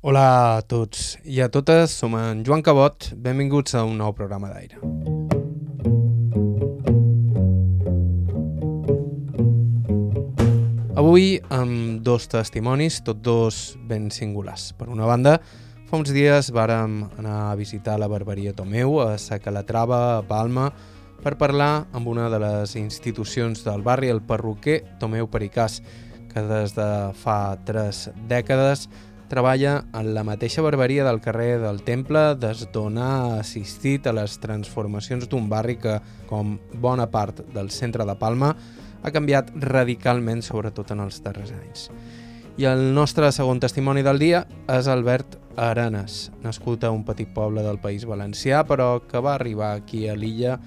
Hola 0.00 0.56
a 0.56 0.60
tots 0.64 1.18
i 1.28 1.42
a 1.44 1.50
totes, 1.52 1.92
som 1.92 2.14
en 2.16 2.38
Joan 2.40 2.62
Cabot, 2.64 3.10
benvinguts 3.20 3.74
a 3.76 3.82
un 3.84 3.98
nou 4.00 4.14
programa 4.16 4.48
d'aire. 4.48 4.78
Avui 10.96 11.36
amb 11.52 12.00
dos 12.00 12.30
testimonis, 12.32 13.02
tots 13.04 13.20
dos 13.20 13.58
ben 13.92 14.08
singulars. 14.08 14.70
Per 14.72 14.88
una 14.88 15.04
banda, 15.04 15.36
fa 15.90 16.00
uns 16.00 16.14
dies 16.16 16.48
vàrem 16.48 17.02
anar 17.20 17.36
a 17.50 17.58
visitar 17.60 17.98
la 18.00 18.08
barberia 18.08 18.56
Tomeu 18.56 19.02
a 19.04 19.18
Sa 19.20 19.36
Calatrava, 19.36 20.00
a 20.16 20.24
Palma, 20.24 20.70
per 21.20 21.36
parlar 21.36 21.90
amb 21.92 22.08
una 22.08 22.30
de 22.32 22.40
les 22.40 22.72
institucions 22.80 23.68
del 23.68 23.84
barri, 23.84 24.08
el 24.08 24.24
perruquer 24.24 24.80
Tomeu 24.96 25.28
Pericàs, 25.28 25.82
que 26.32 26.48
des 26.48 26.72
de 26.72 26.90
fa 27.20 27.58
tres 27.68 28.06
dècades 28.30 28.88
treballa 29.30 29.84
en 29.94 30.10
la 30.12 30.24
mateixa 30.26 30.60
barberia 30.60 31.04
del 31.06 31.20
carrer 31.22 31.60
del 31.62 31.84
Temple 31.86 32.34
des 32.42 32.64
d'on 32.74 32.98
ha 32.98 33.38
assistit 33.38 34.08
a 34.10 34.12
les 34.12 34.34
transformacions 34.42 35.28
d'un 35.30 35.46
barri 35.48 35.76
que, 35.78 36.00
com 36.26 36.56
bona 36.82 37.06
part 37.14 37.44
del 37.54 37.70
centre 37.70 38.04
de 38.04 38.16
Palma, 38.18 38.50
ha 39.00 39.12
canviat 39.14 39.52
radicalment, 39.54 40.42
sobretot 40.42 40.90
en 40.90 41.04
els 41.06 41.22
darrers 41.22 41.54
anys. 41.54 41.86
I 42.58 42.66
el 42.68 42.90
nostre 42.92 43.30
segon 43.32 43.62
testimoni 43.62 44.02
del 44.02 44.18
dia 44.18 44.42
és 44.68 44.90
Albert 44.90 45.38
Arenas, 45.56 46.32
nascut 46.42 46.82
a 46.84 46.90
un 46.90 47.06
petit 47.06 47.30
poble 47.32 47.62
del 47.62 47.78
País 47.78 48.04
Valencià, 48.04 48.64
però 48.66 48.98
que 49.06 49.22
va 49.22 49.36
arribar 49.38 49.76
aquí 49.76 50.08
a 50.10 50.18
l'illa 50.18 50.58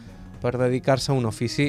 per 0.41 0.55
dedicar-se 0.55 1.11
a 1.11 1.19
un 1.19 1.27
ofici 1.27 1.67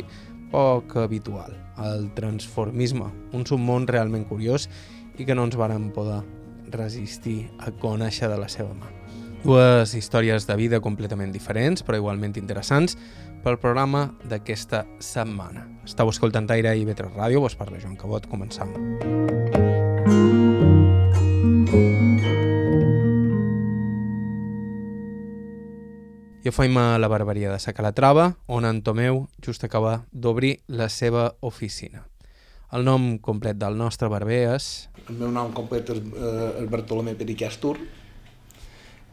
poc 0.55 0.95
habitual, 1.03 1.59
el 1.83 2.09
transformisme, 2.15 3.11
un 3.35 3.45
submón 3.51 3.91
realment 3.91 4.25
curiós 4.31 4.71
i 5.19 5.27
que 5.27 5.35
no 5.35 5.51
ens 5.51 5.59
varen 5.59 5.91
poder 5.91 6.23
resistir 6.77 7.51
a 7.59 7.71
conèixer 7.71 8.29
de 8.31 8.39
la 8.41 8.51
seva 8.53 8.75
mà. 8.75 8.91
Dues 9.45 9.93
històries 9.93 10.47
de 10.49 10.57
vida 10.57 10.81
completament 10.81 11.33
diferents, 11.33 11.85
però 11.85 11.99
igualment 12.01 12.39
interessants, 12.41 12.97
pel 13.45 13.59
programa 13.61 14.07
d'aquesta 14.25 14.87
setmana. 15.05 15.67
Estau 15.85 16.09
escoltant 16.09 16.49
Aire 16.55 16.73
i 16.81 16.87
Vetre 16.89 17.11
Ràdio, 17.13 17.43
vos 17.45 17.57
parla 17.59 17.81
Joan 17.83 17.99
Cabot, 18.01 18.25
començam. 18.31 18.73
Jo 26.45 26.53
faim 26.53 26.77
a 26.77 26.99
la 27.01 27.09
barberia 27.09 27.53
de 27.53 27.61
Sa 27.61 27.73
Calatrava, 27.73 28.35
on 28.47 28.65
en 28.65 28.83
Tomeu 28.85 29.29
just 29.45 29.65
acaba 29.65 30.05
d'obrir 30.13 30.59
la 30.69 30.89
seva 30.89 31.35
oficina. 31.41 32.05
El 32.75 32.83
nom 32.83 33.05
complet 33.23 33.55
del 33.55 33.77
nostre 33.79 34.09
barber 34.11 34.41
és... 34.57 34.65
El 35.05 35.19
meu 35.21 35.29
nom 35.31 35.53
complet 35.55 35.93
és, 35.95 36.01
eh, 36.01 36.65
Bartolomé 36.73 37.13
Periquestur. 37.15 37.77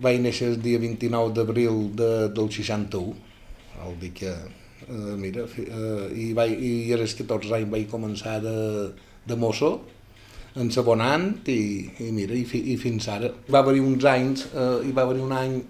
Vaig 0.02 0.18
néixer 0.24 0.48
el 0.50 0.58
dia 0.64 0.80
29 0.82 1.36
d'abril 1.36 1.84
de, 2.00 2.10
del 2.34 2.50
61, 2.50 3.14
el 3.86 4.00
dia 4.02 4.16
que, 4.18 4.32
eh, 4.88 5.14
mira, 5.22 5.46
eh, 5.46 6.08
i, 6.24 6.32
vaig, 6.34 6.56
i 6.58 6.72
als 6.98 7.14
14 7.20 7.54
anys 7.60 7.70
vaig 7.76 7.86
començar 7.92 8.40
de, 8.42 8.56
de 9.30 9.38
mosso, 9.38 9.76
ensabonant 10.58 11.30
i, 11.46 11.62
i 12.02 12.10
mira, 12.18 12.34
i, 12.34 12.48
fi, 12.50 12.64
i 12.74 12.80
fins 12.82 13.12
ara. 13.14 13.30
Va 13.46 13.62
haver 13.62 13.78
uns 13.78 14.10
anys, 14.10 14.48
eh, 14.56 14.88
hi 14.88 14.96
va 14.98 15.06
haver 15.06 15.22
un 15.22 15.38
any 15.38 15.62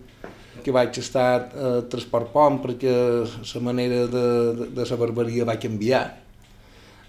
que 0.64 0.72
vaig 0.72 0.96
estar 1.04 1.28
a 1.28 1.44
eh, 1.44 1.78
Transport 1.92 2.32
Pont 2.32 2.64
perquè 2.64 2.96
la 3.28 3.68
manera 3.68 4.06
de, 4.08 4.28
de, 4.64 4.74
de 4.80 4.92
la 4.94 5.04
barberia 5.04 5.52
va 5.52 5.60
canviar 5.60 6.06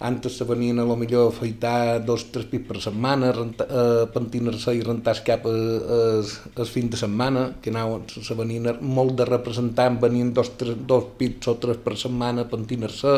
antes 0.02 0.36
se 0.36 0.44
venien 0.44 0.80
a 0.82 0.84
lo 0.84 0.96
millor 0.96 1.28
a 1.28 1.30
afeitar 1.30 2.04
dos 2.04 2.26
tres 2.34 2.46
pits 2.50 2.66
per 2.68 2.80
setmana, 2.82 3.30
eh, 3.32 4.04
pentinar-se 4.12 4.74
i 4.74 4.82
rentar 4.82 5.14
el 5.16 5.22
cap 5.26 5.46
el 5.46 6.58
eh, 6.58 6.66
fin 6.66 6.90
de 6.90 6.98
setmana, 6.98 7.44
que 7.62 7.70
anaven, 7.70 8.08
se 8.10 8.34
venien 8.34 8.66
molt 8.82 9.14
de 9.20 9.28
representant, 9.28 10.00
venien 10.02 10.34
dos, 10.34 10.52
tres, 10.58 10.74
dos 10.86 11.06
pits 11.18 11.48
o 11.48 11.56
tres 11.62 11.78
per 11.84 11.96
setmana 11.96 12.42
a 12.42 12.50
pentinar-se, 12.50 13.14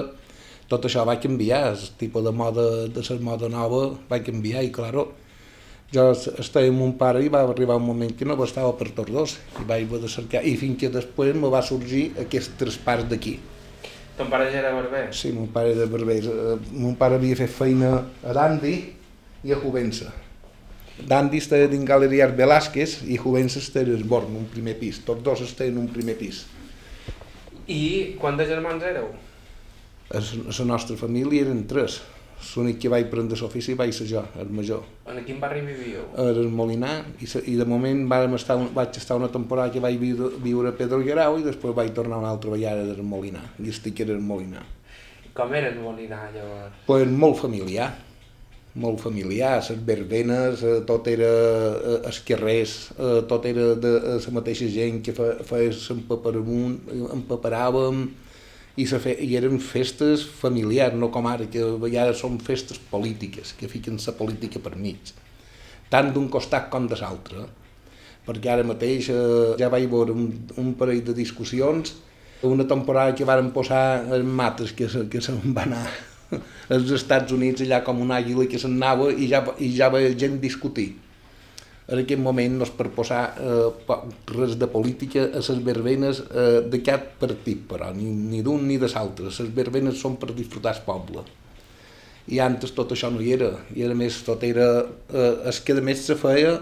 tot 0.68 0.84
això 0.84 1.06
va 1.08 1.16
canviar, 1.20 1.72
el 1.72 1.88
tipus 2.00 2.24
de 2.24 2.32
moda, 2.32 2.68
de 2.92 3.04
la 3.08 3.20
moda 3.20 3.48
nova 3.48 3.86
va 4.10 4.20
canviar 4.24 4.64
i, 4.64 4.72
claro, 4.72 5.08
jo 5.94 6.10
estava 6.12 6.68
amb 6.68 6.82
un 6.82 6.94
pare 7.00 7.24
i 7.24 7.32
va 7.32 7.44
arribar 7.46 7.76
un 7.80 7.86
moment 7.86 8.12
que 8.18 8.26
no 8.28 8.36
estava 8.44 8.72
per 8.76 8.90
tots 8.92 9.12
dos 9.12 9.36
i 9.60 9.66
vaig 9.68 9.88
de 9.88 10.10
cercar, 10.10 10.44
i 10.44 10.56
fins 10.60 10.78
que 10.80 10.92
després 10.92 11.36
me 11.36 11.48
va 11.48 11.62
sorgir 11.62 12.10
aquests 12.26 12.56
tres 12.60 12.80
pares 12.84 13.08
d'aquí 13.08 13.38
Ton 14.16 14.30
pare 14.30 14.50
ja 14.52 14.60
era 14.60 14.72
barber? 14.74 15.08
Sí, 15.14 15.32
mon 15.34 15.48
pare 15.50 15.72
era 15.74 15.86
barber. 15.90 16.22
Eh, 16.24 16.58
mon 16.78 16.94
pare 16.98 17.18
havia 17.18 17.36
fet 17.36 17.50
feina 17.50 17.96
a 18.22 18.34
Dandi 18.36 18.74
i 19.42 19.52
a 19.52 19.58
Juvença. 19.58 20.12
Dandi 20.94 21.40
estava 21.42 21.66
dins 21.66 21.86
Galeria 21.88 22.28
Velázquez 22.30 23.00
i 23.10 23.18
Juvença 23.18 23.58
estava 23.58 23.90
en 23.90 24.06
Born, 24.08 24.36
un 24.38 24.46
primer 24.46 24.76
pis. 24.78 25.02
Tots 25.04 25.24
dos 25.26 25.42
estaven 25.42 25.74
en 25.74 25.82
un 25.82 25.90
primer 25.90 26.14
pis. 26.20 26.44
I 27.66 28.14
quants 28.20 28.46
germans 28.46 28.84
éreu? 28.86 29.10
A 30.14 30.20
la 30.20 30.66
nostra 30.68 30.96
família 31.00 31.42
eren 31.42 31.64
tres 31.66 32.02
l'únic 32.54 32.78
que 32.82 32.90
vaig 32.92 33.08
prendre 33.12 33.38
l'ofici 33.40 33.74
vaig 33.78 33.92
ser 33.96 34.06
jo, 34.10 34.22
el 34.40 34.52
major. 34.54 34.84
En 35.10 35.20
quin 35.26 35.40
barri 35.42 35.62
vivíeu? 35.64 36.06
A 36.16 36.28
el 36.30 36.48
Molinar, 36.52 36.94
i, 37.20 37.28
i 37.52 37.56
de 37.60 37.66
moment 37.68 38.04
vam 38.10 38.36
estar, 38.38 38.56
vaig 38.76 38.96
estar 39.00 39.18
una 39.20 39.30
temporada 39.32 39.72
que 39.74 39.82
vaig 39.84 39.98
viure, 40.00 40.30
viure 40.44 40.72
a 40.72 40.78
Pedro 40.78 41.02
Guerau 41.04 41.38
i 41.40 41.46
després 41.46 41.76
vaig 41.76 41.92
tornar 41.96 42.22
una 42.22 42.32
altra 42.34 42.54
vegada 42.54 42.86
del 42.88 43.04
Molinar, 43.04 43.44
i 43.60 43.70
estic 43.72 44.04
era 44.06 44.16
el 44.16 44.24
Molinar. 44.24 44.64
Com 45.34 45.54
era 45.54 45.72
el 45.72 45.80
Molinar 45.82 46.28
llavors? 46.34 46.82
Pues 46.86 47.08
molt 47.10 47.40
familiar, 47.40 47.92
molt 48.74 49.00
familiar, 49.00 49.56
les 49.62 49.84
verbenes, 49.86 50.62
eh, 50.62 50.80
tot 50.86 51.06
era 51.10 51.30
eh, 51.30 51.98
els 52.08 52.20
carrers, 52.26 52.74
eh, 52.98 53.22
tot 53.30 53.46
era 53.46 53.74
de 53.78 53.94
la 54.02 54.34
mateixa 54.34 54.68
gent 54.70 55.00
que 55.04 55.14
feia 55.14 55.70
l'empaperament, 55.70 56.78
empaperàvem, 57.18 58.04
i, 58.76 58.86
fe, 58.86 59.14
i 59.22 59.34
eren 59.38 59.60
festes 59.62 60.24
familiars, 60.40 60.96
no 60.98 61.10
com 61.14 61.28
ara, 61.30 61.46
que 61.50 61.62
a 61.62 61.74
vegades 61.80 62.22
són 62.24 62.40
festes 62.42 62.80
polítiques, 62.90 63.54
que 63.58 63.70
fiquen 63.70 64.00
la 64.02 64.16
política 64.18 64.62
per 64.62 64.74
mig, 64.76 65.12
tant 65.90 66.10
d'un 66.14 66.26
costat 66.28 66.70
com 66.72 66.88
de 66.90 66.98
l'altre, 66.98 67.46
perquè 68.26 68.50
ara 68.50 68.64
mateix 68.66 69.10
eh, 69.12 69.54
ja 69.60 69.70
vaig 69.70 69.86
veure 69.90 70.16
un, 70.16 70.26
un 70.58 70.72
parell 70.80 71.04
de 71.04 71.14
discussions, 71.14 71.94
una 72.44 72.66
temporada 72.68 73.14
que 73.16 73.24
varen 73.24 73.52
posar 73.54 74.04
els 74.12 74.26
mates 74.26 74.74
que, 74.76 74.88
se, 74.90 75.06
que 75.08 75.22
se'n 75.24 75.40
va 75.56 75.64
anar 75.68 75.86
als 76.74 76.90
Estats 76.96 77.32
Units 77.32 77.62
allà 77.62 77.82
com 77.86 78.00
un 78.02 78.10
àguila 78.12 78.48
que 78.50 78.58
se'n 78.58 78.74
anava 78.74 79.10
i 79.12 79.28
ja, 79.30 79.44
i 79.62 79.70
ja 79.76 79.90
veia 79.92 80.12
gent 80.18 80.40
discutir 80.42 80.90
en 81.86 82.00
aquest 82.00 82.20
moment 82.24 82.58
no 82.58 82.64
és 82.64 82.72
per 82.72 82.86
posar 82.96 83.22
eh, 83.36 83.96
res 84.32 84.56
de 84.60 84.68
política 84.72 85.26
a 85.26 85.42
les 85.42 85.62
verbenes 85.66 86.22
eh, 86.30 86.62
de 86.72 86.80
cap 86.84 87.10
partit, 87.20 87.60
però, 87.68 87.90
ni, 87.92 88.08
ni 88.08 88.40
d'un 88.44 88.64
ni 88.64 88.78
de 88.80 88.88
l'altre. 88.88 89.28
Les 89.28 89.50
verbenes 89.56 90.00
són 90.00 90.16
per 90.20 90.32
disfrutar 90.32 90.72
el 90.78 90.84
poble. 90.86 91.24
I 92.32 92.40
antes 92.40 92.72
tot 92.72 92.94
això 92.96 93.10
no 93.12 93.20
hi 93.20 93.34
era, 93.36 93.50
i 93.76 93.84
a 93.84 93.92
més 93.96 94.22
tot 94.24 94.46
era... 94.48 94.68
Eh, 95.12 95.34
es 95.52 95.60
que 95.60 95.76
a 95.76 95.84
més 95.84 96.06
se 96.06 96.16
feia 96.16 96.56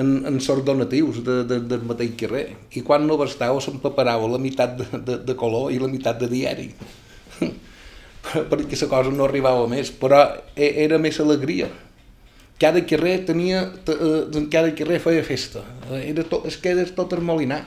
en, 0.00 0.16
en 0.32 0.40
sorts 0.40 0.64
donatius 0.64 1.20
de, 1.26 1.42
de, 1.44 1.60
del 1.68 1.84
mateix 1.84 2.16
carrer. 2.24 2.46
I 2.72 2.80
quan 2.86 3.04
no 3.04 3.20
bastava 3.20 3.60
s'empaperava 3.60 4.32
la 4.32 4.40
meitat 4.40 4.78
de, 4.80 4.88
de, 4.96 5.20
de 5.28 5.36
color 5.36 5.74
i 5.76 5.82
la 5.82 5.92
meitat 5.92 6.24
de 6.24 6.32
diari. 6.32 6.70
perquè 8.50 8.80
la 8.80 8.88
cosa 8.88 9.12
no 9.12 9.28
arribava 9.28 9.68
més, 9.68 9.92
però 9.92 10.24
e, 10.56 10.72
era 10.86 10.96
més 10.96 11.20
alegria 11.20 11.68
cada 12.58 12.84
carrer 12.86 13.24
tenia, 13.26 13.72
eh, 13.86 14.46
cada 14.50 14.74
carrer 14.74 15.00
feia 15.02 15.24
festa. 15.26 15.64
Era 16.00 16.24
tot, 16.24 16.46
es 16.46 16.58
queda 16.62 16.84
tot 16.96 17.12
el 17.12 17.22
Molinar. 17.22 17.64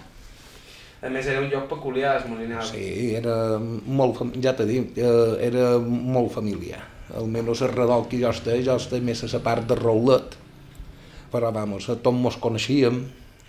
A 0.98 1.10
més 1.14 1.28
era 1.30 1.44
un 1.44 1.50
lloc 1.52 1.68
peculiar, 1.70 2.16
el 2.24 2.32
Molinar. 2.32 2.64
Sí, 2.66 3.14
era 3.16 3.58
molt, 3.60 4.24
ja 4.42 4.56
t'he 4.58 4.66
dit, 4.66 4.98
eh, 4.98 5.38
era 5.46 5.78
molt 5.78 6.34
familiar. 6.34 6.82
Almenys 7.18 7.62
el 7.64 7.72
redol 7.72 8.08
que 8.10 8.20
jo 8.20 8.32
estic, 8.34 8.64
jo 8.66 8.76
estic 8.76 9.04
més 9.06 9.24
a 9.24 9.30
la 9.32 9.44
part 9.46 9.68
de 9.70 9.78
Roulet. 9.78 10.36
Però, 11.32 11.52
vamos, 11.54 11.86
tots 11.88 12.16
mos 12.16 12.40
coneixíem, 12.42 13.04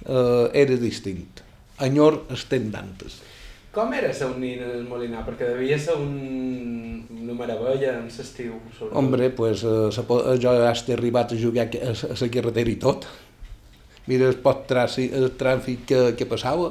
eh, 0.05 0.46
era 0.52 0.76
distint. 0.76 1.43
Enyor 1.81 2.25
estem 2.35 2.70
d'antes. 2.75 3.23
Com 3.73 3.93
era 3.93 4.12
ser 4.17 4.31
un 4.32 4.38
nin 4.41 4.62
el 4.65 4.85
Molinar? 4.88 5.25
Perquè 5.26 5.50
devia 5.53 5.76
ser 5.81 5.97
un... 6.00 6.15
una 7.12 7.35
meravella 7.37 7.99
en 7.99 8.06
l'estiu. 8.09 8.55
Hombre, 8.97 9.29
pues, 9.37 9.65
uh, 9.69 9.91
jo 10.41 10.55
ja 10.56 10.70
estic 10.73 10.94
arribat 10.97 11.35
a 11.35 11.41
jugar 11.41 11.67
a, 11.76 11.93
la 11.93 12.29
carretera 12.32 12.73
i 12.73 12.79
tot. 12.81 13.05
Mira 14.09 14.31
el 14.32 14.38
pot 14.41 14.65
tràfic, 14.70 15.12
el 15.12 15.35
tràfic 15.37 15.85
que, 15.91 16.00
que 16.17 16.29
passava. 16.29 16.70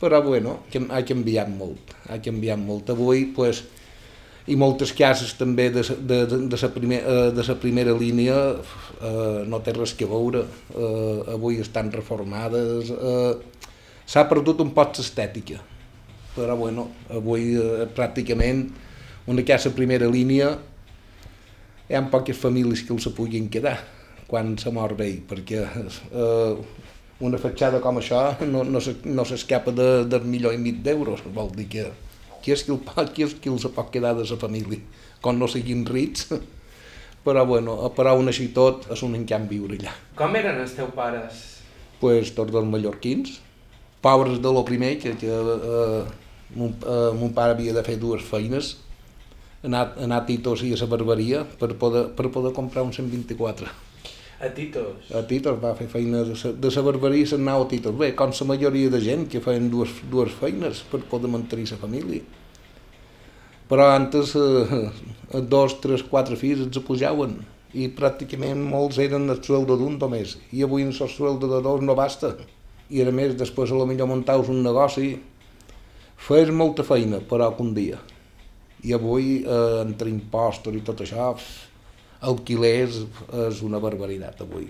Però, 0.00 0.22
bueno, 0.24 0.62
que 0.72 0.80
ha 0.88 1.02
canviat 1.04 1.52
molt. 1.52 1.92
Ha 2.08 2.16
canviat 2.24 2.62
molt. 2.62 2.88
Avui, 2.96 3.26
pues, 3.36 3.60
i 4.48 4.56
moltes 4.56 4.94
cases 4.96 5.34
també 5.36 5.68
de, 5.68 5.84
de, 5.84 6.22
de, 6.24 6.38
de, 6.48 6.60
la, 6.62 6.70
primer, 6.72 7.02
eh, 7.04 7.26
de 7.36 7.44
la 7.44 7.58
primera 7.60 7.92
línia 7.92 8.38
eh, 8.56 9.42
no 9.44 9.60
té 9.60 9.76
res 9.76 9.92
que 9.92 10.08
veure. 10.08 10.46
Eh, 10.72 11.34
avui 11.36 11.60
estan 11.60 11.92
reformades. 11.92 12.88
Eh, 12.96 13.34
S'ha 14.10 14.24
perdut 14.26 14.58
un 14.64 14.72
poc 14.74 14.96
l'estètica 14.98 15.60
però 16.34 16.56
bueno, 16.56 16.88
avui 17.10 17.54
eh, 17.56 17.86
pràcticament 17.96 18.66
una 19.30 19.44
casa 19.46 19.72
primera 19.76 20.08
línia 20.10 20.52
hi 21.90 21.96
ha 21.98 22.04
poques 22.10 22.38
famílies 22.38 22.84
que 22.86 22.94
els 22.94 23.08
puguin 23.16 23.48
quedar 23.50 23.78
quan 24.30 24.54
se 24.58 24.70
mor 24.70 24.94
vell, 24.98 25.24
perquè 25.26 25.64
eh, 25.66 26.60
una 27.26 27.38
fatxada 27.42 27.80
com 27.82 27.98
això 27.98 28.22
no, 28.46 28.62
no, 28.64 28.80
no 28.80 29.26
s'escapa 29.26 29.74
de, 29.74 29.88
de 30.06 30.20
milió 30.22 30.52
i 30.54 30.60
mig 30.62 30.78
d'euros, 30.86 31.24
vol 31.34 31.50
dir 31.56 31.66
que 31.72 31.90
qui 32.40 32.54
és 32.54 32.62
qui, 32.64 32.72
el, 32.72 33.10
qui 33.12 33.26
és 33.26 33.34
qui 33.36 33.52
els 33.52 33.66
pot 33.74 33.90
quedar 33.92 34.14
de 34.16 34.24
la 34.24 34.38
família, 34.40 34.80
com 35.20 35.36
no 35.36 35.48
siguin 35.50 35.84
rics, 35.84 36.30
però 37.26 37.44
bueno, 37.44 37.76
però 37.96 38.14
un 38.18 38.32
així 38.32 38.48
tot 38.56 38.88
és 38.94 39.02
un 39.04 39.18
encant 39.18 39.46
viure 39.50 39.76
allà. 39.76 39.92
Com 40.16 40.36
eren 40.38 40.62
els 40.62 40.72
teus 40.78 40.94
pares? 40.96 41.42
Pues 42.00 42.32
tots 42.36 42.54
dels 42.54 42.68
mallorquins, 42.70 43.36
pobres 44.00 44.40
de 44.40 44.52
lo 44.52 44.64
primer, 44.64 44.98
que, 44.98 45.16
que 45.16 45.28
eh, 45.28 46.04
mon, 46.54 46.72
eh, 46.72 47.12
mon 47.16 47.32
pare 47.36 47.56
havia 47.56 47.74
de 47.76 47.84
fer 47.84 47.98
dues 48.00 48.24
feines, 48.24 48.76
anar, 49.62 49.92
anar 50.00 50.22
a 50.22 50.26
Titos 50.26 50.64
i 50.64 50.72
a 50.72 50.80
la 50.80 50.88
barberia 50.88 51.44
per 51.60 51.74
poder, 51.76 52.08
per 52.16 52.30
poder 52.32 52.52
comprar 52.56 52.84
un 52.86 52.92
124. 52.96 53.68
A 54.40 54.48
Titos? 54.56 55.10
A 55.12 55.22
Titos 55.28 55.58
va 55.60 55.74
fer 55.76 55.86
feina 55.92 56.24
de 56.24 56.36
sa, 56.36 56.52
de 56.56 56.72
la 56.72 56.84
barberia 56.86 57.26
i 57.26 57.28
s'anava 57.28 57.66
a 57.66 57.68
Titos. 57.68 57.96
Bé, 57.96 58.14
com 58.16 58.32
la 58.32 58.46
majoria 58.48 58.90
de 58.90 59.00
gent 59.04 59.26
que 59.28 59.42
feien 59.44 59.68
dues, 59.70 59.92
dues 60.10 60.32
feines 60.32 60.80
per 60.90 61.02
poder 61.10 61.28
mantenir 61.28 61.68
la 61.70 61.80
família. 61.82 62.24
Però 63.70 63.90
antes 63.92 64.32
eh, 64.34 64.88
dos, 65.46 65.76
tres, 65.84 66.02
quatre 66.02 66.40
fills 66.40 66.64
ens 66.64 66.80
pujaven 66.86 67.36
i 67.76 67.86
pràcticament 67.94 68.64
molts 68.66 68.98
eren 68.98 69.28
el 69.30 69.44
sueldo 69.44 69.76
d'un 69.78 70.00
només 70.00 70.34
i 70.50 70.64
avui 70.66 70.82
en 70.82 70.90
el 70.90 71.10
sueldo 71.12 71.46
de 71.52 71.60
dos 71.62 71.84
no 71.86 71.94
basta 71.94 72.32
i 72.90 73.02
a 73.02 73.12
més 73.14 73.36
després 73.38 73.70
a 73.70 73.78
lo 73.78 73.86
millor 73.86 74.10
muntaus 74.10 74.50
un 74.50 74.62
negoci 74.64 75.14
fes 76.20 76.50
molta 76.50 76.84
feina 76.86 77.22
però 77.22 77.52
un 77.62 77.74
dia. 77.74 78.00
I 78.82 78.94
avui 78.96 79.40
eh, 79.44 79.80
entre 79.84 80.10
impostos 80.10 80.74
i 80.74 80.82
tot 80.84 81.02
això 81.04 81.32
alquilers 82.20 83.02
és 83.48 83.62
una 83.64 83.80
barbaritat 83.80 84.42
avui. 84.44 84.68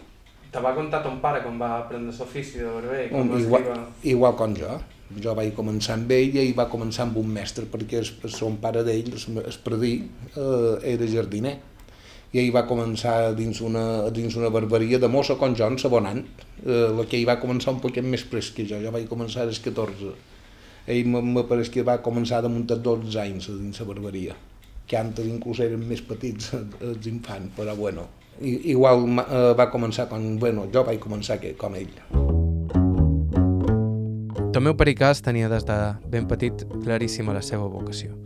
Te 0.50 0.62
va 0.62 0.72
contar 0.74 1.02
ton 1.04 1.20
pare 1.22 1.44
com 1.44 1.58
va 1.58 1.76
aprendre 1.78 2.12
l'ofici 2.16 2.58
de 2.58 2.66
barber? 2.66 3.04
Com 3.12 3.28
um, 3.28 3.38
igual, 3.38 3.68
igual 4.02 4.34
com 4.38 4.54
jo. 4.58 4.78
Jo 5.22 5.34
vaig 5.34 5.54
començar 5.54 5.96
amb 5.96 6.10
ell 6.14 6.36
i 6.38 6.52
va 6.54 6.68
començar 6.70 7.06
amb 7.06 7.18
un 7.18 7.30
mestre 7.34 7.66
perquè 7.70 7.98
el, 7.98 8.10
el 8.26 8.34
son 8.34 8.58
pare 8.62 8.82
d'ell, 8.86 9.10
el 9.42 9.58
predí, 9.64 9.94
eh, 10.34 10.74
era 10.92 11.08
jardiner 11.10 11.56
i 12.30 12.38
ell 12.38 12.52
va 12.54 12.62
començar 12.68 13.32
dins 13.34 13.60
una, 13.66 13.84
dins 14.14 14.36
una 14.38 14.50
barberia 14.54 15.00
de 15.02 15.08
mossa 15.10 15.34
com 15.38 15.54
jo, 15.58 15.66
en 15.66 15.78
sabonant, 15.82 16.22
eh, 16.62 16.86
la 16.94 17.06
que 17.08 17.18
ell 17.18 17.26
va 17.28 17.40
començar 17.42 17.74
un 17.74 17.80
poquet 17.82 18.06
més 18.06 18.22
pres 18.22 18.52
que 18.54 18.66
jo, 18.70 18.78
jo 18.82 18.92
vaig 18.94 19.08
començar 19.10 19.46
als 19.46 19.58
14. 19.64 20.14
Ell 20.90 21.10
me 21.10 21.42
pareix 21.48 21.70
que 21.74 21.82
va 21.86 21.98
començar 22.04 22.40
de 22.42 22.50
muntar 22.52 22.78
12 22.78 23.18
anys 23.20 23.50
dins 23.50 23.82
la 23.82 23.88
barberia, 23.90 24.36
que 24.86 24.98
antes 24.98 25.26
inclús 25.26 25.60
eren 25.66 25.82
més 25.86 26.02
petits 26.06 26.54
els 26.54 27.10
infants, 27.10 27.50
però 27.58 27.74
bueno, 27.78 28.06
igual 28.40 29.04
eh, 29.26 29.52
va 29.58 29.70
començar 29.74 30.06
quan, 30.08 30.36
bueno, 30.38 30.68
jo 30.72 30.84
vaig 30.86 31.02
començar 31.02 31.40
que, 31.42 31.56
com 31.58 31.74
ell. 31.74 31.90
Tomeu 34.50 34.74
Pericàs 34.74 35.20
tenia 35.22 35.50
des 35.50 35.66
de 35.66 35.76
ben 36.10 36.26
petit 36.30 36.64
claríssima 36.82 37.34
la 37.34 37.42
seva 37.42 37.68
vocació. 37.70 38.16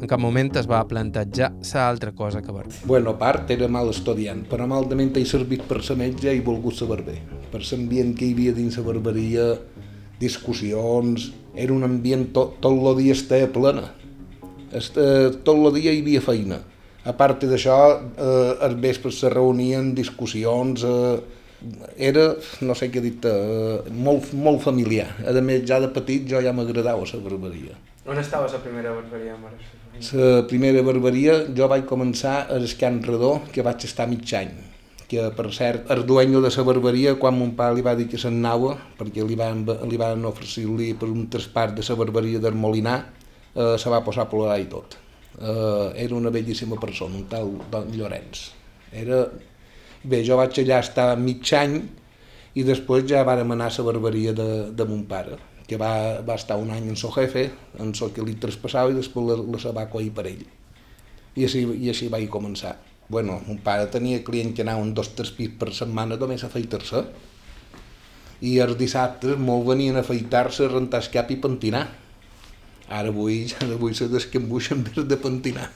En 0.00 0.08
cap 0.10 0.20
moment 0.20 0.48
es 0.58 0.66
va 0.70 0.80
plantejar 0.88 1.52
sa 1.62 1.88
altra 1.88 2.12
cosa 2.12 2.42
que 2.42 2.52
barber. 2.52 2.80
Bueno, 2.84 3.10
a 3.10 3.18
part, 3.18 3.50
era 3.54 3.68
mal 3.68 3.90
estudiant, 3.92 4.42
però 4.50 4.66
malament 4.70 5.12
he 5.18 5.24
servit 5.28 5.62
per 5.68 5.82
ser 5.86 5.98
metge 6.00 6.32
i 6.34 6.40
volgut 6.40 6.78
ser 6.78 6.88
barber. 6.90 7.18
Per 7.52 7.60
l'ambient 7.60 8.14
que 8.18 8.26
hi 8.26 8.34
havia 8.34 8.54
dins 8.56 8.78
la 8.80 8.86
barberia, 8.86 9.46
discussions, 10.22 11.30
era 11.54 11.74
un 11.74 11.84
ambient 11.84 12.30
tot, 12.32 12.56
tot 12.64 12.78
el 12.78 13.02
dia 13.02 13.14
estava 13.18 13.50
plena. 13.52 13.90
Este, 14.72 15.04
tot 15.44 15.58
el 15.58 15.78
dia 15.80 15.92
hi 15.92 16.00
havia 16.02 16.24
feina. 16.24 16.62
A 17.04 17.12
part 17.18 17.44
d'això, 17.50 17.78
eh, 18.14 18.50
els 18.66 18.80
vespres 18.82 19.18
se 19.18 19.30
reunien 19.30 19.92
discussions, 19.94 20.84
eh, 20.86 21.20
era, 21.96 22.28
no 22.62 22.74
sé 22.78 22.88
què 22.90 23.02
dir 23.02 23.14
eh, 23.28 23.90
molt, 23.90 24.32
molt 24.34 24.62
familiar. 24.62 25.08
A 25.26 25.34
més, 25.40 25.62
ja 25.68 25.80
de 25.82 25.90
petit 25.94 26.26
jo 26.30 26.42
ja 26.42 26.54
m'agradava 26.54 27.06
la 27.06 27.22
barberia. 27.26 27.78
On 28.06 28.18
estava 28.18 28.50
la 28.50 28.58
primera 28.62 28.94
barberia, 28.94 29.36
mare? 29.38 29.81
La 29.92 30.46
primera 30.48 30.82
barberia 30.82 31.42
jo 31.56 31.68
vaig 31.68 31.84
començar 31.88 32.46
a 32.48 32.58
Escan 32.64 33.02
Redó, 33.04 33.40
que 33.52 33.64
vaig 33.64 33.84
estar 33.84 34.08
mig 34.08 34.30
any 34.38 34.52
que 35.12 35.26
per 35.36 35.50
cert, 35.52 35.90
el 35.92 36.06
dueño 36.08 36.40
de 36.40 36.48
la 36.48 36.62
barberia, 36.64 37.18
quan 37.20 37.36
mon 37.36 37.50
pare 37.52 37.76
li 37.76 37.82
va 37.84 37.92
dir 37.94 38.06
que 38.08 38.16
se'n 38.16 38.38
anava, 38.40 38.78
perquè 38.96 39.20
li 39.28 39.36
van, 39.36 39.60
li 39.90 39.98
van 40.00 40.24
oferir-li 40.24 40.94
per 40.96 41.10
un 41.12 41.26
traspàs 41.28 41.74
de 41.76 41.84
la 41.84 41.96
barberia 42.00 42.40
del 42.40 42.56
Molinar, 42.56 43.12
eh, 43.52 43.76
se 43.76 43.92
va 43.92 44.00
posar 44.00 44.24
a 44.24 44.30
plorar 44.30 44.56
i 44.62 44.64
tot. 44.72 44.96
Eh, 45.36 46.04
era 46.06 46.16
una 46.16 46.30
bellíssima 46.32 46.80
persona, 46.80 47.20
un 47.20 47.28
tal 47.28 47.52
Don 47.70 47.92
Llorenç. 47.92 48.46
Era 48.90 49.26
Bé, 50.02 50.18
jo 50.26 50.34
vaig 50.34 50.56
allà 50.58 50.80
estar 50.82 51.12
mig 51.14 51.46
any 51.54 51.76
i 52.58 52.64
després 52.66 53.04
ja 53.06 53.20
vàrem 53.22 53.52
anar 53.54 53.68
a 53.70 53.74
la 53.76 53.84
barberia 53.86 54.32
de, 54.34 54.46
de 54.74 54.84
mon 54.88 55.04
pare, 55.06 55.36
que 55.72 55.80
va, 55.80 56.20
va 56.20 56.36
estar 56.36 56.58
un 56.60 56.70
any 56.74 56.90
en 56.92 56.98
so 57.00 57.08
jefe, 57.14 57.46
en 57.80 57.94
so 57.96 58.10
que 58.12 58.24
li 58.24 58.36
traspassava 58.40 58.92
i 58.92 58.98
després 58.98 59.30
la, 59.30 59.38
la 59.40 59.74
va 59.78 59.88
coir 59.92 60.10
per 60.12 60.26
ell. 60.28 60.44
I 61.32 61.46
així, 61.48 61.64
I 61.64 61.88
així 61.92 62.10
vaig 62.12 62.28
començar. 62.32 62.76
Bueno, 63.08 63.38
mon 63.46 63.58
pare 63.64 63.88
tenia 63.92 64.22
clients 64.24 64.56
que 64.56 64.64
anaven 64.66 64.92
dos 64.96 65.14
tres 65.16 65.32
pis 65.36 65.52
per 65.58 65.72
setmana 65.76 66.20
només 66.20 66.44
a 66.44 66.50
afeitar-se 66.52 67.02
i 68.42 68.56
els 68.62 68.76
dissabtes 68.76 69.40
molt 69.40 69.66
venien 69.70 69.96
a 69.96 70.02
afeitar-se, 70.04 70.68
rentar 70.68 71.00
el 71.02 71.10
cap 71.14 71.30
i 71.32 71.40
pentinar. 71.40 71.86
Ara 72.92 73.08
avui, 73.08 73.42
ja 73.50 73.64
avui 73.64 73.96
se 73.96 74.10
descambuixen 74.12 74.84
des 74.90 75.08
de 75.08 75.20
pentinar 75.20 75.70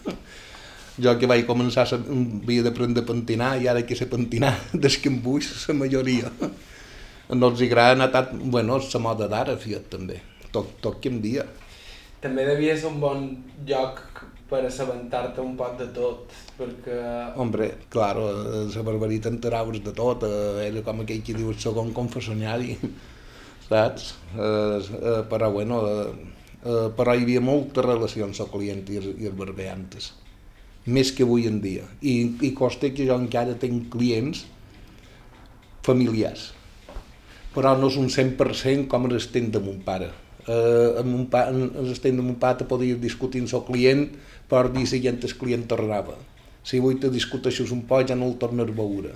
jo 0.96 1.12
que 1.20 1.28
vaig 1.28 1.44
començar 1.44 1.84
havia 1.92 2.62
d'aprendre 2.64 3.02
a 3.04 3.08
pentinar 3.08 3.50
i 3.60 3.68
ara 3.68 3.82
que 3.84 3.96
sé 3.98 4.06
pentinar 4.08 4.54
d'escambuix 4.80 5.50
la 5.68 5.74
majoria 5.76 6.32
no 7.34 7.50
els 7.50 7.62
agrada 7.66 7.96
anar 7.96 8.10
tant 8.14 8.32
bueno, 8.50 8.78
la 8.78 9.02
moda 9.02 9.28
d'ara 9.28 9.56
fiat 9.58 9.88
també 9.92 10.20
tot, 10.52 10.76
tot 10.82 11.00
canvia 11.02 11.46
també 12.22 12.46
devia 12.46 12.76
ser 12.78 12.90
un 12.92 13.00
bon 13.02 13.26
lloc 13.68 14.02
per 14.50 14.62
assabentar-te 14.66 15.42
un 15.42 15.56
poc 15.58 15.74
de 15.80 15.88
tot 15.94 16.34
perquè... 16.56 16.98
Hombre, 17.42 17.72
claro, 17.90 18.28
la 18.70 18.84
barberia 18.86 19.24
t'enteraves 19.26 19.82
de 19.82 19.92
tot, 19.94 20.22
eh, 20.22 20.68
era 20.68 20.84
com 20.86 21.02
aquell 21.02 21.24
que 21.26 21.34
diu 21.34 21.50
el 21.50 21.58
segon 21.60 21.90
confessionari, 21.96 22.76
saps? 23.66 24.12
Eh, 24.36 24.78
eh, 24.78 25.18
però 25.30 25.50
bueno, 25.52 25.80
eh, 25.90 26.30
eh, 26.62 26.86
però 26.94 27.16
hi 27.16 27.26
havia 27.26 27.42
moltes 27.42 27.84
relacions 27.84 28.38
amb 28.40 28.54
el 28.54 28.54
client 28.54 28.86
i 28.94 29.00
el, 29.02 29.10
i 29.18 29.32
el 29.32 29.36
barber 29.38 29.68
antes 29.74 30.12
més 30.86 31.10
que 31.10 31.24
avui 31.26 31.48
en 31.50 31.58
dia. 31.60 31.82
I, 32.00 32.14
i 32.46 32.52
costa 32.54 32.92
que 32.94 33.06
jo 33.08 33.16
encara 33.18 33.56
tinc 33.58 33.88
clients 33.90 34.44
familiars, 35.86 36.52
però 37.56 37.72
no 37.80 37.88
és 37.88 37.96
un 37.96 38.10
100% 38.12 38.86
com 38.92 39.08
l'estent 39.08 39.48
de 39.52 39.62
mon 39.64 39.78
pare. 39.84 40.10
Eh, 40.46 41.00
amb 41.00 41.14
un 41.16 41.24
pa, 41.32 41.46
en 41.50 41.72
l'estent 41.88 42.18
de 42.20 42.24
mon 42.24 42.36
pare 42.42 42.66
podria 42.68 42.98
discutir 43.00 43.40
amb 43.42 43.54
el 43.56 43.64
client, 43.70 44.02
el 44.52 44.68
dia 44.74 44.90
següent 44.92 45.22
el 45.24 45.36
client 45.40 45.64
tornava. 45.70 46.18
Si 46.66 46.82
avui 46.82 46.98
te 47.00 47.08
discuteixes 47.10 47.72
un 47.72 47.86
poc 47.88 48.10
ja 48.10 48.18
no 48.18 48.28
el 48.28 48.36
tornes 48.42 48.68
a 48.68 48.76
veure. 48.76 49.14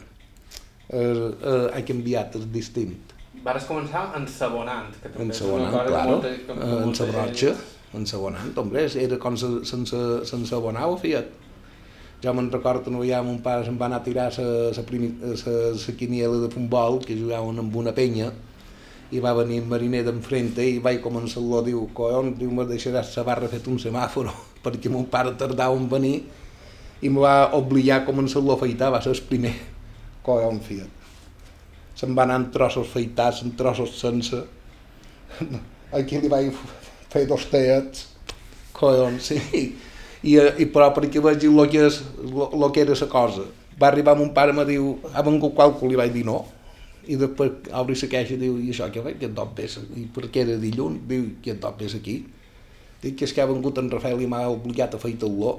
Eh, 0.88 1.02
eh, 1.02 1.66
ha 1.76 1.82
canviat, 1.86 2.40
és 2.40 2.48
distint. 2.54 2.96
Vares 3.44 3.68
començar 3.68 4.08
ensabonant, 4.18 4.90
que 5.02 5.08
també 5.08 5.28
ensabonant, 5.28 5.68
és 5.68 5.76
una 5.76 5.84
claro. 5.86 6.00
que 6.00 6.10
molta, 6.10 6.32
que 6.48 6.72
eh, 6.72 6.80
en 6.86 6.96
sabronxa, 6.98 7.54
ensabonant, 8.00 8.50
hombre, 8.62 8.88
era 9.04 9.20
com 9.22 9.36
sense, 9.36 10.02
sense 10.28 10.56
abonau, 10.56 10.96
fiat 11.00 11.30
jo 12.22 12.32
me'n 12.36 12.50
recordo 12.52 12.90
no 12.92 13.00
ja 13.04 13.22
mon 13.24 13.40
pare 13.40 13.64
se'n 13.64 13.78
va 13.80 13.86
anar 13.88 14.00
a 14.00 14.04
tirar 14.04 14.28
la 14.36 15.94
quiniela 15.96 16.40
de 16.42 16.50
futbol 16.52 17.00
que 17.04 17.16
jugaven 17.16 17.58
amb 17.62 17.76
una 17.76 17.94
penya 17.96 18.30
i 19.10 19.18
va 19.24 19.32
venir 19.34 19.62
el 19.62 19.70
mariner 19.70 20.04
d'enfrente 20.06 20.62
i 20.62 20.78
vaig 20.78 21.00
començar-lo, 21.02 21.64
diu, 21.66 21.88
collons, 21.94 22.36
diu, 22.38 22.50
me 22.54 22.66
deixaràs 22.68 23.16
la 23.16 23.24
barra 23.26 23.48
fet 23.50 23.66
un 23.66 23.80
semàforo 23.82 24.34
perquè 24.64 24.92
mon 24.92 25.08
pare 25.10 25.34
tardava 25.40 25.76
en 25.76 25.88
venir 25.88 26.20
i 27.00 27.08
me 27.08 27.24
va 27.24 27.50
obligar 27.56 28.02
a 28.02 28.06
començar-lo 28.06 28.52
a 28.52 28.58
afeitar, 28.58 28.90
va 28.92 29.00
ser 29.00 29.14
el 29.14 29.22
primer. 29.24 29.54
Collons, 30.22 30.66
fiat. 30.66 31.06
Se'n 31.96 32.12
va 32.16 32.26
anar 32.26 32.36
en 32.42 32.50
trossos 32.52 32.90
feitats, 32.92 33.40
en 33.40 33.54
trossos 33.56 33.94
sense. 33.96 34.42
Aquí 35.96 36.20
li 36.20 36.28
vaig 36.28 36.52
fer 37.08 37.24
dos 37.30 37.48
teats. 37.48 38.04
Collons, 38.76 39.32
sí 39.32 39.70
i, 40.22 40.36
i 40.36 40.66
però 40.68 40.90
perquè 40.96 41.22
vegi 41.24 41.48
el 41.48 41.68
que, 41.72 41.86
és, 41.88 42.00
lo, 42.28 42.50
lo 42.52 42.70
que 42.72 42.84
era 42.84 42.96
la 42.98 43.08
cosa. 43.08 43.46
Va 43.80 43.88
arribar 43.88 44.16
mon 44.16 44.34
pare 44.36 44.52
i 44.52 44.56
me 44.56 44.64
diu, 44.68 44.98
ha 45.14 45.22
vengut 45.24 45.54
qualcú, 45.56 45.88
li 45.88 45.96
vaig 45.96 46.12
dir 46.12 46.26
no, 46.28 46.42
i 47.08 47.16
després 47.16 47.70
obri 47.72 47.96
la 47.96 48.10
caixa 48.12 48.36
i 48.36 48.40
diu, 48.40 48.58
i 48.60 48.70
això 48.74 48.90
què? 48.92 49.02
Que 49.16 49.30
et 49.30 49.34
dot 49.34 49.54
ves? 49.56 49.78
I 49.96 50.04
per 50.14 50.28
què 50.28 50.44
era 50.44 50.58
dilluns? 50.60 51.00
Diu, 51.08 51.30
que 51.42 51.54
et 51.54 51.60
dot 51.62 51.80
ves 51.80 51.96
aquí? 51.96 52.20
Dic 53.00 53.16
que 53.16 53.24
és 53.24 53.32
que 53.32 53.40
ha 53.40 53.48
vengut 53.48 53.78
en 53.80 53.88
Rafael 53.90 54.20
i 54.20 54.28
m'ha 54.28 54.44
obligat 54.52 54.94
a 54.94 55.00
fer 55.00 55.16
lo 55.22 55.58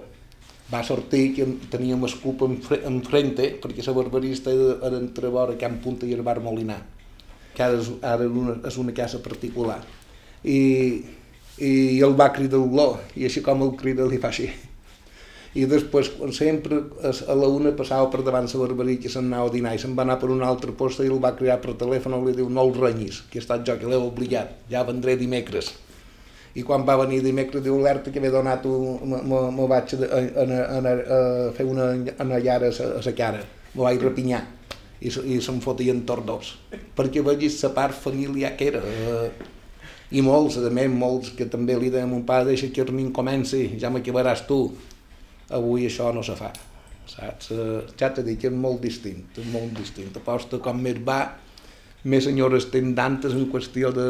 Va 0.71 0.83
sortir 0.87 1.33
que 1.35 1.45
teníem 1.69 2.03
el 2.07 2.13
club 2.21 2.45
enfrente, 2.47 3.59
perquè 3.59 3.83
la 3.83 3.91
barbarista 3.91 4.51
era 4.51 4.97
entre 4.97 5.27
vora 5.27 5.57
Camp 5.59 5.81
Punta 5.83 6.05
i 6.05 6.13
el 6.13 6.21
bar 6.23 6.39
Molinar, 6.39 6.77
que 7.53 7.63
ara 7.63 7.75
és, 7.75 7.89
ara 8.01 8.23
una, 8.23 8.55
és 8.63 8.77
una 8.79 8.93
casa 8.95 9.19
particular. 9.19 9.81
I, 10.45 11.03
i 11.59 12.01
el 12.01 12.15
va 12.17 12.31
cridar 12.33 12.59
l'olor, 12.61 12.99
i 13.15 13.25
així 13.27 13.43
com 13.45 13.63
el 13.65 13.75
crida 13.79 14.07
li 14.07 14.19
fa 14.21 14.31
així. 14.31 14.49
i 15.53 15.65
després 15.67 16.07
sempre 16.31 16.77
a 17.03 17.35
la 17.35 17.47
una 17.51 17.73
passava 17.75 18.07
per 18.11 18.21
davant 18.23 18.47
la 18.47 18.59
barberia 18.59 19.01
que 19.03 19.09
se'n 19.11 19.25
anava 19.27 19.49
a 19.49 19.51
dinar 19.51 19.73
i 19.75 19.79
se'n 19.83 19.97
va 19.97 20.05
anar 20.07 20.15
per 20.19 20.29
un 20.31 20.43
altre 20.47 20.71
post 20.71 21.03
i 21.03 21.09
el 21.11 21.19
va 21.19 21.35
cridar 21.35 21.59
per 21.59 21.75
telèfon 21.75 22.15
i 22.15 22.25
li 22.25 22.35
diu 22.37 22.49
no 22.49 22.63
el 22.63 22.73
renyis, 22.73 23.23
que 23.29 23.39
he 23.39 23.43
estat 23.43 23.65
jo 23.67 23.75
que 23.77 23.87
l'he 23.87 23.99
obligat, 23.99 24.53
ja 24.71 24.85
vendré 24.87 25.17
dimecres 25.19 25.73
i 26.55 26.63
quan 26.67 26.83
va 26.87 26.97
venir 26.99 27.21
dimecres 27.23 27.63
diu 27.63 27.77
alerta 27.79 28.11
que 28.11 28.19
m'he 28.19 28.31
donat 28.31 28.65
me 28.67 29.67
vaig 29.71 29.93
a, 29.95 30.07
a, 30.07 30.43
a, 30.43 30.79
a, 30.79 31.19
fer 31.55 31.65
una 31.67 31.91
anellara 32.19 32.71
a 32.71 33.03
la 33.05 33.13
cara 33.15 33.43
me 33.73 33.83
vaig 33.85 34.03
repinyar 34.03 34.41
i, 34.99 35.07
i 35.07 35.39
se'm 35.41 35.61
fotien 35.63 36.03
tots 36.07 36.27
dos 36.27 36.51
perquè 36.97 37.23
vegis 37.23 37.61
la 37.63 37.71
part 37.77 37.95
familiar 37.95 38.55
que 38.59 38.67
era 38.73 38.83
eh, 38.83 39.29
i 40.11 40.23
molts, 40.25 40.57
més, 40.71 40.89
molts 40.91 41.31
que 41.37 41.47
també 41.47 41.77
li 41.79 41.91
deien 41.93 42.09
a 42.09 42.11
mon 42.11 42.25
pare 42.27 42.49
deixa 42.49 42.71
que 42.73 42.85
nin 42.91 43.13
comenci, 43.15 43.77
ja 43.79 43.89
m'acabaràs 43.89 44.43
tu 44.47 44.65
avui 45.51 45.87
això 45.87 46.11
no 46.15 46.23
se 46.23 46.35
fa 46.39 46.51
saps? 47.11 47.51
Eh, 47.51 47.79
ja 47.99 48.11
t'he 48.13 48.23
dit 48.25 48.39
que 48.39 48.49
és 48.49 48.57
molt 48.57 48.81
distint, 48.83 49.23
és 49.37 49.47
molt 49.51 49.73
distint. 49.77 50.11
Aposta 50.17 50.59
com 50.63 50.81
més 50.81 50.99
va, 51.07 51.19
més 52.11 52.25
senyores 52.25 52.69
tenen 52.73 52.95
d'antes 52.97 53.35
en 53.37 53.47
qüestió 53.51 53.91
de, 53.95 54.09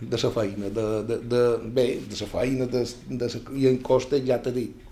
de 0.00 0.22
la 0.22 0.32
feina, 0.34 0.70
de, 0.78 0.86
de, 1.08 1.20
de, 1.34 1.44
bé, 1.76 1.86
de 2.08 2.18
la 2.20 2.30
feina, 2.30 2.68
de, 2.70 2.84
de 3.22 3.30
sa, 3.32 3.42
i 3.58 3.68
en 3.70 3.80
costa 3.86 4.20
ja 4.22 4.40
t'he 4.42 4.54
dit, 4.54 4.82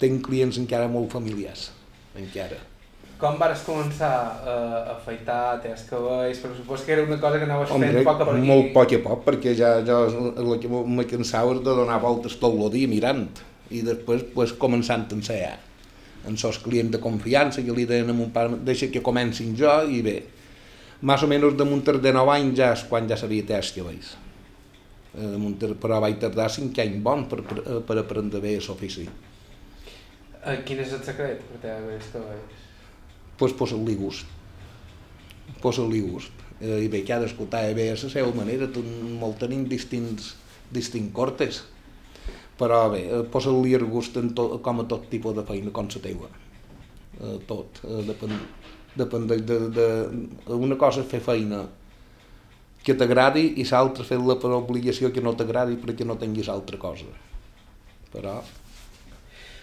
tinc 0.00 0.22
clients 0.26 0.60
encara 0.60 0.88
molt 0.88 1.12
familiars, 1.12 1.70
encara. 2.16 2.60
Com 3.20 3.36
vas 3.36 3.60
començar 3.66 4.10
a 4.48 4.54
afaitar, 4.94 5.60
tens 5.60 5.82
cabells? 5.88 6.40
Perquè 6.40 6.56
supos 6.62 6.84
que 6.86 6.94
era 6.94 7.04
una 7.04 7.18
cosa 7.20 7.36
que 7.36 7.44
anaves 7.44 7.72
Hombre, 7.74 7.92
fent 7.92 8.06
poc 8.08 8.22
a 8.24 8.28
poc. 8.30 8.42
Molt 8.48 8.70
poc 8.76 8.94
a 8.96 9.00
poc, 9.04 9.24
perquè 9.28 9.52
ja, 9.58 9.74
ja 9.84 9.98
el 10.08 10.54
que 10.62 10.70
me 10.70 11.04
cansava 11.10 11.58
de 11.58 11.74
donar 11.82 12.00
voltes 12.00 12.38
tot 12.40 12.56
el 12.56 12.72
dia 12.72 12.88
mirant 12.88 13.28
i 13.70 13.82
després 13.86 14.24
pues, 14.34 14.54
començant 14.58 15.06
a 15.06 15.18
ensenyar 15.18 15.58
en 16.28 16.36
sos 16.36 16.58
clients 16.60 16.92
de 16.92 17.00
confiança 17.00 17.62
que 17.64 17.74
li 17.74 17.86
deien 17.88 18.10
a 18.10 18.16
mon 18.16 18.32
pare 18.34 18.58
deixa 18.66 18.90
que 18.92 19.02
comencin 19.04 19.54
jo 19.56 19.72
i 19.88 20.02
bé 20.04 20.16
més 21.00 21.22
o 21.24 21.28
menys 21.30 21.56
de 21.56 21.64
munter 21.64 21.96
de 22.02 22.12
9 22.12 22.34
anys 22.34 22.58
ja 22.58 22.72
és 22.74 22.84
quan 22.90 23.08
ja 23.08 23.16
sabia 23.16 23.44
que 23.46 23.82
veus 23.86 24.16
eh, 25.16 25.36
munter, 25.38 25.72
però 25.80 26.00
vaig 26.00 26.18
tardar 26.20 26.50
5 26.50 26.82
anys 26.82 27.02
bon 27.02 27.24
per, 27.28 27.40
per, 27.42 27.80
per 27.86 27.98
aprendre 28.02 28.40
bé 28.40 28.58
l'ofici 28.58 29.06
eh, 30.44 30.58
quin 30.66 30.82
és 30.84 30.92
el 30.92 31.04
secret 31.04 31.40
per 31.48 31.62
tenir 31.62 31.96
els 31.96 32.10
cabells? 32.12 32.69
Pues 33.40 33.56
posa-li 33.56 33.96
gust 33.98 34.28
posa-li 35.64 36.04
gust 36.04 36.46
eh, 36.60 36.84
i 36.84 36.88
bé, 36.92 37.02
que 37.02 37.16
ha 37.16 37.20
d'escoltar 37.24 37.64
bé 37.74 37.90
a 37.90 37.98
la 37.98 38.14
seva 38.14 38.30
manera 38.36 38.70
molt 39.18 39.40
tenim 39.42 39.66
distints, 39.68 40.34
distints 40.70 41.14
cortes 41.16 41.64
però 42.60 42.90
bé, 42.92 43.06
eh, 43.08 43.24
posa-li 43.32 43.72
el 43.74 43.86
gust 43.88 44.18
en 44.20 44.34
tot, 44.36 44.58
com 44.64 44.82
a 44.82 44.86
tot 44.88 45.08
tipus 45.08 45.36
de 45.36 45.44
feina, 45.48 45.72
com 45.72 45.88
la 45.88 46.02
teua. 46.04 46.28
Eh, 47.20 47.36
tot, 47.48 47.80
eh, 47.88 48.02
depèn, 48.10 48.36
depèn 49.00 49.26
de, 49.30 49.38
de, 49.48 49.58
de, 49.76 49.86
una 50.52 50.76
cosa 50.76 51.00
és 51.00 51.08
fer 51.08 51.22
feina 51.24 51.62
que 52.84 52.96
t'agradi 52.96 53.46
i 53.60 53.66
l'altra 53.70 54.04
fer-la 54.04 54.36
per 54.40 54.52
obligació 54.56 55.10
que 55.12 55.24
no 55.24 55.34
t'agradi 55.36 55.80
perquè 55.80 56.04
no 56.04 56.18
tinguis 56.20 56.52
altra 56.52 56.76
cosa. 56.80 57.08
Però... 58.12 58.40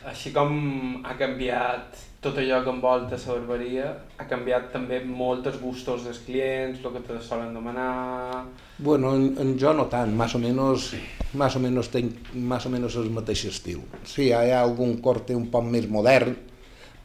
Així 0.08 0.32
com 0.34 1.04
ha 1.06 1.14
canviat 1.20 1.98
tot 2.22 2.38
allò 2.42 2.64
que 2.64 2.72
envolta 2.74 3.18
la 3.18 3.34
barberia 3.34 3.90
ha 4.18 4.26
canviat 4.26 4.72
també 4.74 5.00
molt 5.06 5.46
els 5.52 5.60
gustos 5.62 6.04
dels 6.08 6.24
clients, 6.26 6.80
el 6.82 6.96
que 6.96 7.04
te 7.06 7.20
solen 7.22 7.54
demanar... 7.54 8.46
Bueno, 8.80 9.14
en, 9.16 9.36
en 9.38 9.54
jo 9.62 9.74
no 9.78 9.86
tant, 9.92 10.16
més 10.18 10.34
o 10.34 10.42
menys, 10.42 10.90
més 11.38 11.56
o 11.56 11.62
menys 11.62 11.92
tenc 11.94 12.34
més 12.34 12.66
o 12.66 12.74
menys 12.74 12.98
el 12.98 13.12
mateix 13.14 13.46
estil. 13.52 13.86
Sí, 14.04 14.32
hi 14.32 14.34
ha 14.34 14.64
algun 14.64 14.98
corte 15.06 15.38
un 15.38 15.48
poc 15.54 15.70
més 15.70 15.86
modern, 15.90 16.34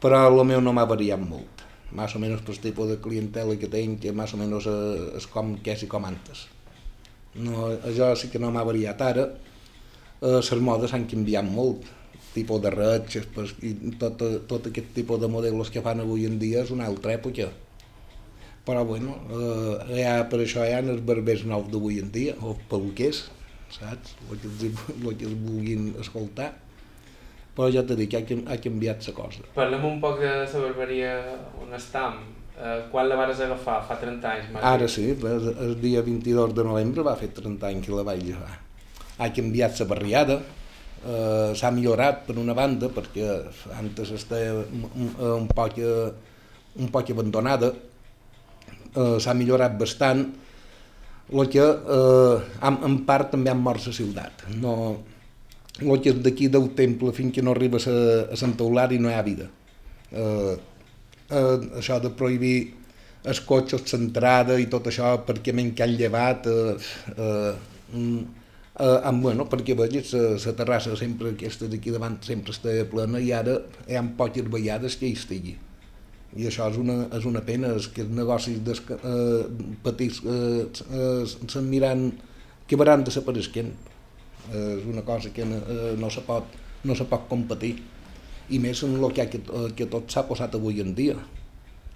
però 0.01 0.25
el 0.31 0.41
meu 0.49 0.65
no 0.65 0.73
m'ha 0.73 0.89
variat 0.89 1.21
molt. 1.21 1.61
Més 1.93 2.17
o 2.17 2.19
menys 2.19 2.41
pel 2.41 2.57
tipus 2.57 2.89
de 2.89 2.97
clientela 3.01 3.53
que 3.61 3.69
tenc, 3.69 4.01
que 4.01 4.11
més 4.17 4.33
o 4.33 4.41
menys 4.41 4.65
és 5.21 5.29
com 5.29 5.53
que 5.61 5.77
és 5.77 5.85
i 5.85 5.91
com 5.91 6.09
antes. 6.09 6.47
No, 7.37 7.69
això 7.85 8.15
sí 8.17 8.33
que 8.33 8.41
no 8.41 8.49
m'ha 8.53 8.65
variat 8.65 9.01
ara, 9.01 9.29
eh, 9.29 10.39
les 10.39 10.61
modes 10.61 10.93
han 10.93 11.05
canviat 11.09 11.45
molt 11.45 11.85
tipus 12.33 12.61
de 12.63 12.71
retxes 12.73 13.27
pues, 13.33 13.53
i 13.61 13.73
tot, 14.01 14.21
tot 14.49 14.69
aquest 14.69 14.93
tipus 14.97 15.21
de 15.21 15.29
models 15.31 15.71
que 15.73 15.83
fan 15.85 16.01
avui 16.03 16.25
en 16.29 16.39
dia 16.41 16.63
és 16.65 16.73
una 16.73 16.89
altra 16.89 17.13
època. 17.15 17.51
Però 18.63 18.83
bueno, 18.87 19.17
eh, 19.27 20.01
ja, 20.01 20.19
per 20.31 20.39
això 20.43 20.63
hi 20.63 20.71
ha 20.71 20.83
els 20.83 21.01
barbers 21.03 21.43
nous 21.49 21.67
d'avui 21.71 21.99
en 21.99 22.11
dia, 22.15 22.35
o 22.39 22.55
peluquers, 22.71 23.25
saps? 23.73 24.13
El 24.29 24.39
que, 24.39 24.51
els, 24.51 24.85
el 24.93 25.17
que 25.19 25.27
els 25.27 25.35
vulguin 25.35 25.89
escoltar. 25.99 26.53
Però 27.53 27.67
ja 27.69 27.83
t'he 27.85 27.97
dit 27.99 28.09
que 28.09 28.21
ha, 28.21 28.37
ha 28.53 28.57
canviat 28.63 29.03
la 29.09 29.15
cosa. 29.17 29.43
Parlem 29.57 29.83
un 29.89 29.99
poc 30.01 30.23
de 30.23 30.31
la 30.31 30.63
barberia 30.63 31.11
on 31.61 31.75
estem. 31.75 32.23
Eh, 32.53 32.79
quan 32.89 33.09
la 33.09 33.17
vas 33.17 33.39
agafar? 33.41 33.79
Fa 33.89 33.97
30 33.99 34.31
anys? 34.31 34.57
Ara 34.71 34.87
sí, 34.87 35.09
el, 35.11 35.47
el 35.67 35.75
dia 35.81 36.01
22 36.05 36.55
de 36.55 36.65
novembre 36.65 37.05
va 37.05 37.17
fer 37.19 37.33
30 37.35 37.67
anys 37.69 37.87
que 37.89 37.97
la 37.97 38.05
vaig 38.07 38.23
agafar. 38.29 38.59
Ha 39.19 39.29
canviat 39.35 39.79
la 39.81 39.89
barriada, 39.91 40.39
eh, 41.03 41.53
s'ha 41.55 41.71
millorat 41.71 42.23
per 42.27 42.37
una 42.41 42.55
banda 42.57 42.89
perquè 42.93 43.29
antes 43.77 44.13
estava 44.15 44.63
un, 44.63 45.47
poc, 45.53 45.79
un 46.79 46.91
poc 46.93 47.11
abandonada, 47.13 47.73
eh, 48.93 49.17
s'ha 49.19 49.33
millorat 49.37 49.77
bastant, 49.79 50.25
el 51.33 51.49
que 51.49 51.63
eh, 51.63 52.35
en, 52.67 52.99
part 53.07 53.31
també 53.33 53.51
han 53.51 53.61
mort 53.63 53.85
la 53.87 53.95
ciutat. 53.95 54.45
No, 54.61 54.75
el 55.81 56.01
que 56.03 56.13
d'aquí 56.13 56.49
del 56.51 56.69
temple 56.77 57.13
fins 57.15 57.33
que 57.33 57.41
no 57.41 57.55
arribes 57.55 57.87
a, 57.89 57.97
a 58.29 58.37
Sant 58.39 58.55
Eulari 58.59 58.99
no 59.01 59.09
hi 59.09 59.17
ha 59.17 59.25
vida. 59.25 59.49
Eh, 60.11 60.53
eh, 61.29 61.57
això 61.79 61.99
de 62.03 62.11
prohibir 62.13 62.57
els 63.23 63.39
cotxes, 63.47 63.85
l'entrada 63.95 64.59
i 64.59 64.67
tot 64.71 64.89
això 64.91 65.15
perquè 65.25 65.55
m'han 65.55 65.95
llevat 65.97 66.47
eh, 66.51 66.75
eh, 67.15 67.53
eh, 68.79 68.99
amb, 69.03 69.21
bueno, 69.21 69.45
perquè 69.49 69.75
vegis, 69.77 70.13
la 70.13 70.55
terrassa 70.57 70.95
sempre 70.99 71.33
aquesta 71.33 71.69
d'aquí 71.69 71.93
davant 71.93 72.17
sempre 72.25 72.55
està 72.55 72.73
plena 72.89 73.21
i 73.21 73.31
ara 73.35 73.59
hi 73.87 73.97
ha 73.99 74.03
poques 74.17 74.49
vegades 74.49 74.97
que 74.97 75.09
hi 75.09 75.17
estigui. 75.19 75.55
I 76.33 76.47
això 76.49 76.65
és 76.71 76.79
una, 76.81 76.95
és 77.13 77.25
una 77.29 77.43
pena, 77.45 77.75
és 77.77 77.87
que 77.93 78.01
els 78.01 78.13
negocis 78.17 78.57
des, 78.65 78.81
eh, 78.89 79.43
petits 79.85 80.21
eh, 80.25 80.65
eh, 80.65 81.25
se'n 81.29 81.67
miran 81.69 82.07
que 82.67 82.79
van 82.79 83.03
desapareixent. 83.05 83.73
Eh, 84.51 84.79
és 84.79 84.87
una 84.89 85.03
cosa 85.05 85.29
que 85.29 85.45
eh, 85.45 85.93
no, 85.99 86.09
se 86.09 86.23
pot, 86.25 86.57
no 86.83 86.95
se 86.97 87.05
pot 87.05 87.29
competir. 87.29 87.75
I 88.49 88.59
més 88.59 88.81
en 88.83 88.97
el 88.97 89.13
que, 89.13 89.27
que, 89.29 89.43
que 89.77 89.85
tot 89.85 90.09
s'ha 90.09 90.25
posat 90.27 90.57
avui 90.57 90.81
en 90.81 90.95
dia. 90.97 91.19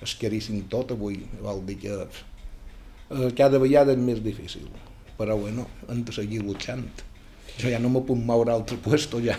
És 0.05 0.13
caríssim 0.21 0.61
tot 0.69 0.93
avui, 0.93 1.23
vol 1.41 1.65
dir 1.65 1.79
que 1.81 1.97
eh, 2.05 3.31
cada 3.35 3.57
vegada 3.57 3.97
és 3.97 4.05
més 4.05 4.21
difícil 4.21 4.69
però 5.17 5.37
bueno, 5.37 5.67
hem 5.89 6.03
de 6.05 6.13
seguir 6.13 6.43
luchant. 6.45 6.87
Jo 7.57 7.71
ja 7.73 7.79
no 7.81 7.89
me 7.89 8.01
puc 8.05 8.19
moure 8.21 8.53
a 8.53 8.57
altre 8.59 8.77
puesto 8.77 9.21
ja. 9.23 9.37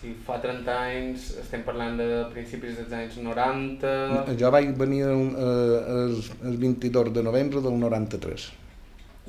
Si 0.00 0.14
fa 0.26 0.38
30 0.40 0.72
anys, 0.72 1.26
estem 1.42 1.62
parlant 1.62 1.98
de 2.00 2.06
principis 2.32 2.78
dels 2.78 2.94
anys 2.96 3.18
90... 3.20 3.92
Jo 4.40 4.50
vaig 4.50 4.72
venir 4.78 5.04
el, 5.10 5.26
el, 5.36 6.16
el 6.48 6.56
22 6.62 7.12
de 7.14 7.22
novembre 7.22 7.60
del 7.60 7.76
93. 7.78 8.48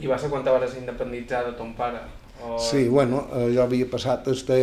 I 0.01 0.07
va 0.07 0.17
ser 0.17 0.31
quan 0.31 0.47
te 0.47 0.53
vas 0.55 0.77
independitzar 0.79 1.43
de 1.49 1.53
ton 1.59 1.75
pare? 1.75 1.99
O... 2.41 2.55
Sí, 2.57 2.87
bueno, 2.87 3.25
eh, 3.35 3.51
jo 3.53 3.61
havia 3.65 3.85
passat, 3.91 4.31
este, 4.31 4.57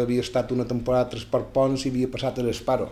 havia 0.00 0.24
estat 0.24 0.50
una 0.56 0.64
temporada 0.66 1.06
a 1.06 1.12
Transport 1.12 1.52
Pons 1.54 1.84
i 1.84 1.92
havia 1.92 2.10
passat 2.10 2.40
a 2.40 2.46
l'Esparo 2.48 2.88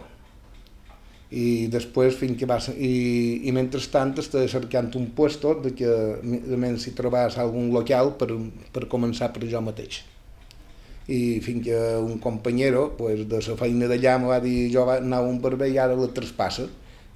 i 1.30 1.68
després 1.70 2.16
fins 2.18 2.34
que 2.38 2.46
vas 2.50 2.66
i, 2.74 3.46
i 3.46 3.52
mentrestant 3.54 4.16
estava 4.18 4.48
cercant 4.50 4.90
un 4.98 5.12
puesto 5.14 5.54
de 5.62 5.70
que 5.78 5.90
menys 6.22 6.88
si 6.88 6.94
trobàs 6.98 7.38
algun 7.38 7.70
local 7.74 8.16
per, 8.18 8.32
per 8.74 8.88
començar 8.90 9.30
per 9.34 9.46
jo 9.46 9.62
mateix. 9.62 10.02
I 11.10 11.38
fins 11.42 11.64
que 11.66 11.78
un 11.98 12.18
companyero 12.22 12.90
pues, 12.98 13.22
de 13.30 13.40
la 13.46 13.56
feina 13.58 13.86
d'allà 13.90 14.16
em 14.18 14.26
va 14.30 14.40
dir 14.42 14.70
jo 14.74 14.84
va 14.86 14.98
anar 14.98 15.22
a 15.22 15.30
un 15.30 15.40
barber 15.42 15.70
i 15.70 15.78
ara 15.78 15.98
la 15.98 16.10
traspassa. 16.14 16.66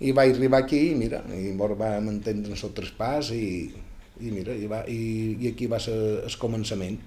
I 0.01 0.13
vaig 0.15 0.35
arribar 0.35 0.63
aquí 0.63 0.91
i 0.91 0.95
mira 0.99 1.23
i 1.35 1.53
vam 1.59 2.09
entendre 2.11 2.55
el 2.55 2.75
traspàs 2.75 3.31
i, 3.35 3.71
i 4.21 4.31
mira, 4.31 4.55
i, 4.55 4.67
va, 4.71 4.85
i, 4.91 5.39
i 5.41 5.51
aquí 5.51 5.67
va 5.71 5.83
ser 5.83 5.95
el 6.23 6.39
començament. 6.39 6.99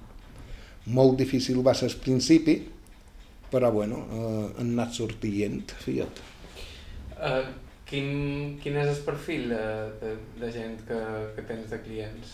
Molt 0.88 1.18
difícil 1.20 1.64
va 1.64 1.76
ser 1.76 1.88
el 1.92 2.00
principi 2.04 2.62
però 3.50 3.72
bueno, 3.72 4.04
eh, 4.12 4.48
han 4.60 4.74
anat 4.76 4.92
sortint, 4.98 5.62
fiat. 5.80 6.20
Uh, 7.18 7.44
quin, 7.88 8.58
quin 8.62 8.78
és 8.78 8.92
el 8.92 9.04
perfil 9.06 9.50
de, 9.54 9.64
de, 10.02 10.14
de 10.42 10.50
gent 10.54 10.80
que, 10.88 11.00
que 11.36 11.46
tens 11.50 11.70
de 11.72 11.80
clients? 11.84 12.34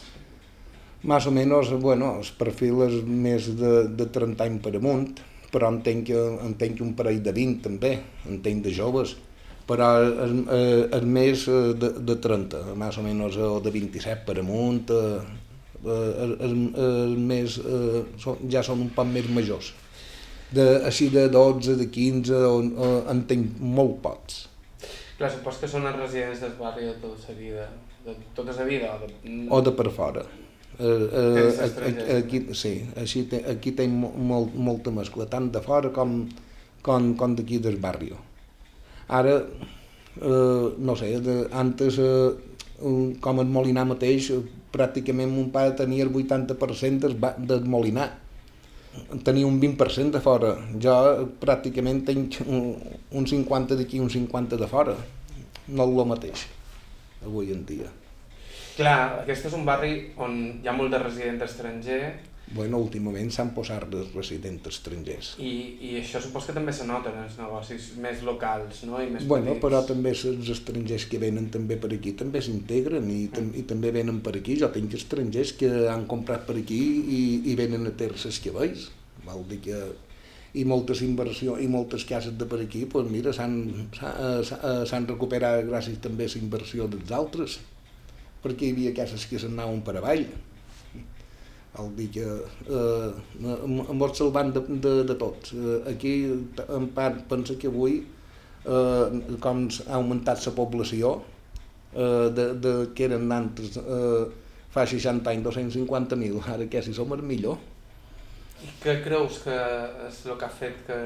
Més 1.07 1.27
o 1.27 1.33
menys, 1.35 1.73
bueno, 1.83 2.15
el 2.21 2.31
perfil 2.39 2.81
és 2.87 2.97
més 3.03 3.51
de, 3.59 3.73
de 3.91 4.07
30 4.15 4.43
anys 4.45 4.63
per 4.63 4.73
amunt, 4.79 5.09
però 5.53 5.69
entenc, 5.73 6.09
entenc 6.47 6.81
un 6.81 6.93
parell 6.97 7.21
de 7.23 7.33
20 7.35 7.63
també, 7.67 7.93
entenc 8.31 8.63
de 8.65 8.73
joves, 8.73 9.15
però 9.67 9.89
és, 10.25 10.33
és 10.97 11.07
més 11.17 11.45
de, 11.79 11.91
de 12.07 12.17
30, 12.23 12.73
més 12.79 12.99
o 12.99 13.05
menys, 13.05 13.37
o 13.37 13.59
de 13.63 13.75
27 13.75 14.23
per 14.27 14.39
amunt, 14.41 14.81
és, 15.83 16.35
és 16.47 17.17
més, 17.19 17.59
ja 18.55 18.63
són 18.63 18.87
un 18.87 18.91
poc 18.95 19.11
més 19.11 19.27
majors 19.31 19.73
de, 20.53 20.65
així 20.85 21.09
de 21.09 21.27
12, 21.29 21.75
de 21.79 21.89
15, 21.89 22.41
on, 23.09 23.21
tinc 23.29 23.59
molt 23.59 23.99
pocs. 24.03 24.43
Clar, 25.17 25.29
supos 25.33 25.59
que 25.61 25.69
són 25.69 25.85
els 25.89 25.99
residents 25.99 26.41
del 26.41 26.55
barri 26.59 26.87
de 26.89 26.95
tota 27.01 27.29
la 27.29 27.35
vida, 27.37 27.67
de 28.05 28.15
tota 28.37 28.55
la 28.57 28.65
vida, 28.69 28.95
o 28.95 29.03
de... 29.03 29.35
O 29.49 29.61
de 29.61 29.73
per 29.77 29.91
fora. 29.93 30.23
Eh, 30.79 31.09
eh, 31.13 32.17
aquí, 32.17 32.47
sí, 32.57 32.73
així 32.97 33.27
te, 33.29 33.43
aquí 33.51 33.75
tenim 33.77 34.07
molt, 34.31 34.55
molta 34.57 34.93
mescla, 34.95 35.29
tant 35.29 35.51
de 35.53 35.61
fora 35.61 35.93
com, 35.93 36.23
com, 36.81 37.13
com 37.19 37.35
d'aquí 37.37 37.61
del 37.61 37.77
barri. 37.83 38.09
Ara, 39.13 39.37
eh, 40.17 40.65
no 40.89 40.97
sé, 40.97 41.13
de, 41.21 41.37
antes, 41.53 42.01
eh, 42.01 43.13
com 43.21 43.43
el 43.43 43.53
Molinar 43.53 43.85
mateix, 43.93 44.31
pràcticament 44.73 45.29
mon 45.29 45.51
pare 45.53 45.75
tenia 45.77 46.07
el 46.07 46.09
80% 46.09 47.05
del, 47.05 47.17
del 47.45 47.69
Molinar 47.69 48.09
tenia 49.25 49.47
un 49.47 49.59
20% 49.61 50.11
de 50.13 50.21
fora. 50.23 50.53
Jo 50.81 50.95
pràcticament 51.41 52.03
tenc 52.07 52.39
un, 52.45 52.73
un 53.11 53.27
50 53.29 53.77
d'aquí 53.79 54.01
un 54.03 54.11
50 54.13 54.59
de 54.59 54.69
fora. 54.69 54.95
No 55.67 55.87
és 55.87 55.99
el 56.03 56.09
mateix, 56.09 56.45
avui 57.23 57.53
en 57.55 57.63
dia. 57.65 57.89
Clar, 58.73 59.21
aquest 59.21 59.47
és 59.49 59.55
un 59.55 59.65
barri 59.65 59.95
on 60.17 60.37
hi 60.63 60.67
ha 60.67 60.73
molt 60.75 60.91
de 60.93 60.99
resident 61.01 61.41
estranger 61.45 62.01
Bueno, 62.51 62.77
últimament 62.83 63.31
s'han 63.31 63.53
posat 63.55 63.87
els 63.95 64.11
residents 64.13 64.67
estrangers. 64.69 65.29
I, 65.41 65.53
I 65.87 65.93
això 66.01 66.19
supos 66.21 66.45
que 66.45 66.53
també 66.53 66.73
se 66.75 66.85
nota 66.85 67.09
en 67.13 67.23
els 67.23 67.37
negocis 67.39 67.87
més 68.03 68.21
locals, 68.27 68.83
no? 68.85 68.99
I 69.01 69.09
més 69.13 69.25
bueno, 69.25 69.53
petits. 69.53 69.63
però 69.63 69.79
també 69.87 70.11
els 70.13 70.51
estrangers 70.53 71.07
que 71.09 71.21
venen 71.23 71.47
també 71.53 71.79
per 71.81 71.93
aquí 71.95 72.13
també 72.19 72.43
s'integren 72.43 73.07
i, 73.09 73.23
mm. 73.31 73.55
i 73.63 73.65
també 73.71 73.93
venen 73.95 74.19
per 74.25 74.35
aquí. 74.37 74.59
Jo 74.59 74.69
tinc 74.75 74.93
estrangers 74.99 75.55
que 75.57 75.71
han 75.89 76.05
comprat 76.11 76.45
per 76.49 76.59
aquí 76.59 76.81
i, 77.17 77.23
i 77.49 77.57
venen 77.57 77.89
a 77.89 77.95
terces 78.03 78.41
que 78.43 78.53
veus. 78.53 78.91
Vol 79.23 79.47
dir 79.49 79.61
que 79.63 79.81
i 80.53 80.67
moltes 80.69 81.01
inversions 81.01 81.63
i 81.63 81.67
moltes 81.71 82.03
cases 82.05 82.35
de 82.37 82.45
per 82.45 82.59
aquí, 82.61 82.83
doncs 82.85 83.09
mira, 83.09 83.33
s'han 83.33 85.07
recuperat 85.09 85.63
gràcies 85.65 85.97
també 86.03 86.27
a 86.27 86.35
la 86.35 86.41
inversió 86.43 86.85
dels 86.91 87.13
altres, 87.17 87.57
perquè 88.43 88.67
hi 88.67 88.75
havia 88.75 88.97
cases 88.99 89.25
que 89.25 89.41
s'anaven 89.41 89.81
per 89.87 89.97
avall 89.97 90.27
el 91.79 91.95
dir 91.97 92.09
que 92.13 92.25
eh, 92.69 93.11
em 93.41 93.99
vols 93.99 94.17
salvant 94.19 94.51
de, 94.53 94.61
de, 94.83 94.93
de 95.09 95.15
tots. 95.17 95.53
Eh, 95.57 95.79
aquí, 95.93 96.13
en 96.67 96.87
part, 96.93 97.23
penso 97.29 97.57
que 97.57 97.71
avui, 97.71 97.99
eh, 98.65 99.37
com 99.43 99.65
ha 99.87 99.97
augmentat 99.97 100.45
la 100.45 100.55
població, 100.59 101.15
eh, 101.93 102.29
de, 102.37 102.47
de, 102.61 102.73
que 102.93 103.07
eren 103.09 103.31
antes, 103.33 103.77
eh, 103.81 104.23
fa 104.73 104.85
60 104.89 105.33
anys 105.33 105.47
250.000, 105.49 106.41
ara 106.53 106.69
que 106.69 106.81
si 106.85 106.93
som 106.93 107.13
el 107.17 107.25
millor. 107.25 107.57
I 108.63 108.69
què 108.83 108.99
creus 109.03 109.41
que 109.43 109.57
és 110.07 110.23
el 110.29 110.37
que 110.39 110.47
ha 110.47 110.53
fet 110.61 110.85
que, 110.87 110.99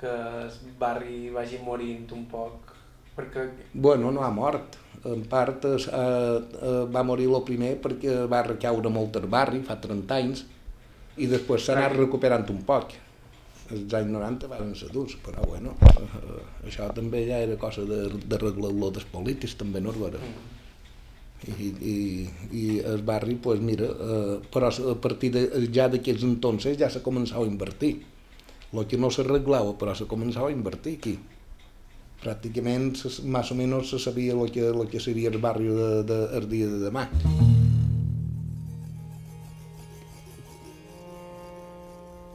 que 0.00 0.16
el 0.44 0.74
barri 0.78 1.28
vagi 1.34 1.58
morint 1.64 2.12
un 2.14 2.28
poc? 2.30 2.74
Perquè... 3.16 3.48
Bueno, 3.72 4.12
no 4.12 4.22
ha 4.22 4.30
mort 4.30 4.76
en 5.12 5.24
part 5.30 5.64
eh, 5.68 5.76
eh, 5.76 6.84
va 6.92 7.04
morir 7.06 7.28
el 7.30 7.42
primer 7.46 7.74
perquè 7.82 8.22
va 8.30 8.44
recaure 8.46 8.92
molt 8.92 9.18
al 9.20 9.28
barri, 9.30 9.62
fa 9.66 9.78
30 9.82 10.18
anys, 10.20 10.44
i 11.16 11.28
després 11.30 11.64
s'ha 11.64 11.76
anat 11.76 11.96
recuperant 11.96 12.46
un 12.52 12.62
poc. 12.68 12.96
Els 13.74 13.94
anys 13.98 14.12
90 14.14 14.50
van 14.50 14.74
ser 14.78 14.92
durs, 14.94 15.16
però 15.22 15.42
bueno, 15.46 15.74
eh, 15.90 16.42
això 16.68 16.88
també 16.94 17.24
ja 17.26 17.40
era 17.42 17.56
cosa 17.58 17.86
de, 17.86 18.04
de 18.14 18.38
dels 18.38 19.08
polítics, 19.12 19.56
també 19.58 19.82
no 19.82 19.94
era. 20.06 20.20
Mm. 20.20 20.52
I, 21.46 21.66
i, 21.68 21.96
i 22.58 22.62
el 22.80 23.02
barri, 23.06 23.36
pues 23.36 23.60
mira, 23.60 23.86
eh, 23.86 24.36
però 24.52 24.70
a 24.70 24.94
partir 25.00 25.32
de, 25.34 25.46
ja 25.72 25.88
d'aquests 25.92 26.24
entonces 26.24 26.78
ja 26.78 26.88
s'ha 26.90 27.04
començat 27.04 27.38
a 27.38 27.46
invertir. 27.46 27.96
El 28.72 28.86
que 28.90 28.98
no 28.98 29.08
s'arreglava, 29.14 29.76
però 29.78 29.94
s'ha 29.94 30.08
començat 30.10 30.44
a 30.44 30.52
invertir 30.52 30.96
aquí 30.98 31.16
pràcticament 32.22 32.92
més 33.24 33.50
o 33.52 33.58
menys 33.58 33.92
se 33.92 34.00
sabia 34.02 34.34
el 34.34 34.50
que, 34.52 34.68
el 34.70 34.88
que 34.90 35.00
seria 35.00 35.30
el 35.32 35.38
barri 35.38 35.68
de, 35.68 35.90
de, 36.08 36.18
el 36.38 36.48
dia 36.50 36.70
de 36.70 36.80
demà. 36.88 37.06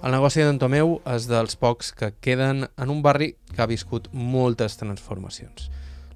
El 0.02 0.16
negoci 0.16 0.42
d'en 0.42 0.58
Tomeu 0.58 0.96
és 1.06 1.28
dels 1.30 1.54
pocs 1.62 1.92
que 1.94 2.08
queden 2.26 2.66
en 2.66 2.90
un 2.90 3.04
barri 3.06 3.36
que 3.52 3.62
ha 3.62 3.70
viscut 3.70 4.08
moltes 4.12 4.80
transformacions. 4.80 5.68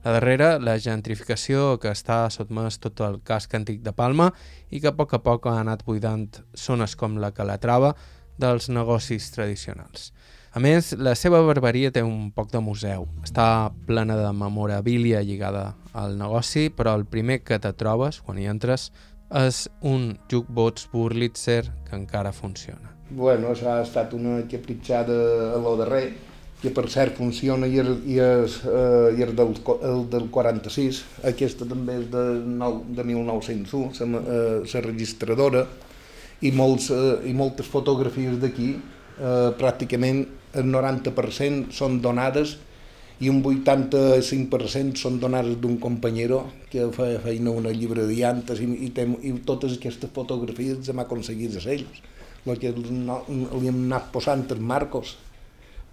La 0.06 0.16
darrera, 0.16 0.56
la 0.58 0.74
gentrificació 0.82 1.78
que 1.82 1.90
està 1.94 2.24
sotmès 2.34 2.80
tot 2.82 3.02
el 3.06 3.20
casc 3.26 3.54
antic 3.58 3.84
de 3.86 3.94
Palma 3.94 4.32
i 4.70 4.82
que 4.82 4.90
a 4.90 4.96
poc 4.98 5.14
a 5.14 5.22
poc 5.22 5.46
ha 5.50 5.60
anat 5.62 5.86
buidant 5.86 6.28
zones 6.58 6.94
com 6.98 7.20
la 7.22 7.32
Calatrava 7.34 7.96
dels 8.42 8.70
negocis 8.70 9.30
tradicionals. 9.34 10.12
A 10.56 10.62
més, 10.64 10.94
la 10.96 11.12
seva 11.20 11.42
barberia 11.44 11.90
té 11.92 12.00
un 12.00 12.30
poc 12.32 12.48
de 12.54 12.62
museu. 12.64 13.10
Està 13.28 13.74
plena 13.90 14.16
de 14.16 14.30
memorabilia 14.32 15.20
lligada 15.20 15.74
al 15.92 16.14
negoci, 16.16 16.70
però 16.72 16.94
el 16.96 17.04
primer 17.04 17.42
que 17.44 17.58
te 17.60 17.74
trobes 17.76 18.22
quan 18.24 18.40
hi 18.40 18.48
entres 18.48 18.86
és 19.36 19.66
un 19.84 20.14
jukebox 20.32 20.86
Burlitzer 20.94 21.66
que 21.90 21.98
encara 21.98 22.32
funciona. 22.32 22.94
Bueno, 23.10 23.50
això 23.52 23.74
ha 23.74 23.82
estat 23.84 24.16
una 24.16 24.38
capritxada 24.48 25.18
a 25.58 25.60
lo 25.60 25.76
darrer, 25.82 26.06
que 26.62 26.72
per 26.72 26.86
cert 26.88 27.20
funciona 27.20 27.68
i 27.68 27.76
és, 27.84 27.92
i 28.08 28.16
és, 28.24 28.58
eh, 28.64 29.12
i 29.20 29.28
és 29.28 29.36
del, 29.36 29.52
el 29.92 30.08
del 30.16 30.30
46, 30.32 31.02
aquesta 31.34 31.68
també 31.68 32.00
és 32.00 32.08
de, 32.16 32.24
nou, 32.64 32.80
de 32.96 33.04
1901, 33.12 34.08
la, 34.08 34.24
la 34.64 34.86
registradora, 34.88 35.68
i, 36.40 36.56
molts, 36.56 36.88
eh, 36.96 37.28
i 37.28 37.36
moltes 37.36 37.68
fotografies 37.68 38.40
d'aquí, 38.40 38.72
eh, 39.20 39.52
pràcticament 39.60 40.26
el 40.60 40.72
90% 40.72 41.76
són 41.76 42.00
donades 42.04 42.56
i 43.24 43.30
un 43.32 43.40
85% 43.44 45.00
són 45.00 45.20
donades 45.22 45.56
d'un 45.62 45.78
companyero 45.80 46.42
que 46.72 46.88
feia 46.96 47.22
feina 47.24 47.54
una 47.56 47.72
llibreria 47.72 48.32
antes 48.34 48.60
i, 48.60 48.68
i, 48.88 48.90
tem, 48.96 49.16
i 49.24 49.32
totes 49.48 49.78
aquestes 49.78 50.12
fotografies 50.16 50.90
hem 50.92 51.00
aconseguit 51.04 51.56
a 51.56 51.64
ells. 51.72 52.02
El 52.46 52.60
que 52.62 52.74
no, 52.76 53.22
li 53.30 53.72
hem 53.72 53.86
anat 53.88 54.12
posant 54.14 54.44
els 54.52 54.62
marcos. 54.62 55.16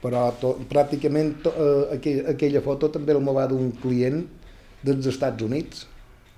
Però 0.03 0.25
to, 0.41 0.57
pràcticament 0.69 1.37
to, 1.45 1.53
eh, 1.55 1.97
aquella, 1.97 2.27
aquella 2.35 2.63
foto 2.65 2.91
també 2.91 3.15
el 3.15 3.23
va 3.23 3.47
d'un 3.47 3.71
client 3.79 4.25
dels 4.83 5.07
Estats 5.07 5.47
Units, 5.47 5.87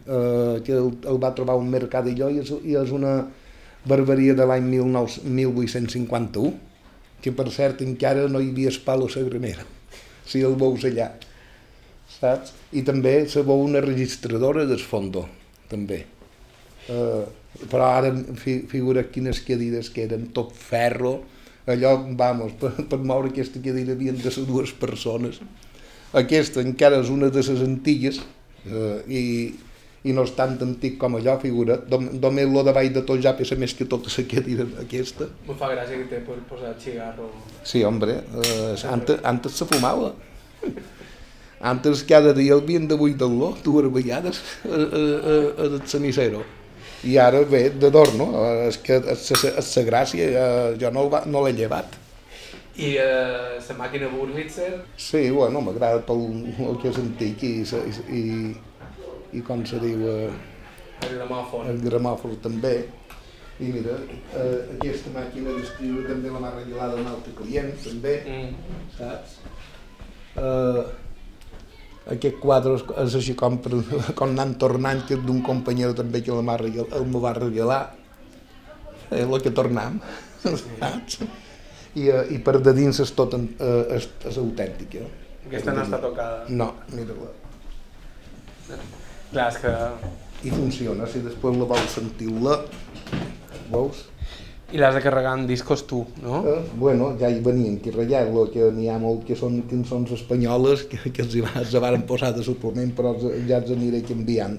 eh, 0.04 0.60
que 0.66 0.76
el, 0.76 0.92
el 1.08 1.18
va 1.22 1.32
trobar 1.34 1.56
un 1.56 1.72
mercadillo 1.72 2.28
i 2.28 2.44
és, 2.44 2.52
i 2.60 2.76
és 2.76 2.92
una 2.92 3.16
barberia 3.88 4.37
de 4.37 4.44
l'any 4.44 4.68
1851 4.68 6.73
que 7.24 7.32
per 7.32 7.48
cert 7.52 7.80
encara 7.80 8.26
no 8.28 8.42
hi 8.42 8.50
havia 8.52 8.72
espal 8.72 9.06
a 9.06 9.08
la 9.08 9.28
granera, 9.30 9.64
si 10.28 10.42
el 10.44 10.58
veus 10.60 10.84
allà, 10.84 11.08
saps? 12.18 12.52
I 12.76 12.84
també 12.84 13.14
se 13.32 13.42
veu 13.46 13.64
una 13.64 13.80
registradora 13.84 14.66
del 14.68 14.82
fondo, 14.84 15.24
també. 15.70 16.04
Uh, 16.92 17.24
però 17.70 17.88
ara 17.96 18.10
fi, 18.37 18.58
figura 18.68 19.06
quines 19.08 19.40
cadires 19.46 19.88
que 19.94 20.04
eren 20.04 20.28
tot 20.37 20.52
ferro, 20.52 21.14
allò, 21.70 21.96
vamos, 22.18 22.56
per, 22.60 22.74
per 22.90 23.00
moure 23.00 23.32
aquesta 23.32 23.62
cadira 23.64 23.96
havien 23.96 24.18
de 24.20 24.32
ser 24.32 24.44
dues 24.48 24.74
persones. 24.76 25.40
Aquesta 26.14 26.62
encara 26.62 27.00
és 27.02 27.08
una 27.10 27.30
de 27.32 27.42
les 27.42 27.62
antigues 27.64 28.20
uh, 28.20 29.00
i, 29.08 29.54
i 30.04 30.12
no 30.12 30.24
és 30.26 30.34
tan 30.36 30.58
antic 30.60 30.98
com 31.00 31.16
allò, 31.16 31.38
figura. 31.40 31.78
Només 31.88 32.50
lo 32.52 32.62
davall 32.66 32.90
de 32.92 33.02
tot 33.08 33.22
ja 33.24 33.32
pesa 33.36 33.56
més 33.56 33.72
que 33.74 33.86
tota 33.88 34.10
la 34.12 34.66
aquesta. 34.82 35.30
Me 35.48 35.56
fa 35.56 35.70
gràcia 35.72 35.96
que 35.96 36.08
té 36.10 36.20
per 36.26 36.36
posar 36.48 36.74
cigarro. 36.78 37.30
Sí, 37.64 37.82
hombre, 37.82 38.20
eh, 38.42 38.74
antes, 38.92 39.20
antes 39.24 39.52
se 39.52 39.64
fumava. 39.64 40.12
Antes 41.64 42.02
cada 42.04 42.34
dia 42.34 42.54
havien 42.54 42.86
de 42.86 42.94
buidar-lo 42.94 43.54
dues 43.64 43.88
vegades 43.92 44.42
a, 44.64 44.68
a, 44.68 44.76
a, 44.76 45.36
a 45.64 45.68
el 45.70 45.80
cenicero. 45.88 46.44
I 47.04 47.16
ara 47.20 47.40
ve 47.48 47.70
d'adorno, 47.70 48.28
és 48.68 48.76
que 48.84 49.00
és 49.12 49.76
la 49.76 49.84
gràcia, 49.88 50.28
eh, 50.28 50.76
jo 50.80 50.92
no, 50.92 51.08
no 51.24 51.44
l'he 51.46 51.56
llevat. 51.56 51.96
I 52.76 52.96
eh, 52.98 53.56
la 53.68 53.74
màquina 53.78 54.08
Burlitzer? 54.10 54.82
Sí, 54.98 55.30
bueno, 55.30 55.60
m'agrada 55.62 56.02
tot 56.04 56.18
el 56.18 56.78
que 56.82 56.90
és 56.90 57.00
antic 57.00 57.44
i, 57.46 57.52
i, 57.62 58.20
i 58.20 58.22
com 59.42 59.64
se 59.66 59.80
diu... 59.82 60.04
Eh, 60.06 60.32
el 61.04 61.16
gramòfon. 61.18 61.70
El 61.72 61.80
gramòfon 61.84 62.36
també. 62.44 62.74
I 63.62 63.70
mira, 63.70 63.94
eh, 64.34 64.74
aquesta 64.74 65.12
màquina 65.14 65.52
d'escriure 65.54 66.08
també 66.08 66.30
la 66.32 66.40
m'ha 66.42 66.50
regalada 66.56 66.98
un 66.98 67.06
altre 67.06 67.34
client, 67.38 67.70
també, 67.84 68.14
mm. 68.26 68.78
saps? 68.96 69.36
Eh, 70.42 70.80
aquest 72.16 72.40
quadre 72.42 72.74
és 73.04 73.14
així 73.20 73.36
com, 73.38 73.60
per, 73.62 73.78
com 74.18 74.34
anant 74.34 74.56
tornant, 74.58 75.04
que 75.06 75.20
d'un 75.22 75.38
company 75.46 75.84
també 75.94 76.24
que 76.26 76.34
m'ha 76.34 76.58
regalat, 76.60 76.98
el 76.98 77.06
me 77.12 77.22
va 77.22 77.34
regalar, 77.38 77.80
eh, 79.10 79.22
el 79.22 79.38
que 79.44 79.54
tornam, 79.54 80.02
saps? 80.80 81.22
I, 81.94 82.08
eh, 82.10 82.34
I 82.34 82.42
per 82.42 82.58
de 82.58 82.74
dins 82.74 82.98
és 83.06 83.14
tot, 83.14 83.38
eh, 83.38 83.70
és, 84.00 84.10
és 84.32 84.42
autèntica. 84.42 85.06
Aquesta 85.46 85.78
no 85.78 85.86
està 85.86 86.02
tocada? 86.02 86.44
No, 86.50 86.72
mira-la. 86.90 87.30
Clar, 89.34 89.48
és 89.50 89.56
que... 89.62 89.70
I 90.44 90.50
funciona, 90.52 91.06
si 91.08 91.22
després 91.24 91.56
la 91.56 91.66
vols 91.70 91.94
sentir-la, 91.96 92.58
veus? 93.72 94.02
I 94.74 94.80
l'has 94.80 94.94
de 94.96 95.00
carregar 95.04 95.32
en 95.38 95.46
discos 95.48 95.84
tu, 95.88 96.02
no? 96.22 96.40
Eh, 96.50 96.58
bueno, 96.80 97.12
ja 97.20 97.30
hi 97.30 97.40
venien 97.44 97.78
que 97.82 97.92
ratllar 97.94 98.24
lo 98.34 98.44
que 98.52 98.68
n'hi 98.74 98.88
ha 98.92 98.98
molt 99.00 99.22
que 99.28 99.36
són 99.38 99.60
cançons 99.70 100.10
espanyoles 100.16 100.84
que, 100.90 100.98
que 101.14 101.22
els, 101.24 101.34
hi 101.38 101.42
va, 101.44 101.52
els 101.60 101.72
van 101.82 102.02
posar 102.08 102.32
de 102.36 102.44
suplement 102.46 102.90
però 102.96 103.14
els, 103.14 103.24
ja 103.48 103.60
els 103.62 103.72
aniré 103.74 104.02
canviant. 104.06 104.58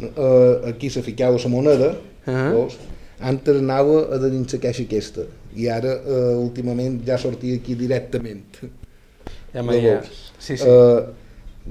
Eh, 0.00 0.54
aquí 0.72 0.90
se 0.92 1.02
ficava 1.06 1.38
la 1.42 1.52
moneda, 1.52 1.92
uh 1.94 2.12
Ah. 2.26 2.32
-huh. 2.32 2.52
veus? 2.52 2.78
Antes 3.20 3.56
anava 3.62 4.00
a 4.14 4.18
dins 4.18 4.52
la 4.52 4.58
caixa 4.58 4.82
aquesta 4.82 5.22
i 5.54 5.68
ara 5.68 5.92
eh, 6.04 6.34
últimament 6.36 7.00
ja 7.06 7.16
sortia 7.16 7.54
aquí 7.56 7.74
directament. 7.74 8.58
Ja 9.52 9.62
Lo 9.62 9.70
m'hi 9.70 9.78
ha... 9.78 10.00
veus? 10.00 10.32
Sí, 10.38 10.56
sí. 10.56 10.68
Eh, 10.68 11.00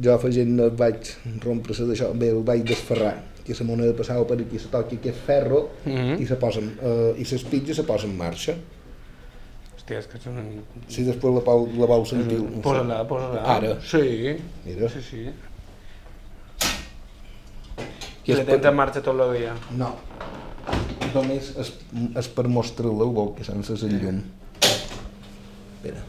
jo 0.02 0.14
afegint 0.14 0.60
vaig 0.78 1.12
rompre-se 1.44 1.84
d'això, 1.88 2.12
bé, 2.14 2.30
el 2.30 2.44
vaig 2.44 2.64
desferrar, 2.68 3.16
que 3.46 3.54
la 3.54 3.66
moneda 3.66 3.94
passava 3.94 4.26
per 4.26 4.40
aquí, 4.42 4.58
se 4.60 4.68
toqui 4.74 4.96
aquest 4.98 5.18
ferro 5.26 5.70
Mhm. 5.86 6.22
i 6.22 6.26
se 6.26 6.36
posa, 6.36 6.60
en- 6.60 6.78
eh, 6.82 7.14
i 7.22 7.26
s'espitja 7.26 7.74
se 7.76 7.84
posa 7.84 8.08
en 8.08 8.18
marxa. 8.18 8.56
Hòstia, 9.78 10.00
és 10.00 10.08
que 10.08 10.18
és 10.18 10.26
un... 10.28 10.64
Si 10.88 11.04
després 11.04 11.34
la, 11.36 11.42
pau, 11.46 11.68
la 11.78 11.86
vau 11.86 12.06
sentir... 12.06 12.40
sé. 12.40 12.62
Posa-la, 12.62 13.04
posa-la. 13.08 13.44
Ara. 13.44 13.76
Sí. 13.82 14.36
Mira. 14.66 14.90
Sí, 14.90 15.02
sí. 15.02 15.26
I 18.26 18.34
la 18.34 18.44
per- 18.44 18.56
tens 18.56 18.66
en 18.66 18.76
marxa 18.76 19.02
tot 19.06 19.20
el 19.22 19.34
dia. 19.38 19.54
No. 19.78 19.92
Només 21.14 21.52
és, 21.62 21.70
és 22.18 22.28
per 22.34 22.48
mostrar-la, 22.50 23.06
vol 23.06 23.36
que 23.38 23.44
sense 23.46 23.74
el 23.86 23.94
llum. 24.02 24.24
Espera. 24.66 26.02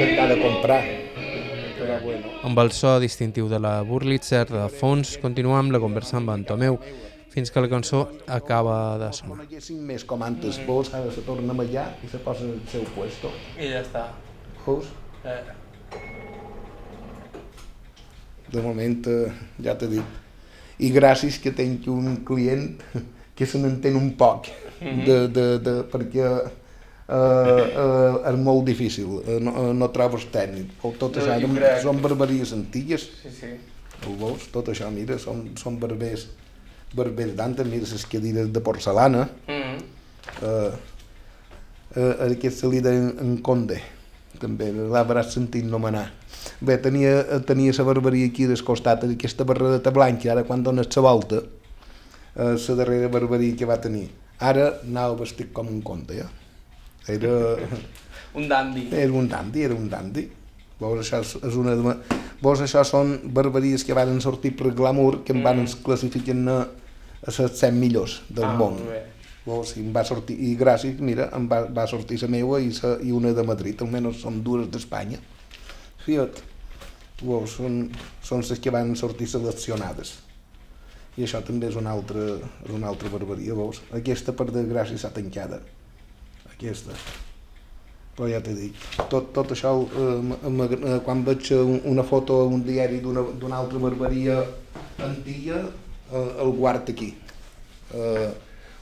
De 0.00 0.40
comprar, 0.40 0.80
però 1.76 2.00
bueno. 2.00 2.30
Amb 2.48 2.58
el 2.62 2.70
so 2.72 2.94
distintiu 3.02 3.50
de 3.52 3.58
la 3.60 3.82
Burlitzer 3.84 4.46
de 4.48 4.62
fons, 4.72 5.18
continuam 5.20 5.68
la 5.74 5.80
conversa 5.82 6.16
amb 6.16 6.30
en 6.32 6.46
Tomeu, 6.48 6.78
fins 7.28 7.52
que 7.52 7.60
la 7.60 7.68
cançó 7.68 8.06
acaba 8.26 8.96
de 8.96 9.10
sonar. 9.12 9.36
coneguéssim 9.42 9.82
més 9.84 10.06
com 10.08 10.22
antes, 10.24 10.56
vos 10.64 10.88
ara 10.96 11.12
se 11.12 11.20
torna 11.26 11.52
a 11.52 11.66
allà 11.66 11.84
i 12.00 12.08
se 12.08 12.16
posa 12.24 12.46
en 12.46 12.54
el 12.54 12.62
seu 12.72 12.86
puesto. 12.94 13.28
I 13.60 13.68
ja 13.74 13.82
està. 13.84 14.06
Veus? 14.64 14.88
Eh. 15.24 15.42
De 18.56 18.62
moment, 18.62 19.04
eh, 19.06 19.28
ja 19.60 19.76
t'he 19.76 19.90
dit. 19.98 20.16
I 20.78 20.90
gràcies 20.96 21.36
que 21.44 21.52
tinc 21.52 21.84
un 21.92 22.24
client 22.24 22.80
que 23.36 23.44
se 23.44 23.60
n'entén 23.60 24.00
un 24.00 24.14
poc, 24.16 24.48
de, 24.80 25.28
de, 25.28 25.46
de, 25.60 25.76
perquè 25.92 26.32
eh, 27.10 27.62
eh, 27.74 28.30
és 28.30 28.36
molt 28.38 28.64
difícil, 28.68 29.20
eh, 29.26 29.38
no, 29.42 29.50
eh, 29.70 29.72
no 29.74 29.88
trobes 29.90 30.26
tècnic. 30.32 30.70
Tot 30.98 31.16
No, 31.16 31.22
això 31.22 31.38
crec. 31.56 31.82
són 31.82 32.00
barberies 32.02 32.52
antigues, 32.52 33.08
Sí, 33.22 33.30
sí. 33.40 33.50
ho 34.06 34.14
veus? 34.20 34.48
Tot 34.52 34.68
això, 34.68 34.90
mira, 34.94 35.18
són, 35.18 35.50
són 35.56 35.78
barbers, 35.80 36.28
barbers 36.94 37.34
d'antes, 37.36 37.66
mira 37.66 37.86
les 37.92 38.06
cadires 38.06 38.52
de 38.52 38.60
porcelana, 38.60 39.28
Mm 39.48 39.52
-hmm. 39.62 39.82
eh, 40.42 40.72
eh, 41.96 42.32
aquest 42.32 42.58
se 42.60 42.66
li 42.68 42.80
deien 42.80 43.16
en 43.20 43.36
Conde, 43.42 43.80
també 44.38 44.72
l'hauràs 44.72 45.30
sentit 45.32 45.64
nomenar. 45.64 46.12
Bé, 46.60 46.78
tenia, 46.78 47.40
tenia 47.46 47.72
la 47.76 47.84
barberia 47.84 48.26
aquí 48.26 48.46
del 48.46 48.62
costat, 48.64 49.04
aquesta 49.04 49.44
barredeta 49.44 49.90
blanca, 49.90 50.30
ara 50.32 50.44
quan 50.44 50.62
dones 50.62 50.86
la 50.96 51.02
volta, 51.02 51.36
eh, 52.36 52.56
la 52.68 52.74
darrera 52.74 53.08
barberia 53.08 53.56
que 53.56 53.64
va 53.66 53.80
tenir. 53.80 54.08
Ara 54.38 54.80
anava 54.86 55.16
vestit 55.16 55.52
com 55.52 55.68
un 55.68 55.82
conte, 55.82 56.14
ja. 56.16 56.30
Era, 57.16 57.34
Un 58.38 58.46
dandy. 58.48 58.88
era 58.94 59.12
un 59.12 59.28
dandy, 59.28 59.62
era 59.66 59.74
un 59.74 59.88
dandy. 59.90 60.28
Veus, 60.80 61.00
això 61.02 61.18
és, 61.20 61.56
una 61.58 61.74
de... 61.76 61.94
Veus, 62.40 62.60
això 62.64 62.84
són 62.86 63.16
barberies 63.36 63.82
que 63.84 63.92
van 63.96 64.20
sortir 64.24 64.54
per 64.56 64.70
glamour, 64.72 65.22
que 65.26 65.34
em 65.36 65.42
van 65.44 65.58
Mm. 65.64 65.82
classificar 65.84 66.36
a, 66.48 66.60
a 67.26 67.34
les 67.34 67.58
100 67.58 67.74
millors 67.76 68.20
del 68.30 68.44
ah, 68.46 68.54
món. 68.56 68.78
bé. 68.86 69.02
Veus, 69.44 69.74
i 69.76 69.82
em 69.82 69.90
va 69.92 70.04
sortir, 70.04 70.36
i 70.38 70.54
gràcies, 70.56 71.00
mira, 71.00 71.26
em 71.36 71.48
va, 71.50 71.62
va 71.66 71.86
sortir 71.90 72.20
la 72.22 72.28
meua 72.28 72.60
i, 72.60 72.70
sa, 72.76 72.94
i 73.02 73.10
una 73.12 73.32
de 73.36 73.42
Madrid, 73.44 73.82
almenys 73.82 74.22
són 74.22 74.42
dues 74.46 74.68
d'Espanya. 74.72 75.18
Fiat, 76.06 76.40
veus, 77.20 77.56
són, 77.58 77.90
són 78.24 78.40
les 78.46 78.60
que 78.62 78.70
van 78.72 78.94
sortir 78.96 79.26
seleccionades. 79.28 80.14
I 81.18 81.26
això 81.26 81.42
també 81.44 81.68
és 81.68 81.76
una 81.76 81.90
altra, 81.92 82.22
és 82.64 82.72
una 82.72 82.88
altra 82.88 83.10
barbaria, 83.12 83.52
veus? 83.58 83.82
Aquesta, 83.96 84.32
per 84.32 84.46
desgràcia, 84.54 84.96
s'ha 85.02 85.10
tancada. 85.12 85.60
Aquesta. 86.60 86.92
Però 88.16 88.28
ja 88.28 88.40
t'he 88.44 88.52
dit, 88.52 88.76
tot, 89.08 89.30
tot 89.32 89.54
això, 89.54 89.70
eh, 89.96 90.36
eh, 90.44 90.98
quan 91.06 91.22
veig 91.24 91.46
un- 91.56 91.80
una 91.88 92.02
foto 92.04 92.40
a 92.42 92.44
un 92.44 92.62
diari 92.66 93.00
d'una 93.00 93.56
altra 93.56 93.78
barberia 93.78 94.42
antiga, 94.98 95.62
eh, 96.12 96.30
el 96.42 96.50
guard 96.58 96.90
aquí. 96.90 97.14
Eh, 97.94 98.28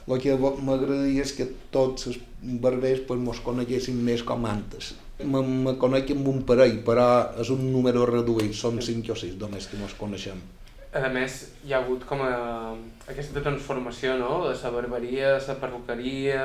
el 0.09 0.19
que 0.19 0.35
m'agradaria 0.35 1.21
és 1.23 1.31
que 1.37 1.45
tots 1.71 2.07
els 2.07 2.17
barbers 2.41 3.05
pues, 3.07 3.19
mos 3.21 3.39
coneguessin 3.39 3.95
més 4.03 4.23
com 4.23 4.43
antes. 4.45 4.95
Me, 5.23 5.41
me 5.41 5.77
conec 5.77 6.11
amb 6.11 6.27
un 6.27 6.43
parell, 6.43 6.81
però 6.83 7.07
és 7.39 7.49
un 7.53 7.71
número 7.71 8.05
reduït, 8.09 8.53
són 8.53 8.81
5 8.81 9.11
o 9.13 9.15
6 9.15 9.35
només 9.39 9.67
que 9.67 9.77
mos 9.77 9.93
coneixem. 9.99 10.41
A 10.89 11.09
més, 11.13 11.33
hi 11.61 11.73
ha 11.75 11.83
hagut 11.83 12.01
com 12.09 12.23
a, 12.25 12.29
aquesta 13.05 13.43
transformació, 13.45 14.15
no?, 14.17 14.39
de 14.47 14.55
la 14.57 14.69
barberia, 14.73 15.35
la 15.45 15.55
perruqueria... 15.61 16.39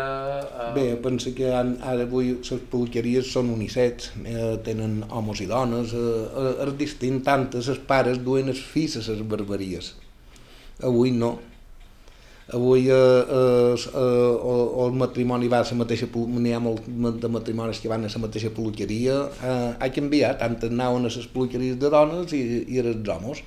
Eh... 0.44 0.66
Bé, 0.76 0.84
penso 1.00 1.32
que 1.32 1.48
han, 1.48 1.78
ara 1.80 2.04
avui 2.04 2.34
les 2.36 2.66
peluqueries 2.68 3.30
són 3.32 3.48
unisets, 3.54 4.10
eh, 4.20 4.58
tenen 4.66 4.98
homes 5.08 5.40
i 5.40 5.48
dones, 5.48 5.94
eh, 5.96 6.10
eh, 6.42 6.52
és 6.66 6.74
distint, 6.76 7.22
tantes 7.24 7.70
els 7.72 7.80
pares 7.88 8.20
duen 8.26 8.52
els 8.52 8.60
fills 8.60 8.98
a 9.00 9.06
les 9.06 9.24
barberies. 9.32 9.94
Avui 10.84 11.14
no. 11.16 11.32
Avui 12.52 12.84
eh, 12.92 13.00
eh, 13.40 13.88
eh, 13.96 14.84
el 14.84 15.00
matrimoni 15.00 15.48
va 15.48 15.62
a 15.64 15.70
la 15.70 15.80
mateixa 15.86 16.10
n'hi 16.12 16.52
ha 16.52 16.60
molt 16.60 16.84
de 17.24 17.32
matrimonis 17.32 17.80
que 17.80 17.88
van 17.88 18.04
a 18.04 18.12
la 18.12 18.24
mateixa 18.26 18.52
peluqueria, 18.52 19.16
eh, 19.40 19.72
ha 19.80 19.88
canviat, 19.88 20.44
antes 20.44 20.68
anaven 20.68 21.08
a 21.08 21.16
les 21.16 21.32
peluqueries 21.32 21.80
de 21.80 21.94
dones 21.96 22.36
i, 22.36 22.44
i 22.68 22.84
els 22.84 23.08
homes 23.16 23.40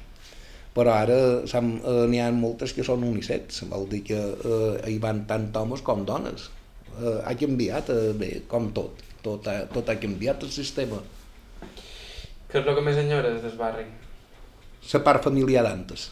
però 0.78 0.94
ara 0.94 1.18
eh, 1.42 2.06
n'hi 2.12 2.20
ha 2.22 2.30
moltes 2.38 2.76
que 2.78 2.86
són 2.86 3.06
unisets, 3.08 3.64
vol 3.72 3.88
dir 3.90 4.04
que 4.06 4.18
eh, 4.18 4.92
hi 4.92 5.00
van 5.02 5.24
tant 5.30 5.50
homes 5.58 5.82
com 5.86 6.04
dones. 6.06 6.52
Eh, 6.98 7.18
ha 7.26 7.34
canviat, 7.40 7.90
eh, 7.90 8.12
bé, 8.18 8.30
com 8.52 8.70
tot, 8.78 9.02
tot 9.26 9.50
ha, 9.50 9.64
tot 9.74 9.90
ha 9.90 9.98
canviat 9.98 10.46
el 10.46 10.54
sistema. 10.54 11.02
Què 12.48 12.62
és 12.62 12.68
el 12.68 12.78
que 12.78 12.84
més 12.86 13.00
enyores 13.02 13.42
del 13.42 13.58
barri? 13.58 13.88
La 14.94 15.02
part 15.04 15.26
familiar 15.26 15.66
d'antes, 15.66 16.12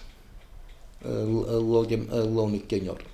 l'únic 1.05 2.65
que 2.71 2.81
enyor. 2.81 3.05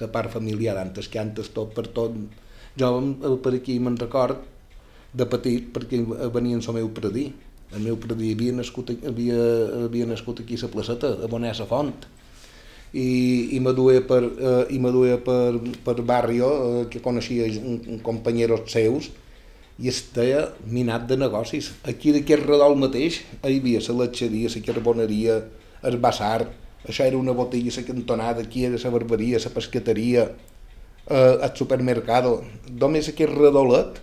La 0.00 0.08
part 0.12 0.34
familiar 0.34 0.74
d'antes, 0.76 1.08
que 1.08 1.22
antes 1.22 1.54
tot 1.54 1.70
per 1.76 1.86
tot... 1.94 2.18
Jo 2.80 2.90
eh, 2.98 3.36
per 3.42 3.54
aquí 3.56 3.78
me'n 3.82 3.98
record 3.98 4.42
de 5.14 5.26
petit 5.26 5.70
perquè 5.74 6.02
venien 6.34 6.60
el 6.62 6.76
meu 6.76 6.90
predí. 6.98 7.28
El 7.70 7.84
meu 7.86 7.98
predí 8.02 8.32
havia 8.34 8.54
nascut, 8.56 8.90
havia, 9.06 9.42
havia 9.86 10.06
nascut 10.10 10.42
aquí 10.42 10.58
a 10.58 10.64
la 10.64 10.72
placeta, 10.72 11.12
a 11.22 11.28
Bonessa 11.30 11.66
Font. 11.70 11.94
i, 12.92 13.54
i 13.54 13.60
me 13.62 13.72
duia 13.72 14.00
per, 14.02 14.24
eh, 14.26 14.74
i 14.74 14.78
me 14.82 14.90
duia 14.90 15.18
per, 15.22 15.60
per 15.84 16.00
barrio 16.02 16.48
eh, 16.50 16.86
que 16.90 17.02
coneixia 17.02 17.46
companyeros 18.02 18.66
seus 18.72 19.10
i 19.80 19.88
estava 19.88 20.50
minat 20.66 21.06
de 21.08 21.16
negocis. 21.16 21.70
Aquí 21.88 22.12
d'aquest 22.12 22.44
redol 22.44 22.76
mateix 22.76 23.20
hi 23.22 23.56
havia 23.60 23.80
la 23.86 23.96
letxeria, 24.02 24.50
la 24.52 24.64
carboneria, 24.66 25.38
el 25.86 25.96
basar, 26.02 26.50
això 26.84 27.06
era 27.06 27.16
una 27.16 27.32
botella, 27.32 27.72
la 27.76 27.86
cantonada, 27.86 28.42
aquí 28.42 28.66
era 28.66 28.76
la 28.82 28.90
barberia, 28.90 29.38
la 29.38 29.54
pescateria, 29.54 30.26
eh, 31.06 31.36
el 31.40 31.56
supermercado. 31.56 32.40
Només 32.70 33.08
aquest 33.08 33.32
redolet, 33.32 34.02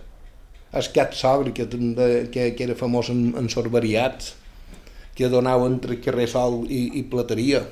el 0.72 0.88
cat 0.92 1.14
sogre, 1.16 1.52
que, 1.54 1.66
que, 2.32 2.52
que 2.54 2.64
era 2.64 2.76
famós 2.76 3.08
en, 3.12 3.32
en 3.38 3.48
sorbariats, 3.48 4.34
que 5.16 5.30
donava 5.32 5.66
entre 5.66 5.98
carrer 6.04 6.28
Sol 6.30 6.64
i, 6.68 7.00
i 7.00 7.04
Plateria. 7.08 7.64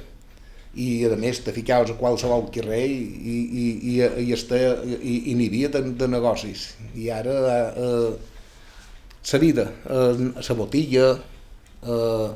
I 0.77 1.07
a 1.09 1.17
més 1.17 1.39
te 1.41 1.55
ficaves 1.57 1.93
a 1.93 1.97
qualsevol 1.97 2.49
carrer 2.53 2.85
i, 2.91 2.97
i, 3.33 3.37
i, 3.57 3.93
i, 4.27 4.33
este, 4.35 4.59
i, 4.97 5.15
i 5.31 5.37
n'hi 5.37 5.47
havia 5.49 5.71
de, 5.77 5.83
de 5.97 6.09
negocis. 6.11 6.73
I 6.99 7.09
ara 7.15 7.37
eh, 7.71 8.11
la 9.33 9.41
vida, 9.41 9.71
eh, 9.89 10.27
la 10.37 10.59
botilla 10.59 11.07
eh, 11.15 12.29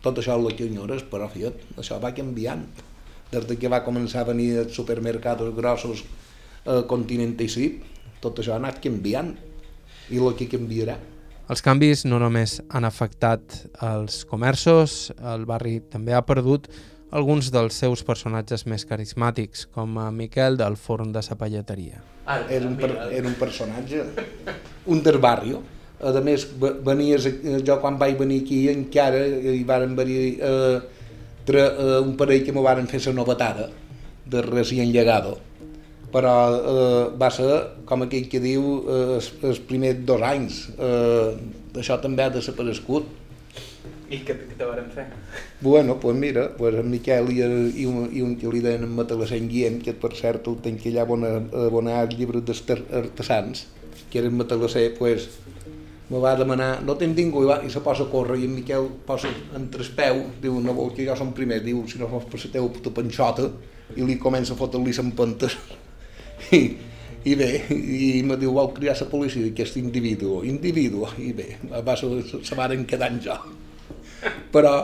tot 0.00 0.18
això 0.18 0.38
és 0.38 0.48
el 0.48 0.56
que 0.56 0.66
enyores 0.66 1.04
però 1.10 1.28
fiat, 1.30 1.60
això 1.78 2.00
va 2.02 2.14
canviant. 2.16 2.64
Des 3.30 3.46
de 3.46 3.54
que 3.60 3.70
va 3.70 3.84
començar 3.86 4.24
a 4.24 4.30
venir 4.32 4.48
els 4.64 4.74
supermercats 4.74 5.52
grossos 5.54 6.02
eh, 6.02 6.82
Continente 6.90 7.46
i 7.46 7.52
Sip 7.52 7.86
tot 8.20 8.40
això 8.40 8.56
ha 8.56 8.60
anat 8.60 8.80
canviant 8.84 9.34
i 10.10 10.18
el 10.18 10.36
que 10.38 10.48
canviarà 10.50 10.98
Els 11.50 11.64
canvis 11.66 12.04
no 12.06 12.20
només 12.22 12.60
han 12.70 12.86
afectat 12.86 13.56
els 13.82 14.22
comerços, 14.30 15.10
el 15.18 15.46
barri 15.48 15.80
també 15.90 16.14
ha 16.14 16.22
perdut 16.22 16.68
alguns 17.10 17.48
dels 17.50 17.74
seus 17.74 18.04
personatges 18.06 18.68
més 18.70 18.84
carismàtics, 18.86 19.64
com 19.74 19.98
a 19.98 20.12
Miquel 20.14 20.60
del 20.60 20.76
forn 20.78 21.10
de 21.10 21.24
la 21.26 21.36
pallateria. 21.36 21.98
era 22.48 22.66
un, 22.68 22.76
per, 22.76 22.90
era 23.10 23.26
un 23.26 23.34
personatge, 23.34 24.04
un 24.86 25.02
del 25.02 25.18
barrio, 25.18 25.62
A 26.00 26.20
més, 26.24 26.46
venies, 26.56 27.26
jo 27.60 27.74
quan 27.80 27.98
vaig 28.00 28.14
venir 28.16 28.38
aquí 28.40 28.62
encara 28.72 29.18
hi 29.52 29.64
van 29.68 29.92
venir 29.98 30.38
eh, 30.40 30.78
tre, 31.44 31.60
eh, 31.60 31.98
un 32.00 32.14
parell 32.16 32.40
que 32.46 32.54
m'ho 32.56 32.62
van 32.64 32.88
fer 32.88 33.02
la 33.04 33.12
novetada 33.18 33.66
de 34.24 34.40
recient 34.46 34.94
llegado 34.94 35.36
però 36.12 36.34
eh, 36.50 37.04
va 37.20 37.30
ser, 37.34 37.48
com 37.86 38.04
aquell 38.06 38.28
que 38.30 38.42
diu, 38.42 38.66
eh, 38.90 39.18
els 39.48 39.62
primers 39.68 40.04
dos 40.06 40.22
anys. 40.26 40.60
Eh, 40.76 41.80
això 41.80 42.00
també 42.02 42.26
ha 42.26 42.34
desaparegut. 42.34 43.16
I 44.10 44.18
què, 44.26 44.34
què 44.34 44.56
te 44.58 44.66
van 44.66 44.88
fer? 44.90 45.04
Bueno, 45.62 46.00
pues 46.02 46.16
mira, 46.18 46.48
pues 46.56 46.74
en 46.74 46.88
Miquel 46.90 47.30
i, 47.30 47.44
i, 47.82 47.86
un, 47.86 48.08
i 48.10 48.24
un 48.26 48.34
que 48.40 48.50
li 48.50 48.62
deien 48.64 48.82
en 48.88 48.96
Matalassenc 48.96 49.46
Guillem, 49.50 49.78
que 49.84 49.94
per 49.94 50.10
cert 50.18 50.48
el 50.50 50.58
tenc 50.64 50.82
allà 50.90 51.06
bona, 51.06 51.36
abonar 51.66 52.00
els 52.06 52.16
llibres 52.18 52.64
d'artesans, 52.66 53.68
que 54.10 54.18
era 54.18 54.32
en 54.32 54.34
Matalasser, 54.40 54.88
pues, 54.98 55.28
me 56.10 56.18
va 56.18 56.34
demanar, 56.34 56.80
no 56.82 56.96
tens 56.98 57.14
ningú, 57.14 57.44
i, 57.44 57.50
va, 57.52 57.60
i 57.62 57.70
se 57.70 57.84
posa 57.86 58.08
a 58.08 58.10
córrer, 58.10 58.40
i 58.42 58.48
en 58.50 58.56
Miquel 58.56 58.88
posa 59.06 59.30
entre 59.54 59.86
el 59.86 59.92
peu, 59.94 60.24
diu, 60.42 60.58
no 60.64 60.74
vol 60.74 60.90
que 60.96 61.06
jo 61.06 61.14
som 61.14 61.30
primer, 61.36 61.60
diu, 61.62 61.84
si 61.86 62.02
no 62.02 62.10
fos 62.10 62.26
per 62.26 62.42
la 62.42 62.50
teva 62.56 62.72
puta 62.74 62.90
panxota, 62.96 63.46
i 63.94 64.02
li 64.06 64.18
comença 64.18 64.56
a 64.56 64.58
fotre-li 64.58 64.96
l'empentes. 64.96 65.54
I, 66.56 66.60
i 67.24 67.34
bé, 67.36 67.48
i 67.70 68.22
me 68.24 68.36
diu, 68.40 68.52
vol 68.56 68.70
criar 68.76 68.96
la 68.98 69.08
policia 69.10 69.44
d'aquest 69.44 69.76
individu, 69.80 70.40
individu, 70.48 71.04
i 71.20 71.32
bé, 71.36 71.50
va, 71.84 71.96
se, 72.00 72.08
se 72.46 72.58
van 72.58 72.86
quedant 72.88 73.20
jo. 73.24 73.36
Però, 74.54 74.74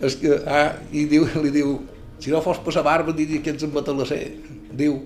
és 0.00 0.16
que, 0.20 0.36
ah, 0.46 0.76
i 0.94 1.06
diu, 1.10 1.26
li 1.42 1.52
diu, 1.54 1.74
si 2.22 2.32
no 2.32 2.42
fos 2.44 2.62
per 2.62 2.76
la 2.78 2.86
barba, 2.86 3.16
diria 3.16 3.42
que 3.42 3.54
ets 3.54 3.66
en 3.66 3.74
batalasser. 3.74 4.22
Diu, 4.76 5.00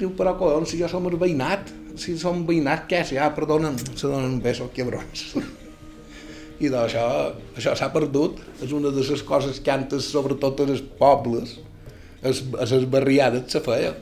diu, 0.00 0.14
però 0.16 0.36
collons, 0.40 0.72
si 0.72 0.80
jo 0.80 0.88
som 0.90 1.06
el 1.10 1.18
veïnat, 1.20 1.70
si 2.00 2.16
som 2.18 2.44
veïnat, 2.48 2.86
què? 2.90 3.04
Si, 3.06 3.18
ah, 3.20 3.30
perdonen, 3.36 3.76
se 3.92 4.06
donen 4.08 4.38
besos, 4.42 4.72
quebrons. 4.74 5.26
I 6.60 6.68
doncs 6.68 6.92
això, 6.92 7.04
això 7.56 7.72
s'ha 7.76 7.88
perdut, 7.92 8.40
és 8.64 8.72
una 8.76 8.92
de 8.92 9.04
les 9.04 9.22
coses 9.24 9.60
que 9.64 9.72
antes, 9.72 10.08
sobretot 10.12 10.60
en 10.64 10.74
els 10.74 10.82
pobles, 10.98 11.58
a 12.20 12.32
les 12.32 12.84
barriades 12.92 13.46
se 13.48 13.62
feia 13.64 13.94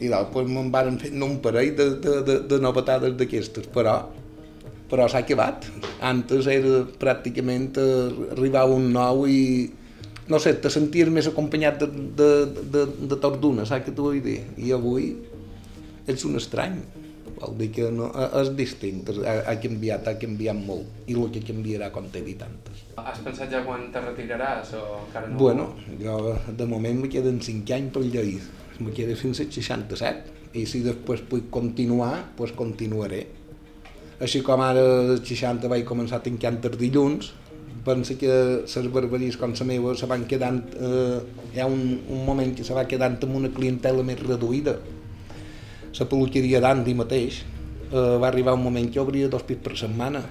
i 0.00 0.08
després 0.08 0.48
me'n 0.48 0.70
van 0.72 0.96
fer 1.00 1.12
un 1.12 1.36
parell 1.44 1.74
de, 1.76 1.86
de, 2.00 2.16
de, 2.26 2.38
de 2.48 2.58
novetades 2.62 3.16
d'aquestes, 3.20 3.68
però 3.74 4.00
però 4.90 5.06
s'ha 5.06 5.20
acabat. 5.22 5.68
Antes 6.02 6.48
era 6.50 6.80
pràcticament 6.98 7.76
eh, 7.78 8.32
arribar 8.34 8.64
un 8.66 8.88
nou 8.90 9.22
i 9.30 9.70
no 10.30 10.38
sé, 10.42 10.54
te 10.62 10.70
senties 10.70 11.10
més 11.10 11.26
acompanyat 11.30 11.82
de, 11.82 11.88
de, 12.18 12.30
de, 12.74 12.86
de 13.10 13.18
tot 13.18 13.38
d'una, 13.42 13.66
saps 13.66 13.86
què 13.86 13.94
t'ho 13.94 14.08
vull 14.10 14.22
dir? 14.24 14.40
I 14.62 14.74
avui 14.74 15.12
ets 16.10 16.26
un 16.26 16.38
estrany. 16.38 16.78
Vol 17.40 17.54
dir 17.56 17.70
que 17.72 17.88
no, 17.94 18.10
eh, 18.12 18.28
és 18.42 18.50
distint, 18.58 19.00
ha, 19.24 19.36
ha 19.52 19.56
canviat, 19.62 20.10
ha 20.10 20.18
canviat 20.20 20.58
molt, 20.58 20.90
i 21.06 21.16
el 21.16 21.30
que 21.34 21.42
canviarà 21.46 21.88
quan 21.94 22.10
té 22.12 22.22
tantes. 22.38 22.82
Has 23.00 23.22
pensat 23.24 23.50
ja 23.54 23.62
quan 23.64 23.86
te 23.94 24.02
retiraràs 24.04 24.74
o 24.76 24.82
encara 25.06 25.30
no? 25.30 25.38
Bueno, 25.40 25.70
jo 26.02 26.34
de 26.50 26.66
moment 26.68 27.06
me 27.06 27.08
queden 27.12 27.40
5 27.40 27.78
anys 27.78 27.94
per 27.94 28.04
lleir 28.04 28.42
me 28.80 28.92
quedé 28.96 29.16
fins 29.16 29.40
als 29.42 29.54
67 29.54 30.58
i 30.58 30.64
si 30.66 30.80
després 30.82 31.22
puc 31.28 31.50
continuar, 31.52 32.14
doncs 32.16 32.36
pues 32.38 32.54
continuaré. 32.58 33.26
Així 34.20 34.42
com 34.44 34.60
ara 34.60 34.82
als 35.14 35.22
60 35.28 35.70
vaig 35.70 35.86
començar 35.88 36.18
a 36.18 36.24
tancar 36.24 36.52
els 36.56 36.78
dilluns, 36.80 37.30
penso 37.84 38.16
que 38.20 38.32
les 38.66 38.88
barberies 38.92 39.38
com 39.40 39.54
la 39.56 39.66
meva 39.66 39.94
se 39.96 40.06
van 40.06 40.26
quedant, 40.28 40.60
eh, 40.76 41.20
hi 41.54 41.60
ha 41.60 41.66
un, 41.66 42.00
un 42.08 42.24
moment 42.26 42.52
que 42.56 42.64
se 42.64 42.74
va 42.76 42.86
quedant 42.88 43.16
amb 43.22 43.36
una 43.36 43.52
clientela 43.54 44.02
més 44.02 44.20
reduïda. 44.20 44.76
La 46.00 46.06
peluqueria 46.08 46.60
d'Andy 46.60 46.94
mateix 46.94 47.40
eh, 47.40 48.16
va 48.20 48.28
arribar 48.28 48.54
un 48.54 48.64
moment 48.64 48.90
que 48.92 49.00
obria 49.00 49.28
dos 49.28 49.44
pits 49.48 49.64
per 49.64 49.76
setmana 49.76 50.24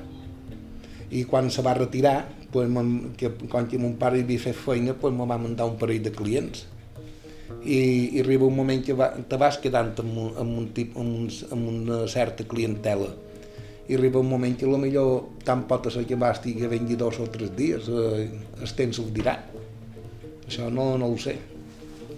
i 1.09 1.23
quan 1.25 1.49
se 1.49 1.63
va 1.65 1.73
retirar, 1.73 2.27
pues, 2.53 2.69
que, 3.17 3.31
quan 3.49 3.65
que 3.67 3.79
mon 3.81 3.95
pare 3.97 4.19
hi 4.19 4.27
havia 4.27 4.45
fet 4.49 4.57
feina, 4.57 4.93
pues, 4.93 5.13
me 5.13 5.25
va 5.25 5.39
mandar 5.41 5.65
un 5.65 5.77
parell 5.81 6.03
de 6.05 6.13
clients 6.13 6.67
i, 7.63 7.79
i 8.15 8.21
arriba 8.21 8.47
un 8.47 8.55
moment 8.55 8.83
que 8.85 8.95
va, 8.97 9.09
te 9.29 9.39
vas 9.39 9.57
quedant 9.61 9.91
amb, 9.99 10.13
un, 10.17 10.29
amb, 10.39 10.57
un 10.61 10.69
tip, 10.75 10.95
amb, 10.97 11.15
uns, 11.23 11.43
amb 11.51 11.71
una 11.71 12.03
certa 12.07 12.45
clientela. 12.47 13.09
I 13.89 13.97
arriba 13.97 14.21
un 14.21 14.29
moment 14.29 14.53
que 14.57 14.69
millor 14.69 15.39
tant 15.45 15.63
pot 15.67 15.89
ser 15.89 16.05
que 16.05 16.17
va 16.19 16.29
estigui 16.35 16.67
vengui 16.69 16.95
dos 16.95 17.17
o 17.19 17.25
tres 17.33 17.49
dies 17.57 17.87
eh, 17.89 18.27
el 18.61 18.75
temps 18.77 18.99
ho 19.01 19.07
dirà 19.09 19.33
això 20.49 20.69
no, 20.73 20.97
no 20.97 21.09
ho 21.09 21.17
sé. 21.17 21.37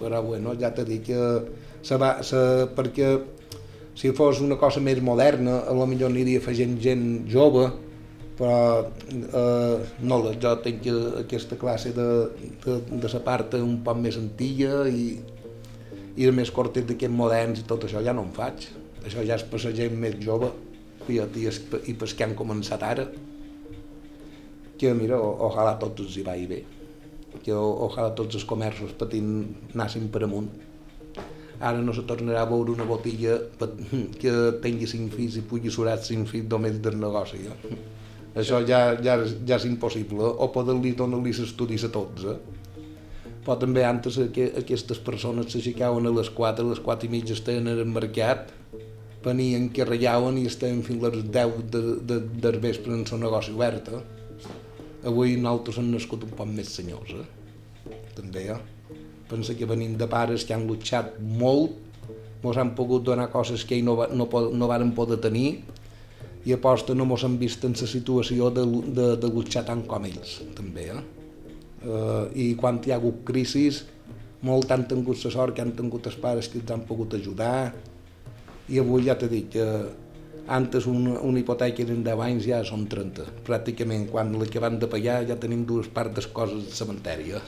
Però 0.00 0.22
bueno, 0.24 0.56
ja 0.58 0.72
t'he 0.74 0.84
dit 0.88 1.04
que 1.06 1.20
se 1.84 1.98
va, 2.00 2.16
se, 2.26 2.68
perquè 2.76 3.12
si 3.98 4.10
fos 4.16 4.40
una 4.40 4.56
cosa 4.60 4.80
més 4.80 5.00
moderna 5.04 5.62
a 5.68 5.74
lo 5.76 5.86
millor 5.86 6.10
aniria 6.10 6.40
afegint 6.40 6.78
gent 6.80 7.06
jove 7.30 7.68
però 8.38 8.88
eh, 9.12 9.78
no, 10.00 10.18
jo 10.40 10.52
tinc 10.64 10.88
aquesta 11.20 11.58
classe 11.60 11.92
de, 11.96 12.08
de, 12.64 12.78
de 12.90 13.10
la 13.12 13.20
part 13.24 13.56
un 13.60 13.78
poc 13.84 14.00
més 14.00 14.18
antiga 14.20 14.86
i, 14.88 15.18
i 16.16 16.28
de 16.28 16.32
més 16.34 16.52
cortes 16.54 16.86
d'aquests 16.88 17.16
moderns 17.16 17.60
i 17.60 17.66
tot 17.68 17.84
això 17.88 18.02
ja 18.04 18.14
no 18.16 18.24
en 18.26 18.32
faig. 18.36 18.68
Això 19.02 19.24
ja 19.26 19.36
és 19.38 19.44
per 19.48 19.60
la 19.64 19.74
gent 19.76 19.98
més 19.98 20.18
jove 20.22 20.52
i, 21.08 21.18
i, 21.18 21.46
i 21.90 21.94
per 21.98 22.08
que 22.08 22.26
han 22.26 22.36
començat 22.38 22.84
ara. 22.86 23.06
Que 24.78 24.92
mira, 24.98 25.18
ojalà 25.20 25.76
tots 25.78 26.06
els 26.06 26.18
hi 26.18 26.26
vagi 26.26 26.48
bé. 26.50 26.62
Que 27.42 27.54
ojalà 27.54 28.12
tots 28.18 28.38
els 28.38 28.46
comerços 28.48 28.94
patint 28.98 29.32
nassin 29.78 30.08
per 30.12 30.24
amunt. 30.26 30.50
Ara 31.62 31.78
no 31.78 31.92
se 31.94 32.02
tornarà 32.08 32.42
a 32.42 32.50
veure 32.50 32.72
una 32.72 32.86
botella 32.88 33.36
que 34.20 34.32
tingui 34.64 34.88
cinc 34.90 35.14
fills 35.14 35.36
i 35.38 35.44
pugui 35.46 35.70
surar 35.70 36.00
cinc 36.02 36.30
fills 36.32 36.48
només 36.50 36.80
del 36.82 36.98
negoci. 36.98 37.44
Eh? 37.46 37.76
Això 38.32 38.62
ja, 38.64 38.94
ja, 39.04 39.18
ja 39.46 39.58
és 39.58 39.66
impossible. 39.68 40.24
O 40.24 40.48
poden-li 40.54 40.94
donar-li 40.96 41.34
estudis 41.36 41.84
a 41.84 41.90
tots. 41.92 42.24
Eh? 42.24 42.38
Però 43.42 43.58
també 43.58 43.84
antes 43.84 44.16
que, 44.32 44.48
aquestes 44.62 45.00
persones 45.02 45.52
s'aixecaven 45.52 46.06
a 46.08 46.14
les 46.14 46.30
4, 46.32 46.64
a 46.64 46.70
les 46.70 46.80
4 46.80 47.08
i 47.08 47.12
mitja 47.12 47.36
estaven 47.36 47.68
al 47.68 47.84
mercat, 47.90 48.52
venien, 49.24 49.68
rallaven 49.88 50.38
i 50.40 50.46
estaven 50.48 50.82
fins 50.86 51.04
a 51.04 51.12
les 51.12 51.28
10 51.34 51.62
de, 51.74 51.82
de, 52.08 52.18
del 52.44 52.58
vespre 52.62 52.94
en 52.94 53.04
el 53.04 53.24
negoci 53.26 53.54
obert. 53.54 53.92
Eh? 53.92 54.02
Avui 55.10 55.36
nosaltres 55.36 55.82
hem 55.82 55.90
nascut 55.92 56.24
un 56.24 56.32
poc 56.38 56.48
més 56.48 56.70
senyors, 56.72 57.12
eh? 57.18 57.98
també. 58.16 58.46
Eh? 58.54 58.60
Pensa 59.28 59.56
que 59.58 59.68
venim 59.68 59.98
de 59.98 60.08
pares 60.08 60.46
que 60.46 60.54
han 60.54 60.68
luchat 60.70 61.18
molt, 61.20 61.76
ens 62.42 62.58
han 62.58 62.72
pogut 62.78 63.04
donar 63.06 63.28
coses 63.30 63.66
que 63.66 63.76
ells 63.76 63.86
no, 63.86 63.96
no, 64.14 64.26
no 64.54 64.70
varen 64.70 64.94
poder 64.96 65.20
tenir, 65.22 65.62
i 66.44 66.54
aposta 66.54 66.94
no 66.94 67.06
mos 67.06 67.24
han 67.24 67.38
vist 67.38 67.64
en 67.64 67.76
la 67.78 67.88
situació 67.88 68.50
de, 68.50 68.64
de, 68.66 69.08
de 69.22 69.30
luchar 69.30 69.64
tant 69.68 69.84
com 69.86 70.04
ells, 70.08 70.40
també. 70.56 70.88
Eh? 70.90 71.02
Uh, 71.82 72.26
I 72.34 72.52
quan 72.58 72.80
hi 72.82 72.92
ha 72.92 72.98
hagut 72.98 73.22
crisis, 73.26 73.84
molt 74.42 74.70
han 74.74 74.86
tingut 74.90 75.22
la 75.22 75.30
sort 75.30 75.54
que 75.54 75.62
han 75.62 75.74
tingut 75.78 76.06
els 76.10 76.18
pares 76.18 76.50
que 76.50 76.58
ens 76.58 76.70
han 76.74 76.86
pogut 76.88 77.14
ajudar, 77.18 77.72
i 78.68 78.78
avui 78.82 79.06
ja 79.06 79.18
t'he 79.18 79.28
dit 79.30 79.50
que 79.52 79.66
antes 80.48 80.86
una, 80.90 81.18
una 81.20 81.38
hipoteca 81.38 81.84
eren 81.84 82.02
10 82.02 82.24
anys, 82.26 82.46
ja 82.50 82.62
són 82.66 82.86
30. 82.90 83.28
Pràcticament, 83.46 84.08
quan 84.10 84.32
la 84.38 84.48
que 84.50 84.62
van 84.62 84.78
de 84.82 84.88
pagar 84.90 85.20
ja 85.28 85.38
tenim 85.38 85.62
dues 85.66 85.86
parts 85.92 86.18
de 86.18 86.26
coses 86.34 86.66
de 86.66 86.74
cementeri. 86.74 87.36
Eh? 87.38 87.42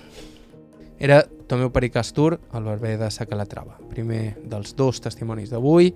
Era 1.03 1.25
Tomeu 1.51 1.73
Pericastur, 1.75 2.39
el 2.55 2.69
barber 2.71 2.95
de 3.01 3.11
Sa 3.11 3.27
Calatrava. 3.27 3.81
Primer 3.91 4.37
dels 4.47 4.77
dos 4.79 5.03
testimonis 5.03 5.51
d'avui, 5.51 5.91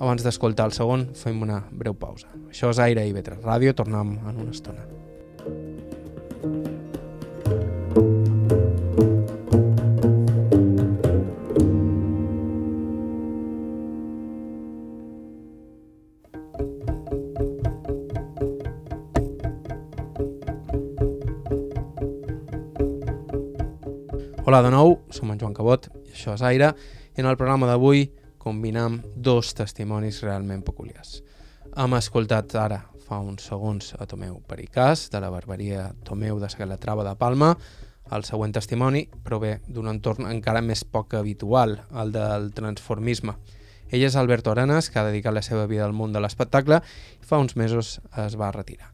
abans 0.00 0.24
d'escoltar 0.24 0.68
el 0.68 0.74
segon, 0.76 1.08
fem 1.16 1.40
una 1.42 1.62
breu 1.72 1.94
pausa. 1.96 2.28
Això 2.50 2.70
és 2.72 2.80
Aire 2.82 3.06
i 3.08 3.14
Vetre 3.16 3.38
Ràdio, 3.40 3.74
tornem 3.76 4.16
en 4.18 4.36
una 4.36 4.52
estona. 4.52 4.84
Hola 24.46 24.60
de 24.62 24.70
nou, 24.70 25.00
som 25.10 25.32
en 25.32 25.40
Joan 25.40 25.56
Cabot 25.56 25.88
i 26.06 26.12
això 26.12 26.36
és 26.36 26.42
Aire 26.46 26.68
i 27.16 27.20
en 27.20 27.26
el 27.26 27.34
programa 27.36 27.66
d'avui 27.66 28.04
combinam 28.46 29.00
dos 29.16 29.50
testimonis 29.58 30.20
realment 30.22 30.62
peculiars. 30.62 31.18
Hem 31.74 31.96
escoltat 31.98 32.54
ara, 32.54 32.78
fa 33.02 33.18
uns 33.18 33.48
segons, 33.50 33.90
a 33.98 34.06
Tomeu 34.06 34.38
Pericàs, 34.46 35.08
de 35.10 35.20
la 35.22 35.32
barberia 35.34 35.88
Tomeu 36.06 36.38
de 36.38 36.50
Sagalatrava 36.52 37.02
de 37.08 37.16
Palma. 37.18 37.56
El 38.14 38.22
següent 38.22 38.54
testimoni 38.54 39.08
prové 39.26 39.56
d'un 39.66 39.90
entorn 39.90 40.28
encara 40.30 40.62
més 40.62 40.84
poc 40.86 41.16
habitual, 41.18 41.80
el 41.90 42.12
del 42.14 42.52
transformisme. 42.54 43.34
Ell 43.90 44.04
és 44.06 44.18
Alberto 44.18 44.52
Arenas, 44.54 44.90
que 44.90 45.00
ha 45.02 45.06
dedicat 45.08 45.34
la 45.34 45.42
seva 45.42 45.66
vida 45.66 45.82
al 45.86 45.94
món 45.94 46.14
de 46.14 46.22
l'espectacle 46.22 46.78
i 47.18 47.26
fa 47.26 47.42
uns 47.42 47.58
mesos 47.58 47.96
es 48.26 48.38
va 48.38 48.52
retirar. 48.54 48.92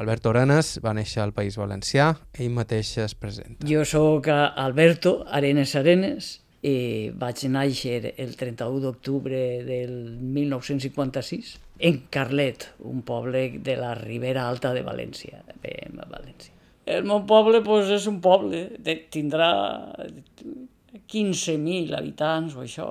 Alberto 0.00 0.32
Arenas 0.32 0.78
va 0.84 0.94
néixer 0.96 1.22
al 1.22 1.32
País 1.36 1.60
Valencià, 1.60 2.14
ell 2.34 2.56
mateix 2.56 2.96
es 3.04 3.14
presenta. 3.14 3.68
Jo 3.68 3.84
sóc 3.84 4.32
Alberto 4.32 5.20
Arenas 5.28 5.76
Arenas, 5.76 6.32
Eh, 6.64 7.12
vaig 7.20 7.42
néixer 7.52 8.14
el 8.16 8.30
31 8.40 8.80
d'octubre 8.80 9.38
del 9.66 9.90
1956 10.16 11.50
en 11.84 11.98
Carlet, 12.08 12.70
un 12.88 13.02
poble 13.04 13.42
de 13.66 13.74
la 13.76 13.90
Ribera 13.98 14.46
Alta 14.48 14.70
de 14.72 14.80
València, 14.86 15.42
bé, 15.60 15.74
a 15.92 16.06
València. 16.08 16.54
El 16.88 17.04
meu 17.08 17.20
poble 17.28 17.60
pues, 17.64 17.92
és 17.92 18.06
un 18.08 18.16
poble, 18.24 18.62
de, 18.80 18.94
tindrà 19.12 19.50
15.000 21.12 21.92
habitants 21.98 22.56
o 22.56 22.64
això, 22.64 22.88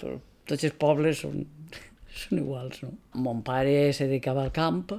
però 0.00 0.18
tots 0.50 0.66
els 0.66 0.74
pobles 0.74 1.22
són, 1.22 1.46
són 2.24 2.42
iguals, 2.42 2.82
no? 2.82 2.90
Mon 3.22 3.46
pare 3.46 3.92
se 3.94 4.10
dedicava 4.10 4.42
al 4.42 4.54
camp 4.54 4.96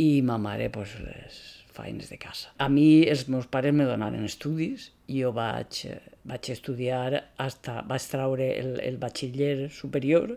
i 0.00 0.10
ma 0.24 0.40
mare 0.40 0.72
pues, 0.72 0.96
les 1.04 1.55
feines 1.76 2.10
de 2.12 2.18
casa. 2.20 2.52
A 2.58 2.68
mi 2.72 3.04
els 3.04 3.26
meus 3.32 3.48
pares 3.52 3.74
me 3.76 3.86
donaren 3.88 4.24
estudis 4.26 4.90
i 5.06 5.20
jo 5.22 5.32
vaig, 5.36 5.84
vaig 6.26 6.50
estudiar, 6.54 7.22
hasta, 7.42 7.82
vaig 7.86 8.08
traure 8.10 8.50
el, 8.56 8.74
el 8.82 8.98
batxiller 9.02 9.68
superior 9.70 10.34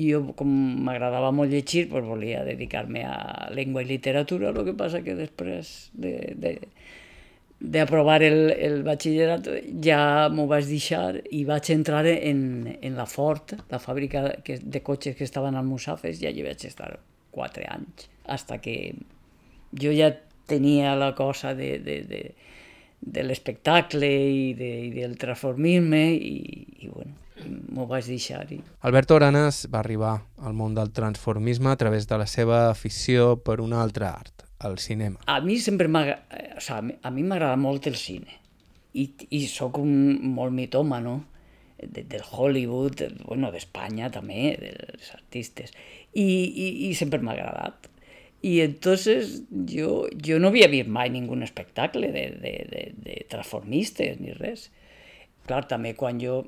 i 0.00 0.10
jo, 0.12 0.22
com 0.38 0.50
m'agradava 0.86 1.32
molt 1.34 1.52
llegir, 1.52 1.88
pues, 1.90 2.06
volia 2.06 2.44
dedicar-me 2.46 3.02
a 3.04 3.50
llengua 3.54 3.82
i 3.82 3.90
literatura, 3.90 4.52
el 4.54 4.64
que 4.64 4.76
passa 4.78 5.02
que 5.04 5.16
després 5.18 5.90
de, 5.92 6.14
de, 6.40 6.54
d'aprovar 7.60 8.22
el, 8.24 8.54
el 8.56 8.80
batxillerat 8.86 9.50
ja 9.84 10.00
m'ho 10.32 10.46
vaig 10.48 10.68
deixar 10.70 11.20
i 11.36 11.42
vaig 11.48 11.72
entrar 11.74 12.06
en, 12.08 12.42
en 12.80 12.96
la 12.96 13.06
Ford, 13.10 13.58
la 13.70 13.82
fàbrica 13.82 14.24
que, 14.46 14.56
de 14.62 14.82
cotxes 14.86 15.18
que 15.18 15.28
estaven 15.28 15.58
al 15.58 15.68
Musafes, 15.68 16.22
i 16.22 16.30
allí 16.30 16.46
vaig 16.46 16.64
estar 16.70 16.94
quatre 17.34 17.66
anys, 17.68 18.08
hasta 18.24 18.58
que 18.64 18.94
jo 19.76 19.92
ja 19.94 20.14
tenia 20.50 20.96
la 20.98 21.14
cosa 21.14 21.54
de, 21.54 21.76
de, 21.84 22.00
de, 22.10 22.22
de 23.00 23.24
l'espectacle 23.24 24.10
i, 24.10 24.52
de, 24.58 24.70
i 24.88 24.92
del 24.98 25.16
transformisme 25.20 26.02
i, 26.12 26.36
i 26.84 26.90
bueno, 26.90 27.14
m'ho 27.46 27.86
vaig 27.88 28.06
deixar. 28.10 28.44
I... 28.52 28.60
Alberto 28.86 29.16
Aranes 29.16 29.64
va 29.72 29.80
arribar 29.80 30.14
al 30.44 30.56
món 30.56 30.76
del 30.76 30.92
transformisme 30.96 31.70
a 31.72 31.78
través 31.80 32.08
de 32.10 32.18
la 32.20 32.28
seva 32.28 32.68
afició 32.70 33.36
per 33.44 33.60
un 33.64 33.72
altre 33.72 34.08
art, 34.10 34.44
al 34.60 34.78
cinema? 34.78 35.20
A 35.26 35.40
mi 35.40 35.58
sempre. 35.58 35.88
Eh, 35.88 36.54
o 36.56 36.64
sigui, 36.64 36.96
a 37.02 37.10
mi 37.14 37.24
m'agrada 37.24 37.56
molt 37.60 37.88
el 37.90 37.98
cine. 38.00 38.38
I, 38.92 39.06
i 39.30 39.44
sóc 39.46 39.78
un 39.78 39.92
molt 40.34 40.52
mitòmano 40.52 41.20
de, 41.78 42.02
del 42.02 42.24
Hollywood, 42.26 42.96
de, 42.98 43.10
bueno, 43.24 43.52
d'Espanya 43.54 44.10
també, 44.12 44.56
dels 44.60 45.12
artistes. 45.14 45.72
I, 46.12 46.26
i, 46.26 46.68
i 46.88 46.94
sempre 46.98 47.22
m'ha 47.22 47.36
agradat. 47.38 47.89
I 48.42 48.60
entonces 48.60 49.42
jo, 49.50 50.06
jo 50.16 50.38
no 50.40 50.48
havia 50.48 50.70
vist 50.72 50.88
mai 50.88 51.10
ningú 51.12 51.36
espectacle 51.44 52.08
de, 52.12 52.24
de, 52.40 52.54
de, 52.70 52.82
de 52.96 53.26
transformistes 53.28 54.20
ni 54.20 54.32
res. 54.32 54.70
Clar, 55.46 55.66
també 55.68 55.92
quan 55.94 56.20
jo 56.20 56.40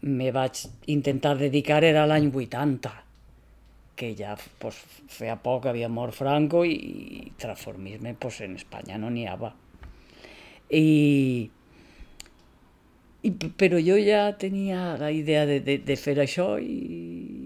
me 0.00 0.30
vaig 0.32 0.64
intentar 0.88 1.36
dedicar 1.36 1.84
era 1.84 2.06
l'any 2.08 2.30
80 2.32 2.92
que 4.00 4.14
ja 4.16 4.32
pues, 4.58 4.78
feia 5.12 5.36
poc 5.36 5.66
havia 5.68 5.90
mort 5.92 6.16
Franco 6.16 6.64
i, 6.64 6.72
i 6.72 7.32
transformisme 7.36 8.14
pues, 8.16 8.40
en 8.40 8.56
Espanya 8.56 8.96
no 8.96 9.10
n'hi 9.12 9.26
havia. 9.28 9.52
I, 10.70 11.50
i, 13.20 13.30
però 13.60 13.76
jo 13.84 13.98
ja 14.00 14.22
tenia 14.40 14.96
la 14.96 15.10
idea 15.12 15.44
de, 15.44 15.60
de, 15.66 15.76
de 15.84 15.96
fer 16.00 16.16
això 16.22 16.54
i, 16.62 16.78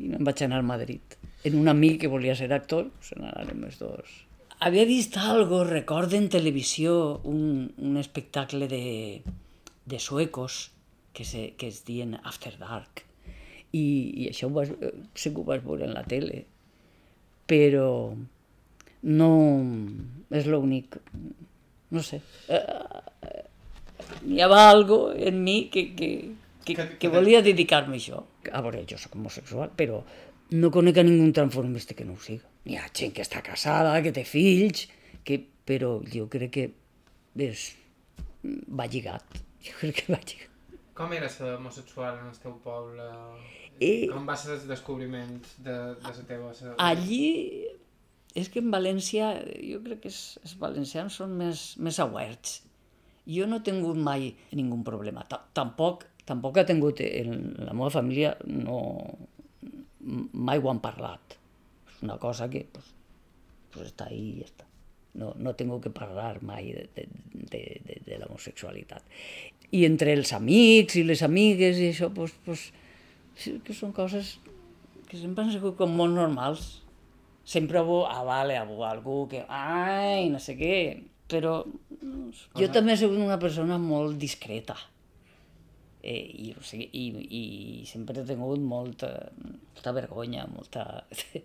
i 0.07 0.15
em 0.15 0.23
vaig 0.23 0.45
anar 0.47 0.63
a 0.63 0.69
Madrid. 0.71 1.19
En 1.45 1.57
un 1.61 1.69
amic 1.69 2.01
que 2.03 2.13
volia 2.13 2.37
ser 2.39 2.51
actor, 2.57 2.89
se 3.05 3.19
n'anàrem 3.21 3.67
els 3.69 3.81
dos. 3.81 4.21
Havia 4.65 4.87
vist 4.89 5.19
algo, 5.21 5.65
recordo 5.69 6.17
en 6.17 6.31
televisió, 6.33 7.21
un, 7.29 7.73
un 7.77 7.99
espectacle 8.01 8.69
de, 8.71 9.23
de 9.85 9.99
suecos 9.99 10.71
que, 11.13 11.25
se, 11.25 11.53
que 11.59 11.69
es 11.69 11.85
dien 11.85 12.17
After 12.25 12.57
Dark 12.59 13.05
i, 13.75 13.85
i 14.23 14.29
això 14.31 14.49
ho 14.49 14.55
vas, 14.55 14.71
sí 15.19 15.33
que 15.33 15.43
ho 15.43 15.47
vas 15.47 15.63
veure 15.65 15.89
en 15.89 15.95
la 15.97 16.05
tele, 16.07 16.45
però 17.51 17.89
no 19.05 19.31
és 20.35 20.47
l'únic, 20.51 20.99
no 21.95 22.03
sé, 22.07 22.21
eh, 22.49 22.61
eh, 23.29 23.43
hi 24.31 24.41
havia 24.45 24.69
algo 24.71 25.01
en 25.13 25.43
mi 25.45 25.57
que, 25.75 25.89
que, 25.99 26.11
que, 26.65 26.77
que 27.01 27.13
volia 27.13 27.43
dedicar-me 27.45 27.99
a 27.99 28.01
això. 28.01 28.23
A 28.53 28.63
veure, 28.65 28.85
jo 28.89 29.01
sóc 29.01 29.17
homosexual, 29.19 29.73
però 29.77 30.03
no 30.55 30.71
conec 30.71 31.01
a 31.01 31.05
ningú 31.07 31.33
transformista 31.35 31.97
que 31.99 32.07
no 32.07 32.15
ho 32.15 32.23
siga. 32.23 32.47
Hi 32.69 32.79
ha 32.79 32.87
gent 32.95 33.15
que 33.17 33.25
està 33.25 33.43
casada, 33.45 33.97
que 34.05 34.13
té 34.15 34.25
fills, 34.29 34.87
que, 35.27 35.41
però 35.67 35.97
jo 36.11 36.29
crec 36.31 36.53
que 36.55 36.67
és, 37.49 37.69
va 38.45 38.87
lligat. 38.91 39.41
Jo 39.65 39.79
crec 39.81 40.03
que 40.03 40.13
va 40.13 40.21
lligat. 40.21 40.51
Com 40.95 41.13
era 41.17 41.29
ser 41.33 41.57
homosexual 41.57 42.21
en 42.21 42.29
el 42.31 42.37
teu 42.39 42.55
poble? 42.63 43.09
I... 43.83 44.07
Com 44.13 44.29
va 44.29 44.37
ser 44.39 44.55
el 44.55 44.69
descobriment 44.71 45.41
de, 45.57 45.75
de 45.99 46.13
la 46.13 46.27
teva... 46.29 46.53
Allí, 46.85 47.67
és 48.39 48.51
que 48.53 48.63
en 48.63 48.71
València, 48.71 49.33
jo 49.59 49.81
crec 49.83 50.05
que 50.05 50.13
els, 50.13 50.23
els 50.45 50.55
valencians 50.61 51.19
són 51.19 51.35
més, 51.41 51.73
més 51.83 51.99
awerts. 52.05 52.61
Jo 53.27 53.49
no 53.51 53.59
he 53.59 53.67
tingut 53.67 53.99
mai 53.99 54.31
ningú 54.55 54.79
problema. 54.87 55.25
T 55.27 55.41
tampoc, 55.57 56.05
tampoc 56.29 56.61
he 56.61 56.67
tingut, 56.69 57.03
en 57.03 57.57
la 57.59 57.75
meva 57.75 57.91
família 57.91 58.37
no, 58.47 58.79
mai 60.05 60.61
ho 60.61 60.71
han 60.71 60.83
parlat. 60.85 61.39
És 61.91 62.03
una 62.05 62.19
cosa 62.23 62.49
que 62.53 62.65
pues, 62.73 62.93
pues 63.75 63.91
està 63.91 64.09
ahí 64.11 64.23
i 64.31 64.39
ja 64.43 64.49
està. 64.51 64.69
No, 65.15 65.31
no 65.39 65.55
tengo 65.55 65.79
que 65.81 65.93
parlar 65.95 66.43
mai 66.43 66.73
de, 66.75 66.89
de, 66.97 67.05
de, 67.53 67.61
de, 67.87 68.01
de 68.07 68.17
l'homosexualitat. 68.19 69.05
I 69.75 69.85
entre 69.87 70.15
els 70.15 70.33
amics 70.35 70.99
i 70.99 71.05
les 71.07 71.23
amigues 71.23 71.79
i 71.79 71.93
això, 71.93 72.11
pues, 72.15 72.35
pues, 72.47 72.69
sí 73.39 73.55
que 73.65 73.77
són 73.77 73.95
coses 73.95 74.37
que 75.09 75.21
sempre 75.21 75.45
han 75.45 75.53
sigut 75.55 75.77
com 75.79 75.95
molt 75.95 76.15
normals. 76.17 76.81
Sempre 77.45 77.83
ho 77.85 78.03
avale 78.09 78.57
a 78.57 78.65
algú 78.89 79.27
que, 79.29 79.45
ai, 79.53 80.31
no 80.33 80.41
sé 80.41 80.57
què, 80.57 80.77
però 81.29 81.59
jo 82.57 82.69
també 82.73 82.95
he 82.95 83.01
sigut 83.03 83.21
una 83.21 83.39
persona 83.39 83.77
molt 83.79 84.17
discreta. 84.19 84.77
Eh, 86.05 86.21
i, 86.45 86.51
o 86.53 86.63
sigui, 86.65 86.91
i, 87.01 87.05
i 87.39 87.43
sempre 87.89 88.21
he 88.21 88.27
tingut 88.29 88.61
molta, 88.61 89.11
molta 89.41 89.95
vergonya, 89.97 90.45
molta... 90.53 90.85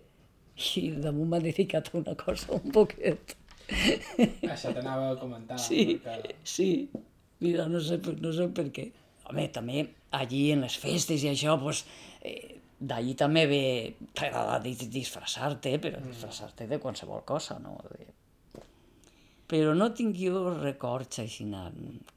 I 0.76 0.82
damunt 1.00 1.30
m'ha 1.30 1.38
dedicat 1.40 1.88
a 1.88 1.94
una 2.02 2.12
cosa 2.20 2.52
un 2.58 2.74
poquet. 2.74 3.32
Això 4.44 4.74
t'anava 4.76 5.14
a 5.14 5.16
comentar. 5.16 5.56
Sí, 5.62 5.96
perquè... 6.04 6.34
sí. 6.44 6.68
Mira, 7.40 7.64
no 7.72 7.80
sé, 7.80 7.96
no 8.20 8.32
sé 8.36 8.50
per 8.52 8.66
què. 8.76 8.90
Home, 9.30 9.46
també 9.54 9.86
allí 10.18 10.42
en 10.52 10.66
les 10.66 10.76
festes 10.82 11.24
i 11.24 11.30
això, 11.30 11.56
pues, 11.62 11.86
eh, 12.20 12.60
d'allí 12.80 13.14
també 13.16 13.46
ve, 13.48 13.62
t'agrada 14.16 14.60
disfressar-te, 14.64 15.76
però 15.80 16.00
mm. 16.00 16.12
disfressar-te 16.12 16.68
de 16.68 16.80
qualsevol 16.82 17.24
cosa, 17.28 17.56
no? 17.62 17.78
De... 17.88 18.10
Però 19.50 19.72
no 19.74 19.88
tinc 19.96 20.14
jo 20.20 20.44
records 20.60 21.22
així, 21.24 21.48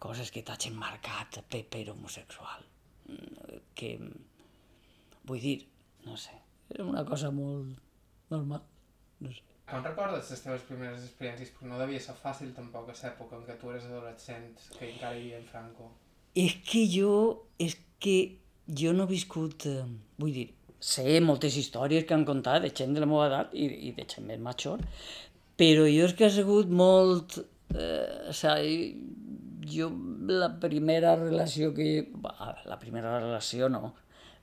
coses 0.02 0.30
que 0.34 0.44
t'hagin 0.46 0.76
marcat 0.78 1.40
per, 1.50 1.64
per 1.66 1.88
homosexual. 1.90 2.68
Mm, 3.10 3.64
que, 3.78 3.96
vull 5.26 5.42
dir, 5.42 5.56
no 6.06 6.18
sé, 6.20 6.38
era 6.70 6.86
una 6.86 7.02
cosa 7.08 7.32
molt 7.34 7.74
normal, 8.30 8.62
no 9.26 9.34
sé. 9.34 9.42
Com 9.72 9.82
recordes 9.82 10.30
les 10.30 10.44
teves 10.44 10.64
primeres 10.68 11.06
experiències? 11.08 11.52
Perquè 11.56 11.70
no 11.72 11.80
devia 11.80 12.02
ser 12.04 12.14
fàcil 12.20 12.52
tampoc 12.54 12.92
a 12.92 12.96
l'època 13.00 13.40
en 13.40 13.46
què 13.48 13.58
tu 13.58 13.72
eres 13.72 13.88
adolescent, 13.90 14.50
que 14.76 14.90
encara 14.92 15.16
hi 15.16 15.24
havia 15.24 15.40
en 15.40 15.48
Franco. 15.50 15.90
És 16.38 16.58
que 16.68 16.84
jo, 16.92 17.14
és 17.58 17.78
que 18.04 18.18
jo 18.82 18.94
no 18.94 19.08
he 19.08 19.14
viscut, 19.14 19.66
eh, 19.72 19.86
vull 20.20 20.36
dir, 20.36 20.50
sé 20.84 21.20
moltes 21.24 21.56
històries 21.58 22.06
que 22.06 22.14
han 22.14 22.26
contat 22.28 22.66
de 22.66 22.74
gent 22.76 22.94
de 22.94 23.02
la 23.02 23.08
meva 23.10 23.30
edat 23.30 23.54
i, 23.56 23.70
i 23.90 23.94
de 23.98 24.06
gent 24.14 24.28
més 24.28 24.42
major, 24.44 24.84
però 25.60 25.88
jo 25.90 26.08
és 26.10 26.16
que 26.18 26.28
he 26.28 26.34
sigut 26.34 26.72
molt... 26.72 27.40
Eh, 27.74 28.30
o 28.30 28.36
sigui, 28.38 28.78
jo 29.70 29.90
la 30.30 30.54
primera 30.62 31.16
relació 31.20 31.74
que... 31.76 32.08
La 32.70 32.80
primera 32.82 33.20
relació 33.20 33.70
no, 33.72 33.94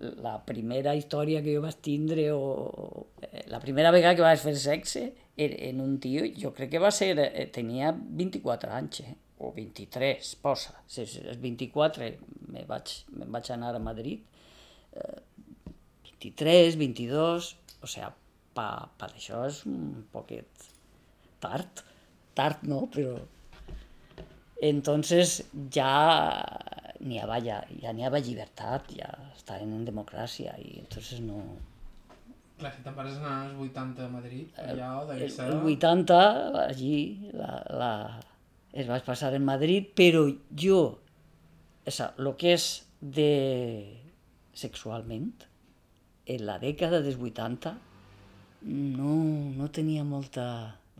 la 0.00 0.38
primera 0.46 0.94
història 0.96 1.42
que 1.44 1.54
jo 1.54 1.64
vaig 1.64 1.80
tindre 1.84 2.30
o 2.32 3.08
eh, 3.22 3.44
la 3.52 3.60
primera 3.60 3.92
vegada 3.94 4.16
que 4.16 4.24
vaig 4.24 4.40
fer 4.40 4.56
sexe 4.56 5.10
en 5.40 5.80
un 5.80 5.96
tio, 6.00 6.24
jo 6.36 6.52
crec 6.56 6.74
que 6.74 6.80
va 6.82 6.90
ser, 6.92 7.14
eh, 7.18 7.46
tenia 7.52 7.92
24 7.96 8.72
anys, 8.76 9.02
eh? 9.04 9.16
o 9.40 9.52
23, 9.56 10.34
posa, 10.42 10.74
si 10.86 11.06
és 11.06 11.38
24 11.40 12.10
me 12.52 12.64
vaig, 12.68 12.92
me 13.16 13.28
vaig 13.32 13.48
anar 13.54 13.72
a 13.76 13.80
Madrid, 13.80 14.20
eh, 14.92 15.20
23, 16.20 16.76
22, 16.76 17.54
o 17.80 17.88
sigui, 17.88 18.10
pa, 18.56 18.68
pa 19.00 19.08
això 19.08 19.46
és 19.48 19.62
un 19.70 20.04
poquet 20.12 20.69
tard, 21.42 21.84
tard 22.38 22.64
no, 22.68 22.86
però... 22.92 23.18
Entonces 24.60 25.38
ja 25.72 25.90
n'hi 27.00 27.16
havia, 27.22 27.62
ja 27.80 27.94
n'hi 27.96 28.04
havia 28.04 28.20
llibertat, 28.26 28.90
ja 28.92 29.08
estaven 29.32 29.72
en 29.72 29.86
democràcia 29.88 30.56
i 30.60 30.78
entonces 30.82 31.22
no... 31.24 31.40
Clar, 32.60 32.74
si 32.76 32.82
te'n 32.84 32.96
vas 32.96 33.14
anar 33.16 33.36
als 33.46 33.54
80 33.56 34.04
a 34.04 34.10
Madrid, 34.12 34.58
allà 34.60 34.90
o 34.98 35.06
el, 35.14 35.22
el 35.24 35.54
80, 35.72 36.18
allí, 36.66 36.98
la, 37.32 37.54
la, 37.72 37.92
es 38.76 38.90
vaig 38.90 39.06
passar 39.06 39.32
en 39.32 39.46
Madrid, 39.48 39.88
però 39.96 40.26
jo 40.52 40.82
o 41.86 41.90
sea, 41.90 42.14
lo 42.18 42.36
que 42.36 42.52
és 42.54 42.86
de 43.00 43.96
sexualment, 44.54 45.32
en 46.30 46.44
la 46.46 46.58
dècada 46.62 47.00
dels 47.02 47.18
80 47.18 47.72
no, 48.62 49.14
no 49.56 49.70
tenia 49.72 50.04
molta... 50.04 50.46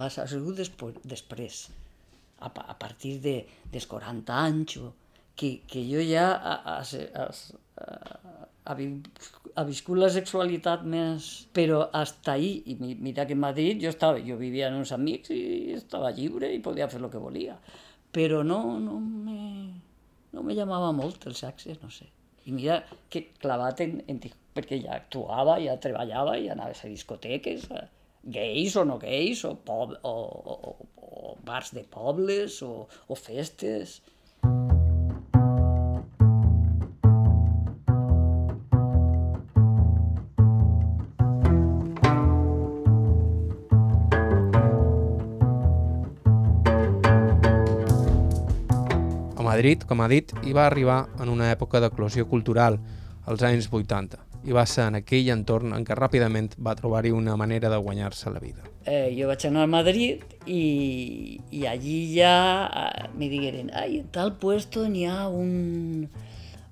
Va 0.01 0.09
ser 0.09 0.25
després, 0.57 0.97
després 1.05 1.61
a, 2.41 2.49
a 2.49 2.77
partir 2.81 3.19
de, 3.21 3.37
dels 3.73 3.87
40 3.87 4.33
anys, 4.33 4.79
que, 5.37 5.61
que 5.69 5.83
jo 5.89 6.01
ja 6.05 6.27
ha, 6.37 6.79
viscut 9.69 10.01
la 10.01 10.11
sexualitat 10.13 10.85
més... 10.89 11.29
Però 11.57 11.83
hasta 11.97 12.37
ahí, 12.37 12.51
i 12.73 12.77
mira 12.81 13.27
que 13.27 13.37
en 13.37 13.45
Madrid 13.45 13.81
jo, 13.85 13.93
estava, 13.93 14.21
jo 14.25 14.37
vivia 14.41 14.69
amb 14.71 14.81
uns 14.83 14.93
amics 14.97 15.33
i 15.37 15.41
estava 15.77 16.13
lliure 16.17 16.51
i 16.53 16.63
podia 16.65 16.89
fer 16.93 17.01
el 17.03 17.09
que 17.13 17.23
volia. 17.23 17.57
Però 18.13 18.43
no, 18.47 18.61
no 18.83 18.99
me, 19.01 19.41
no 20.35 20.45
me 20.47 20.57
llamava 20.57 20.91
molt 20.97 21.29
el 21.31 21.37
sexe, 21.39 21.77
no 21.83 21.93
sé. 21.95 22.09
I 22.49 22.57
mira 22.57 22.81
que 23.13 23.29
clavat 23.41 23.83
en, 23.85 23.99
en 24.09 24.21
perquè 24.57 24.81
ja 24.83 24.97
actuava, 24.97 25.59
ja 25.63 25.77
treballava, 25.83 26.37
ja 26.41 26.57
anava 26.57 26.75
a 26.75 26.91
discoteques, 26.91 27.69
eh, 27.71 27.87
gais 28.25 28.77
o 28.77 28.85
no 28.85 28.99
gais, 28.99 29.45
o, 29.45 29.55
pob, 29.57 29.97
o, 30.03 30.09
o, 30.11 30.87
o 30.97 31.37
bars 31.45 31.71
de 31.71 31.83
pobles, 31.85 32.63
o, 32.63 32.87
o 33.09 33.15
festes. 33.15 34.01
Madrid, 49.61 49.83
com 49.85 50.01
ha 50.01 50.07
dit, 50.09 50.31
hi 50.47 50.55
va 50.57 50.63
arribar 50.71 51.03
en 51.21 51.29
una 51.29 51.51
època 51.53 51.83
d'eclosió 51.85 52.25
cultural, 52.31 52.79
als 53.29 53.43
anys 53.45 53.67
80, 53.69 54.30
i 54.45 54.55
va 54.57 54.65
ser 54.67 54.87
en 54.89 54.97
aquell 55.01 55.29
entorn 55.35 55.75
en 55.77 55.85
què 55.85 55.97
ràpidament 55.97 56.55
va 56.65 56.75
trobar-hi 56.79 57.13
una 57.13 57.37
manera 57.37 57.69
de 57.69 57.77
guanyar-se 57.77 58.33
la 58.33 58.41
vida. 58.41 58.65
Eh, 58.89 59.13
jo 59.17 59.29
vaig 59.29 59.45
anar 59.47 59.67
a 59.67 59.71
Madrid 59.71 60.25
i, 60.47 61.41
i 61.53 61.67
allí 61.69 61.99
ja 62.15 62.35
eh, 62.67 63.09
me 63.15 63.29
digueren 63.29 63.69
ai, 63.77 64.01
en 64.01 64.09
tal 64.15 64.37
puesto 64.41 64.87
n'hi 64.89 65.05
ha 65.05 65.29
un, 65.29 66.09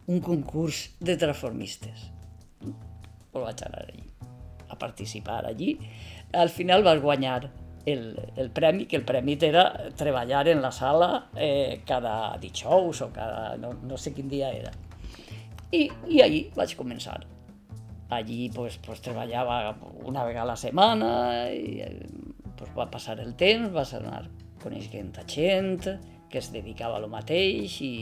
un 0.09 0.21
concurs 0.25 0.89
de 1.01 1.19
transformistes. 1.21 2.09
Pues 2.59 3.45
vaig 3.45 3.65
anar 3.69 3.85
allí, 3.85 4.05
a 4.69 4.79
participar 4.79 5.45
allí. 5.47 5.77
Al 6.33 6.49
final 6.49 6.83
vas 6.85 7.01
guanyar 7.01 7.51
el, 7.85 8.17
el 8.37 8.51
premi, 8.51 8.87
que 8.87 8.97
el 8.97 9.05
premi 9.05 9.37
era 9.41 9.91
treballar 9.97 10.49
en 10.49 10.63
la 10.63 10.73
sala 10.73 11.29
eh, 11.37 11.83
cada 11.87 12.37
dijous 12.39 13.03
o 13.03 13.13
cada... 13.13 13.57
no, 13.57 13.75
no 13.83 13.97
sé 13.97 14.15
quin 14.17 14.29
dia 14.29 14.51
era. 14.53 14.73
I, 15.73 15.91
i 16.09 16.23
allí 16.25 16.47
vaig 16.57 16.73
començar. 16.77 17.21
Allí 18.09 18.49
pues, 18.55 18.79
pues, 18.81 19.03
treballava 19.05 19.77
una 20.05 20.25
vegada 20.25 20.47
a 20.47 20.53
la 20.55 20.57
setmana 20.57 21.11
i 21.53 21.83
pues, 22.57 22.71
va 22.77 22.89
passar 22.91 23.19
el 23.21 23.35
temps, 23.37 23.69
vas 23.75 23.93
anar 23.99 24.23
coneixent 24.63 25.13
a 25.21 25.27
gent 25.29 25.85
que 26.29 26.41
es 26.41 26.49
dedicava 26.53 26.97
a 26.97 27.03
lo 27.05 27.09
mateix 27.13 27.79
i, 27.85 27.95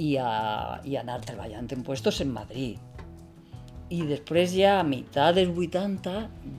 i, 0.00 0.16
a, 0.16 0.80
i 0.84 0.96
anar 0.96 1.20
treballant 1.24 1.68
en 1.76 1.84
puestos 1.84 2.22
en 2.24 2.32
Madrid 2.32 2.88
i 3.88 4.02
després 4.04 4.52
ja 4.52 4.78
a 4.78 4.84
meitat 4.84 5.38
dels 5.38 5.54
80 5.56 6.12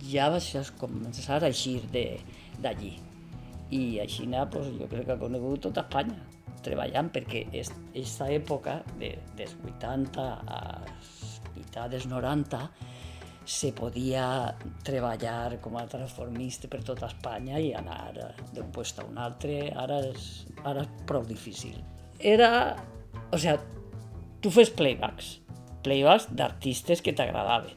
ja 0.09 0.29
vaig 0.33 0.71
començar 0.81 1.37
a 1.37 1.49
eixir 1.51 1.83
d'allí. 1.93 2.95
I 3.69 3.99
així 4.01 4.25
pues, 4.25 4.71
jo 4.79 4.87
crec 4.89 5.05
que 5.05 5.13
ha 5.13 5.21
conegut 5.21 5.61
tota 5.61 5.85
Espanya 5.85 6.17
treballant 6.65 7.11
perquè 7.13 7.45
aquesta 7.47 8.27
època 8.33 8.79
de, 8.99 9.13
dels 9.37 9.53
80 9.63 10.25
a 10.25 10.59
meitat 11.69 11.91
dels 11.91 12.07
90 12.09 12.69
se 13.45 13.71
podia 13.73 14.55
treballar 14.85 15.59
com 15.61 15.77
a 15.77 15.87
transformista 15.87 16.67
per 16.67 16.83
tota 16.83 17.07
Espanya 17.07 17.57
i 17.59 17.73
anar 17.73 18.13
d'un 18.13 18.69
lloc 18.73 18.99
a 18.99 19.05
un 19.05 19.17
altre, 19.17 19.71
ara 19.73 19.99
és, 20.05 20.45
ara 20.63 20.81
és 20.81 20.89
prou 21.07 21.25
difícil. 21.25 21.77
Era, 22.19 22.77
o 23.31 23.37
sigui, 23.37 23.57
tu 24.41 24.51
fes 24.51 24.69
playbacks, 24.69 25.39
playbacks 25.83 26.29
d'artistes 26.29 27.01
que 27.01 27.13
t'agradaven. 27.13 27.73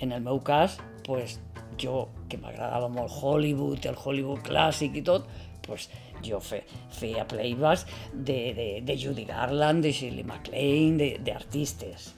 En 0.00 0.12
el 0.12 0.22
meu 0.22 0.40
cas, 0.40 0.78
pues, 1.06 1.38
jo, 1.78 2.08
que 2.28 2.38
m'agradava 2.38 2.88
molt 2.88 3.12
Hollywood, 3.22 3.86
el 3.86 3.96
Hollywood 3.96 4.42
clàssic 4.48 4.96
i 4.98 5.04
tot, 5.06 5.28
pues, 5.62 5.86
jo 6.26 6.40
fe, 6.42 6.64
feia 6.90 7.22
playbacks 7.30 7.86
de, 8.12 8.40
de, 8.58 8.68
de 8.82 8.98
Judy 8.98 9.28
Garland, 9.30 9.86
de 9.86 9.94
Shirley 9.94 10.26
MacLaine, 10.26 11.12
d'artistes, 11.22 12.10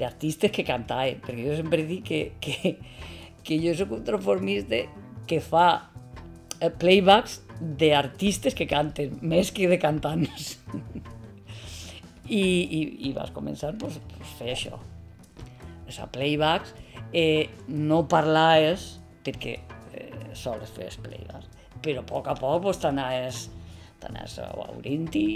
d'artistes 0.00 0.52
que 0.54 0.64
cantaven, 0.66 1.20
perquè 1.24 1.46
jo 1.46 1.56
sempre 1.58 1.84
dic 1.88 2.06
que, 2.08 2.20
que, 2.42 2.74
que 3.44 3.60
jo 3.62 3.74
sóc 3.78 3.94
un 3.96 4.04
transformista 4.06 4.82
que 5.30 5.40
fa 5.44 5.66
eh, 6.58 6.70
playbacks 6.70 7.40
d'artistes 7.60 8.56
que 8.56 8.66
canten, 8.68 9.18
més 9.20 9.52
que 9.52 9.68
de 9.70 9.78
cantants. 9.80 10.54
I, 12.30 12.40
i, 12.40 12.80
i 13.08 13.12
vas 13.16 13.32
començar 13.34 13.72
pues, 13.78 13.98
pues, 14.12 14.34
fer 14.38 14.52
això. 14.54 14.76
O 14.78 15.90
sigui, 15.90 16.10
playbacks, 16.14 16.74
eh, 17.12 17.50
no 17.68 18.04
parlaves 18.08 18.92
perquè 19.26 19.56
eh, 19.98 20.10
sols 20.38 20.70
fes 20.76 21.00
playbacks, 21.02 21.50
però 21.82 22.04
a 22.04 22.06
poc 22.06 22.30
a 22.30 22.36
poc 22.38 22.62
pues, 22.68 22.78
t'anaves 22.82 23.48
t'anaves 24.00 24.38
obrint 24.64 25.10
i, 25.18 25.26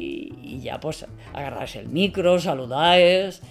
i 0.54 0.60
ja 0.64 0.78
pues, 0.80 1.02
agarraves 1.32 1.76
el 1.82 1.90
micro, 1.92 2.38
saludaves, 2.40 3.42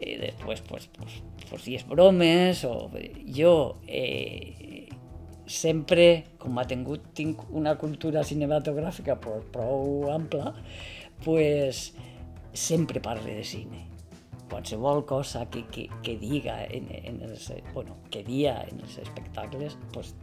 i 0.00 0.16
després 0.20 0.62
pues, 0.66 0.88
pues, 0.96 1.20
pues, 1.48 1.64
dies 1.64 1.86
bromes, 1.86 2.64
o 2.64 2.90
jo 3.36 3.54
eh, 3.86 4.88
sempre, 5.46 6.36
com 6.40 6.58
ha 6.58 6.66
tingut, 6.68 7.12
tinc 7.14 7.44
una 7.52 7.76
cultura 7.78 8.24
cinematogràfica 8.24 9.16
prou, 9.20 9.42
prou 9.54 10.10
ampla, 10.14 10.54
pues, 11.24 11.92
sempre 12.52 13.02
parle 13.04 13.38
de 13.40 13.44
cine. 13.44 13.88
Qualsevol 14.50 15.04
cosa 15.08 15.46
que, 15.50 15.64
que, 15.72 15.88
que 16.02 16.16
diga 16.20 16.62
en, 16.66 16.88
en 16.90 17.22
els, 17.26 17.50
bueno, 17.72 17.96
que 18.10 18.22
dia 18.22 18.60
en 18.68 18.80
els 18.84 18.98
espectacles, 19.02 19.78
pues, 19.92 20.14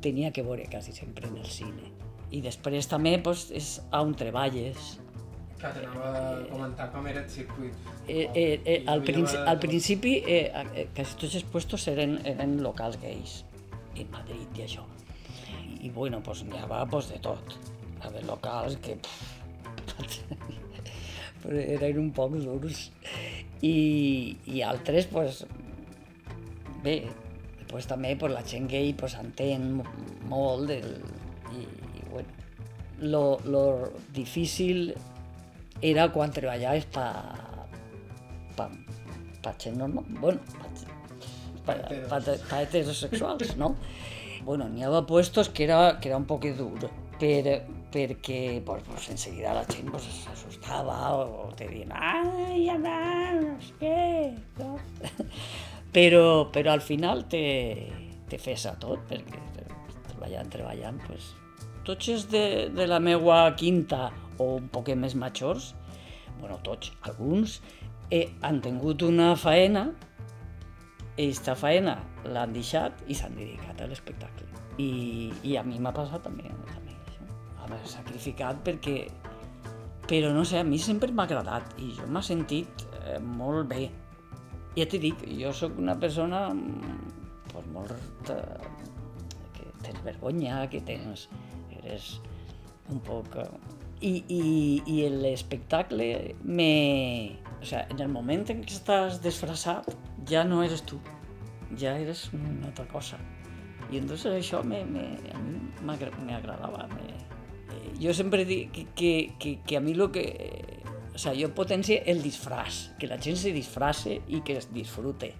tenia 0.00 0.32
que 0.32 0.42
veure 0.42 0.68
quasi 0.70 0.92
sempre 0.92 1.28
en 1.28 1.36
el 1.36 1.46
cine. 1.46 1.92
I 2.30 2.40
després 2.44 2.88
també 2.88 3.16
pues, 3.22 3.48
és 3.54 3.78
on 3.96 4.14
treballes. 4.14 4.98
Clar, 5.60 5.74
t'anava 5.76 6.08
a 6.08 6.36
comentar 6.48 6.86
com 6.88 7.04
era 7.10 7.20
el 7.20 7.28
circuit. 7.28 7.88
Eh, 8.08 8.30
eh, 8.32 8.60
eh, 8.64 8.78
al, 8.88 9.02
principi, 9.04 9.40
al 9.52 9.58
principi, 9.60 10.12
eh, 10.24 10.46
eh, 10.72 10.86
quasi 10.96 11.18
tots 11.20 11.34
els 11.36 11.44
puestos 11.52 11.84
eren, 11.92 12.14
eren 12.24 12.54
locals 12.64 12.96
gais, 13.02 13.34
en 13.92 14.08
Madrid 14.14 14.56
i 14.56 14.64
això. 14.64 14.86
I, 15.50 15.84
i 15.84 15.90
bueno, 15.92 16.22
pues, 16.24 16.40
n'hi 16.48 16.62
havia 16.62 16.86
pues, 16.88 17.10
de 17.12 17.20
tot. 17.26 17.58
Hi 17.98 18.08
havia 18.08 18.24
locals 18.30 18.78
que... 18.80 18.96
Però 21.42 21.60
eren 21.60 22.00
un 22.06 22.10
poc 22.16 22.40
durs. 22.40 22.86
I, 23.60 23.76
i 24.48 24.64
altres, 24.64 25.12
pues, 25.12 25.44
bé, 26.84 27.02
pues, 27.68 27.84
també 27.90 28.16
pues, 28.16 28.32
la 28.32 28.46
gent 28.48 28.72
gay 28.72 28.94
pues, 28.96 29.18
entén 29.20 29.82
molt 30.32 30.72
del, 30.72 30.90
i, 31.52 31.68
i 32.00 32.08
bueno, 32.08 32.32
lo, 33.00 33.24
lo 33.44 33.92
difícil 34.16 34.94
era 35.82 36.10
quan 36.12 36.32
treballaves 36.32 36.86
pa, 36.92 37.08
pa, 38.56 38.68
pa 39.42 39.54
gent 39.58 39.78
normal, 39.80 40.04
bueno, 40.20 40.40
pa, 41.64 41.74
pa, 41.74 41.98
pa, 42.08 42.38
pa 42.48 42.62
heterosexuals, 42.62 43.56
no? 43.56 43.74
Bueno, 44.44 44.68
n'hi 44.68 44.84
havia 44.84 45.04
puestos 45.08 45.50
que 45.52 45.64
era, 45.64 45.98
que 46.00 46.08
era 46.08 46.18
un 46.20 46.26
poc 46.28 46.46
dur, 46.56 46.90
per, 47.20 47.60
perquè 47.92 48.62
pues, 48.64 48.82
pues, 48.86 49.08
enseguida 49.10 49.54
la 49.54 49.64
gent 49.68 49.90
pues, 49.90 50.06
s'assustava 50.22 50.98
o, 51.18 51.48
o 51.48 51.50
te 51.56 51.68
diuen 51.68 51.92
ai, 51.92 52.68
Anna, 52.72 52.96
no 53.40 53.56
sé 53.64 53.74
què, 53.80 54.04
no? 54.60 54.76
però, 55.96 56.24
però 56.54 56.72
al 56.76 56.84
final 56.84 57.26
te, 57.28 57.42
te 58.30 58.38
fes 58.38 58.66
a 58.70 58.76
tot, 58.80 59.04
perquè 59.10 59.42
treballant, 60.08 60.50
treballant, 60.52 61.00
pues, 61.08 61.32
tots 61.84 62.10
els 62.12 62.26
de, 62.30 62.44
de 62.76 62.86
la 62.86 63.00
meua 63.02 63.42
quinta 63.58 64.10
o 64.40 64.54
un 64.56 64.68
poc 64.72 64.88
més 64.96 65.14
majors, 65.14 65.74
bueno, 66.40 66.56
tots, 66.64 66.94
alguns, 67.08 67.60
eh, 68.10 68.26
han 68.42 68.62
tingut 68.64 69.04
una 69.06 69.34
faena, 69.36 69.90
i 71.20 71.26
aquesta 71.26 71.54
faena 71.58 71.98
l'han 72.32 72.54
deixat 72.56 73.04
i 73.12 73.16
s'han 73.18 73.36
dedicat 73.36 73.82
a 73.82 73.88
l'espectacle. 73.90 74.46
I, 74.80 75.28
I 75.44 75.58
a 75.60 75.64
mi 75.66 75.76
m'ha 75.82 75.92
passat 75.92 76.24
també, 76.24 76.48
també 76.72 76.96
m'he 77.70 77.80
sacrificat 77.86 78.62
perquè... 78.66 79.00
Però 80.10 80.32
no 80.34 80.42
sé, 80.48 80.58
a 80.58 80.66
mi 80.66 80.78
sempre 80.82 81.12
m'ha 81.14 81.26
agradat 81.28 81.76
i 81.78 81.92
jo 81.94 82.06
m'ha 82.10 82.22
sentit 82.26 82.86
eh, 83.04 83.18
molt 83.22 83.68
bé. 83.70 83.84
Ja 84.74 84.86
t'he 84.90 84.98
dit, 85.02 85.22
jo 85.38 85.52
sóc 85.54 85.78
una 85.78 85.94
persona 86.02 86.48
pues, 87.52 87.68
molt... 87.74 87.94
De, 88.26 88.38
que 89.54 89.68
tens 89.84 90.02
vergonya, 90.06 90.64
que 90.72 90.82
tens... 90.86 91.28
eres 91.78 92.16
un 92.90 92.98
poc... 93.06 93.38
I, 94.00 94.12
i, 94.32 94.42
i 94.88 95.08
l'espectacle 95.12 96.34
me... 96.42 97.38
O 97.60 97.64
sea, 97.64 97.86
en 97.90 98.00
el 98.00 98.08
moment 98.08 98.46
en 98.48 98.62
què 98.64 98.72
estàs 98.72 99.18
disfressat, 99.20 99.90
ja 100.28 100.46
no 100.48 100.62
eres 100.64 100.80
tu, 100.88 100.96
ja 101.76 101.92
eres 102.00 102.30
una 102.32 102.70
altra 102.70 102.86
cosa. 102.88 103.18
I 103.90 103.98
entonces 103.98 104.32
això 104.32 104.62
me, 104.64 104.84
me, 104.88 105.04
a 105.34 105.38
mi 105.42 105.58
m'agradava. 105.84 106.86
Me, 106.94 107.12
eh, 107.74 107.92
jo 108.00 108.14
sempre 108.16 108.46
dic 108.48 108.72
que, 108.72 108.86
que, 108.94 109.12
que, 109.38 109.54
que 109.66 109.76
a 109.76 109.80
mi 109.80 109.94
lo 109.94 110.10
que... 110.12 110.24
O 111.14 111.18
sea, 111.18 111.34
jo 111.36 111.50
potencio 111.52 111.98
el 112.06 112.22
disfraç, 112.22 112.94
que 112.98 113.08
la 113.10 113.18
gent 113.20 113.36
se 113.36 113.52
disfrace 113.52 114.20
i 114.28 114.40
que 114.46 114.56
es 114.56 114.70
disfrute. 114.72 115.34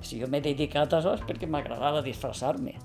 Si 0.00 0.20
jo 0.20 0.28
m'he 0.30 0.40
dedicat 0.40 0.94
a 0.94 1.02
això 1.02 1.16
és 1.18 1.24
perquè 1.26 1.48
m'agradava 1.50 2.00
disfressar-me. 2.06 2.78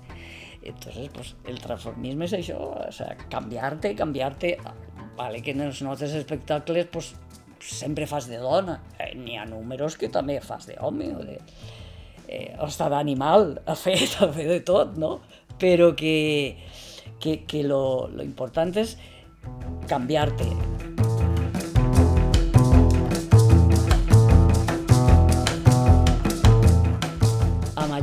Entonces, 0.64 1.08
pues, 1.14 1.34
el 1.48 1.60
transformisme 1.62 2.26
és 2.26 2.34
això, 2.40 2.58
o 2.74 2.92
sea, 2.92 3.14
canviar-te, 3.30 3.94
canviar-te 3.96 4.56
vale 5.16 5.42
que 5.42 5.54
en 5.54 5.64
els 5.66 5.82
nostres 5.82 6.14
espectacles 6.18 6.88
pues, 6.92 7.14
sempre 7.58 8.06
fas 8.06 8.28
de 8.28 8.38
dona, 8.42 8.80
eh, 8.98 9.14
n'hi 9.16 9.38
ha 9.38 9.46
números 9.48 9.96
que 10.00 10.10
també 10.12 10.40
fas 10.44 10.68
d'home 10.70 11.10
o 11.14 11.24
de... 11.24 11.38
Eh, 12.24 12.54
està 12.64 12.88
d'animal, 12.88 13.50
a 13.68 13.76
fer, 13.76 13.98
a 14.24 14.30
fer 14.32 14.48
de 14.50 14.60
tot, 14.66 14.96
no? 15.00 15.18
Però 15.60 15.92
que, 15.96 16.56
que, 17.20 17.42
que 17.46 17.62
lo, 17.62 18.08
lo 18.10 18.24
important 18.26 18.74
és 18.80 18.96
canviar-te. 19.88 20.73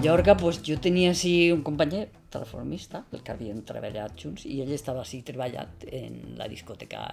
Mallorca 0.02 0.34
pues, 0.34 0.58
jo 0.66 0.80
tenia 0.82 1.12
així 1.14 1.52
un 1.54 1.60
company 1.62 2.08
transformista, 2.34 3.04
el 3.14 3.22
que 3.22 3.36
havien 3.36 3.60
treballat 3.70 4.16
junts, 4.18 4.47
i 4.49 4.56
ell 4.64 4.72
estava 4.74 5.04
així 5.04 5.20
treballant 5.22 5.84
en 5.93 6.16
la 6.39 6.47
discoteca 6.49 7.04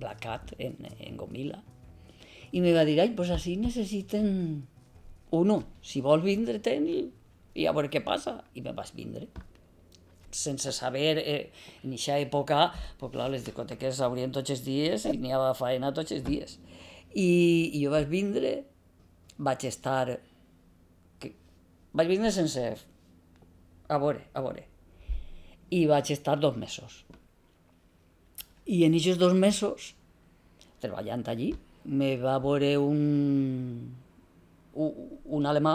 Black 0.00 0.22
Cat, 0.24 0.54
en, 0.56 0.78
en 0.80 1.18
Gomila. 1.20 1.58
I 2.56 2.62
me 2.64 2.72
va 2.72 2.86
dir, 2.88 2.94
ai, 3.04 3.12
pues 3.18 3.34
així 3.36 3.58
necessiten 3.60 4.32
uno, 5.36 5.58
si 5.84 6.00
vol 6.00 6.24
vindre, 6.24 6.56
ten 6.64 6.88
i, 6.88 7.02
i 7.52 7.68
a 7.68 7.76
veure 7.76 7.92
què 7.92 8.00
passa. 8.00 8.38
I 8.56 8.64
me 8.64 8.72
vas 8.80 8.96
vindre 8.96 9.28
sense 10.32 10.72
saber, 10.72 11.20
eh, 11.20 11.52
en 11.84 11.92
aquesta 11.92 12.16
època, 12.16 12.64
pues, 12.96 13.12
clar, 13.12 13.28
les 13.36 13.44
discoteques 13.44 14.00
s'obrien 14.00 14.32
tots 14.32 14.56
els 14.56 14.64
dies 14.64 15.04
i 15.04 15.18
n'hi 15.18 15.36
havia 15.36 15.52
faena 15.60 15.92
tots 15.92 16.16
els 16.16 16.24
dies. 16.24 16.56
I, 17.12 17.28
i 17.76 17.84
jo 17.84 17.92
vaig 17.92 18.08
vindre, 18.08 18.62
vaig 19.36 19.68
estar... 19.68 20.16
Vaig 21.92 22.08
vindre 22.08 22.30
sense 22.32 22.62
a 23.92 23.98
veure, 24.00 24.22
a 24.32 24.40
veure. 24.44 24.64
I 25.72 25.84
vaig 25.90 26.12
estar 26.14 26.38
dos 26.40 26.56
mesos. 26.56 27.02
I 28.64 28.84
en 28.86 28.96
aquests 28.96 29.20
dos 29.20 29.34
mesos, 29.36 29.92
treballant 30.80 31.26
allí, 31.28 31.50
me 31.84 32.14
va 32.16 32.38
veure 32.40 32.76
un, 32.78 33.92
un 34.74 35.50
alemà 35.50 35.74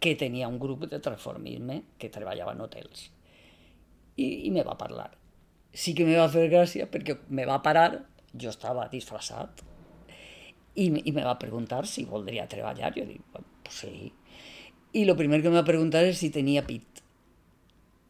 que 0.00 0.14
tenia 0.16 0.48
un 0.48 0.58
grup 0.62 0.86
de 0.88 1.00
transformisme 1.02 1.82
que 1.98 2.12
treballava 2.12 2.54
en 2.54 2.64
hotels. 2.64 3.08
I, 4.16 4.48
i 4.48 4.50
me 4.54 4.64
va 4.64 4.78
parlar. 4.80 5.10
Sí 5.76 5.92
que 5.96 6.06
me 6.08 6.16
va 6.16 6.28
fer 6.32 6.46
gràcia 6.48 6.86
perquè 6.88 7.18
me 7.28 7.44
va 7.48 7.60
parar, 7.64 7.90
jo 8.32 8.52
estava 8.52 8.86
disfressat, 8.92 9.64
i, 10.76 10.86
i 11.08 11.12
me 11.12 11.24
va 11.24 11.38
preguntar 11.40 11.84
si 11.88 12.04
voldria 12.08 12.46
treballar. 12.48 12.92
Jo 12.96 13.04
dic, 13.08 13.24
pues 13.32 13.82
sí. 13.82 14.12
I 14.94 15.02
el 15.02 15.16
primer 15.16 15.42
que 15.42 15.50
me 15.50 15.58
va 15.58 15.66
preguntar 15.66 16.04
és 16.06 16.20
si 16.22 16.30
tenia 16.34 16.66
pit. 16.66 17.02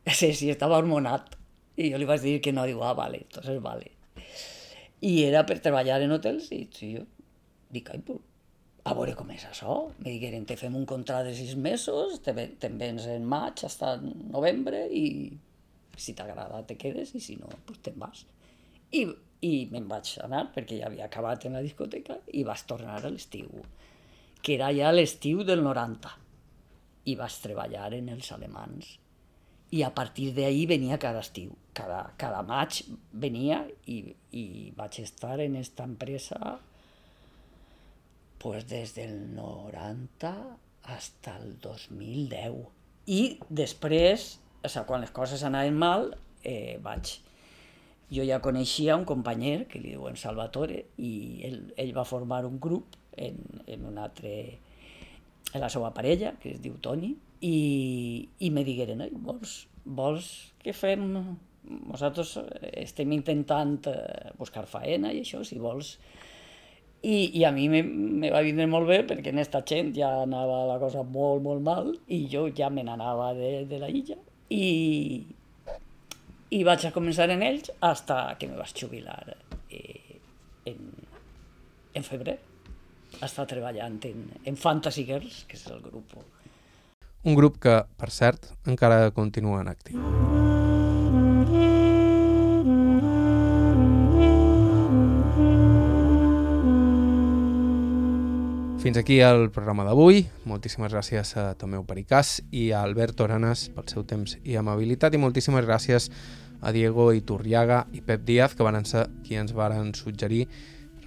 Sí, 0.15 0.31
sí, 0.39 0.51
estava 0.53 0.79
hormonat. 0.79 1.35
I 1.77 1.91
jo 1.91 1.99
li 1.99 2.07
vaig 2.07 2.23
dir 2.23 2.39
que 2.41 2.53
no, 2.55 2.63
diu, 2.69 2.79
ah, 2.87 2.95
vale, 2.95 3.25
entonces 3.25 3.59
vale. 3.63 3.91
I 5.03 5.25
era 5.27 5.43
per 5.49 5.59
treballar 5.61 5.99
en 6.05 6.15
hotels 6.15 6.47
i 6.55 6.63
sí, 6.73 6.93
jo 6.95 7.03
dic, 7.75 7.91
ai, 7.91 8.01
pues, 8.07 8.23
a 8.87 8.95
veure 8.95 9.17
com 9.19 9.31
és 9.35 9.45
això. 9.49 9.77
Me 9.99 10.13
digueren, 10.13 10.47
te 10.47 10.57
fem 10.59 10.77
un 10.79 10.87
contracte 10.87 11.33
de 11.33 11.35
sis 11.39 11.57
mesos, 11.59 12.21
te, 12.23 12.33
te'n 12.63 12.79
vens 12.79 13.09
en 13.11 13.27
maig 13.27 13.65
fins 13.65 14.07
novembre 14.31 14.87
i 14.95 15.07
si 15.97 16.15
t'agrada 16.15 16.63
te 16.69 16.77
quedes 16.79 17.15
i 17.17 17.23
si 17.25 17.39
no, 17.41 17.51
pues 17.67 17.81
te'n 17.83 17.99
vas. 17.99 18.23
I, 18.95 19.07
i 19.43 19.55
me'n 19.73 19.89
vaig 19.91 20.13
anar 20.23 20.47
perquè 20.55 20.79
ja 20.81 20.91
havia 20.91 21.09
acabat 21.09 21.49
en 21.49 21.59
la 21.59 21.65
discoteca 21.65 22.21
i 22.33 22.45
vas 22.47 22.63
tornar 22.69 23.01
a 23.01 23.11
l'estiu, 23.11 23.51
que 24.43 24.55
era 24.55 24.71
ja 24.77 24.93
l'estiu 24.95 25.43
del 25.45 25.65
90. 25.67 26.15
I 27.07 27.17
vas 27.19 27.41
treballar 27.43 27.93
en 27.95 28.09
els 28.15 28.31
alemans 28.35 28.97
i 29.75 29.83
a 29.83 29.91
partir 29.95 30.31
d'ahir 30.35 30.67
venia 30.71 30.99
cada 30.99 31.23
estiu. 31.25 31.55
Cada, 31.77 32.13
cada 32.21 32.43
maig 32.47 32.85
venia 33.13 33.65
i, 33.91 33.99
i 34.33 34.45
vaig 34.77 35.01
estar 35.03 35.41
en 35.43 35.57
esta 35.59 35.85
empresa 35.85 36.59
pues 38.39 38.67
des 38.69 38.95
del 38.95 39.35
90 39.35 40.33
hasta 40.85 41.37
el 41.41 41.59
2010. 41.61 42.63
I 43.07 43.39
després, 43.49 44.37
o 44.63 44.69
sigui, 44.71 44.87
quan 44.87 45.03
les 45.03 45.15
coses 45.15 45.43
anaven 45.47 45.79
mal, 45.79 46.13
eh, 46.43 46.79
vaig... 46.83 47.19
Jo 48.07 48.23
ja 48.23 48.37
coneixia 48.39 48.95
un 48.95 49.03
company 49.03 49.65
que 49.67 49.81
li 49.83 49.97
diuen 49.97 50.15
Salvatore 50.15 50.77
i 51.03 51.41
ell, 51.43 51.57
ell 51.75 51.89
va 51.91 52.05
formar 52.07 52.45
un 52.47 52.61
grup 52.63 52.95
en, 53.19 53.41
en 53.67 53.83
un 53.89 53.99
altre 53.99 54.61
en 55.53 55.63
la 55.63 55.71
seva 55.73 55.93
parella, 55.95 56.35
que 56.41 56.55
es 56.55 56.61
diu 56.63 56.77
Toni, 56.83 57.13
i, 57.47 57.57
i 58.39 58.51
me 58.51 58.65
digueren, 58.67 59.05
vols, 59.25 59.67
vols 59.85 60.31
que 60.63 60.77
fem... 60.77 61.11
Nosaltres 61.67 62.37
estem 62.79 63.11
intentant 63.17 63.89
eh, 63.91 64.29
buscar 64.39 64.69
faena 64.71 65.11
i 65.11 65.25
això, 65.25 65.43
si 65.43 65.59
vols... 65.59 65.97
I, 67.07 67.17
i 67.39 67.43
a 67.45 67.51
mi 67.55 67.67
me, 67.71 67.81
me 67.83 68.31
va 68.33 68.41
vindre 68.43 68.69
molt 68.71 68.87
bé 68.89 69.01
perquè 69.07 69.31
en 69.31 69.39
esta 69.43 69.61
gent 69.67 69.93
ja 69.95 70.09
anava 70.23 70.63
la 70.67 70.79
cosa 70.83 71.03
molt, 71.03 71.43
molt 71.45 71.63
mal 71.63 71.91
i 72.11 72.23
jo 72.31 72.47
ja 72.57 72.71
me 72.73 72.83
n'anava 72.87 73.29
de, 73.37 73.51
de 73.69 73.79
la 73.83 73.91
illa 73.93 74.17
i, 74.51 75.27
i 76.57 76.63
vaig 76.67 76.87
a 76.89 76.95
començar 76.95 77.29
en 77.31 77.45
ells 77.47 77.71
hasta 77.85 78.37
que 78.41 78.49
me 78.51 78.59
vaig 78.59 78.75
jubilar 78.81 79.37
eh, 79.71 80.19
en, 80.71 80.91
en 81.95 82.07
febrer. 82.07 82.39
Està 83.25 83.47
treballant 83.49 84.01
en, 84.05 84.27
en 84.45 84.57
Fantasy 84.61 85.07
Girls, 85.09 85.45
que 85.49 85.57
és 85.57 85.69
el 85.73 85.81
grup 85.85 86.17
un 87.27 87.35
grup 87.35 87.59
que, 87.59 87.81
per 87.99 88.13
cert, 88.15 88.53
encara 88.71 89.11
continua 89.11 89.59
en 89.65 89.69
actiu. 89.73 89.99
Fins 98.79 99.01
aquí 99.01 99.19
el 99.27 99.49
programa 99.51 99.83
d'avui. 99.83 100.23
Moltíssimes 100.47 100.93
gràcies 100.95 101.35
a 101.35 101.49
Tomeu 101.59 101.83
Pericàs 101.83 102.37
i 102.55 102.69
a 102.71 102.85
Albert 102.87 103.25
Oranes 103.27 103.67
pel 103.75 103.91
seu 103.91 104.07
temps 104.07 104.37
i 104.47 104.55
amabilitat 104.55 105.17
i 105.17 105.19
moltíssimes 105.19 105.67
gràcies 105.67 106.07
a 106.63 106.71
Diego 106.71 107.09
Iturriaga 107.11 107.83
i 107.91 108.05
Pep 108.07 108.23
Díaz 108.23 108.55
que 108.55 108.63
van 108.63 108.87
ser 108.87 109.09
qui 109.27 109.35
ens 109.35 109.51
varen 109.51 109.91
suggerir 109.99 110.47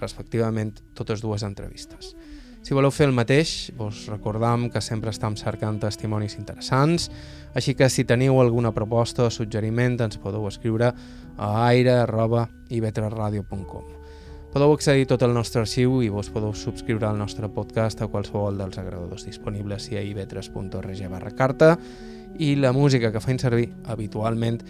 respectivament 0.00 0.80
totes 0.94 1.20
dues 1.22 1.42
entrevistes. 1.46 2.16
Si 2.60 2.74
voleu 2.76 2.92
fer 2.92 3.06
el 3.08 3.14
mateix, 3.16 3.72
vos 3.78 4.04
recordam 4.10 4.68
que 4.70 4.80
sempre 4.84 5.10
estem 5.14 5.36
cercant 5.40 5.80
testimonis 5.80 6.36
interessants, 6.36 7.10
així 7.56 7.74
que 7.74 7.88
si 7.88 8.04
teniu 8.04 8.40
alguna 8.40 8.72
proposta 8.76 9.24
o 9.24 9.30
suggeriment 9.32 10.00
ens 10.04 10.18
podeu 10.20 10.46
escriure 10.48 10.92
a 11.38 11.66
aire.ivetraradio.com. 11.70 13.84
Podeu 14.50 14.72
accedir 14.74 15.06
tot 15.06 15.22
el 15.22 15.30
nostre 15.32 15.60
arxiu 15.62 16.00
i 16.02 16.08
vos 16.10 16.26
podeu 16.34 16.50
subscriure 16.58 17.06
al 17.06 17.18
nostre 17.18 17.48
podcast 17.54 18.00
a 18.02 18.08
qualsevol 18.10 18.58
dels 18.58 18.78
agradadors 18.82 19.24
disponibles 19.28 19.86
i 19.92 19.96
a 19.96 20.02
ivetres.org 20.02 21.08
barra 21.08 21.30
carta 21.38 21.78
i 22.38 22.54
la 22.56 22.72
música 22.72 23.10
que 23.12 23.22
feim 23.22 23.38
servir 23.40 23.68
habitualment 23.90 24.60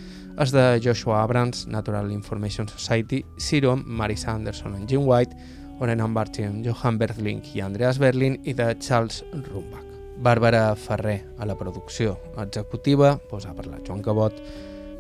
és 0.41 0.55
de 0.55 0.65
Joshua 0.83 1.23
Abrams, 1.23 1.67
Natural 1.69 2.11
Information 2.13 2.69
Society, 2.69 3.25
Sirom, 3.37 3.85
Marisa 3.87 4.33
Anderson 4.33 4.79
i 4.79 4.87
Jim 4.89 5.05
White, 5.07 5.37
Orenan 5.81 6.15
Bartien, 6.15 6.63
Johan 6.65 6.99
Berling 6.99 7.43
i 7.55 7.61
Andreas 7.65 7.99
Berlin 7.99 8.39
i 8.45 8.55
de 8.55 8.73
Charles 8.79 9.25
Rumbach. 9.33 9.87
Bàrbara 10.21 10.75
Ferrer 10.77 11.23
a 11.39 11.47
la 11.49 11.57
producció 11.57 12.19
executiva, 12.39 13.17
pues 13.31 13.47
ha 13.47 13.55
parlat 13.57 13.87
Joan 13.89 14.03
Cabot. 14.05 14.37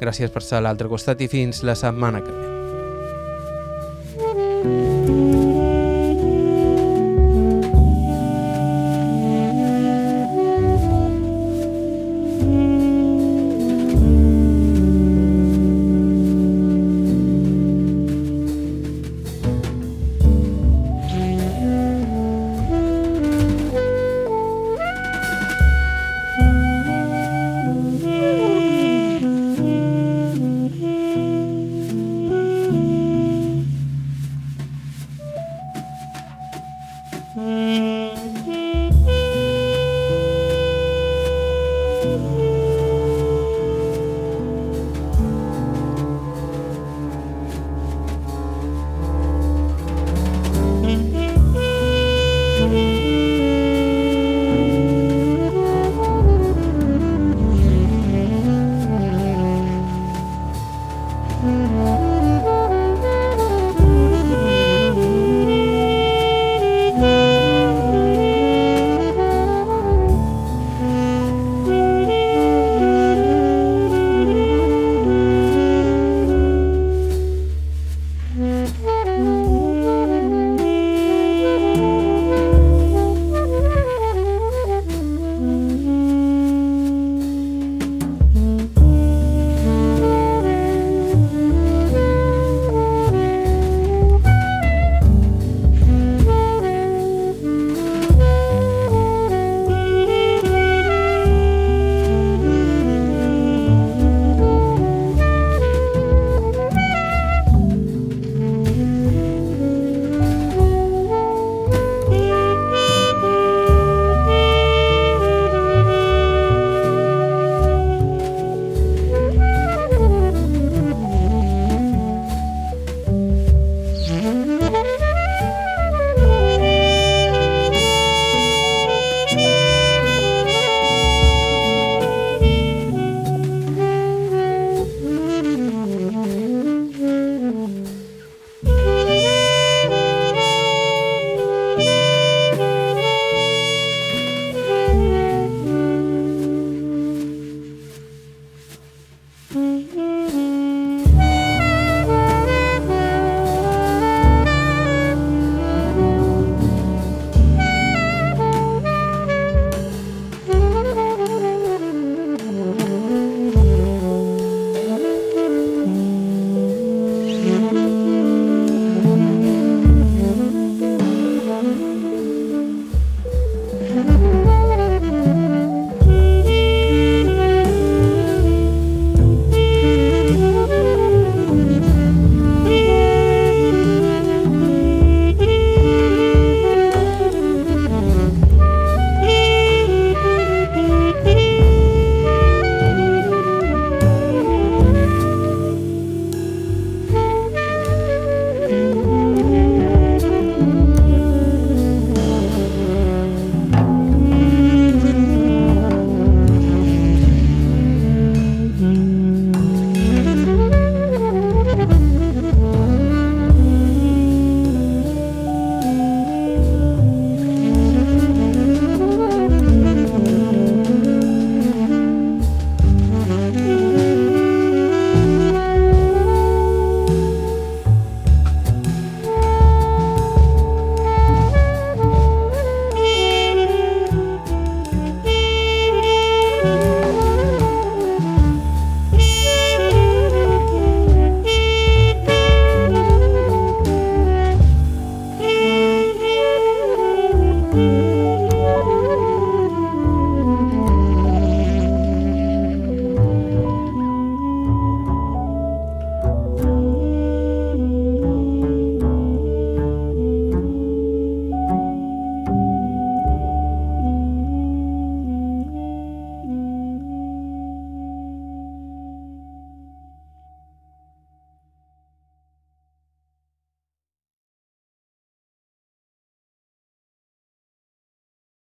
Gràcies 0.00 0.32
per 0.32 0.42
ser 0.42 0.56
a 0.58 0.64
l'altre 0.64 0.88
costat 0.88 1.20
i 1.20 1.28
fins 1.28 1.60
la 1.62 1.76
setmana 1.76 2.24
que 2.24 2.32
ve. 2.32 2.48
thank 4.62 5.08
you 5.08 5.19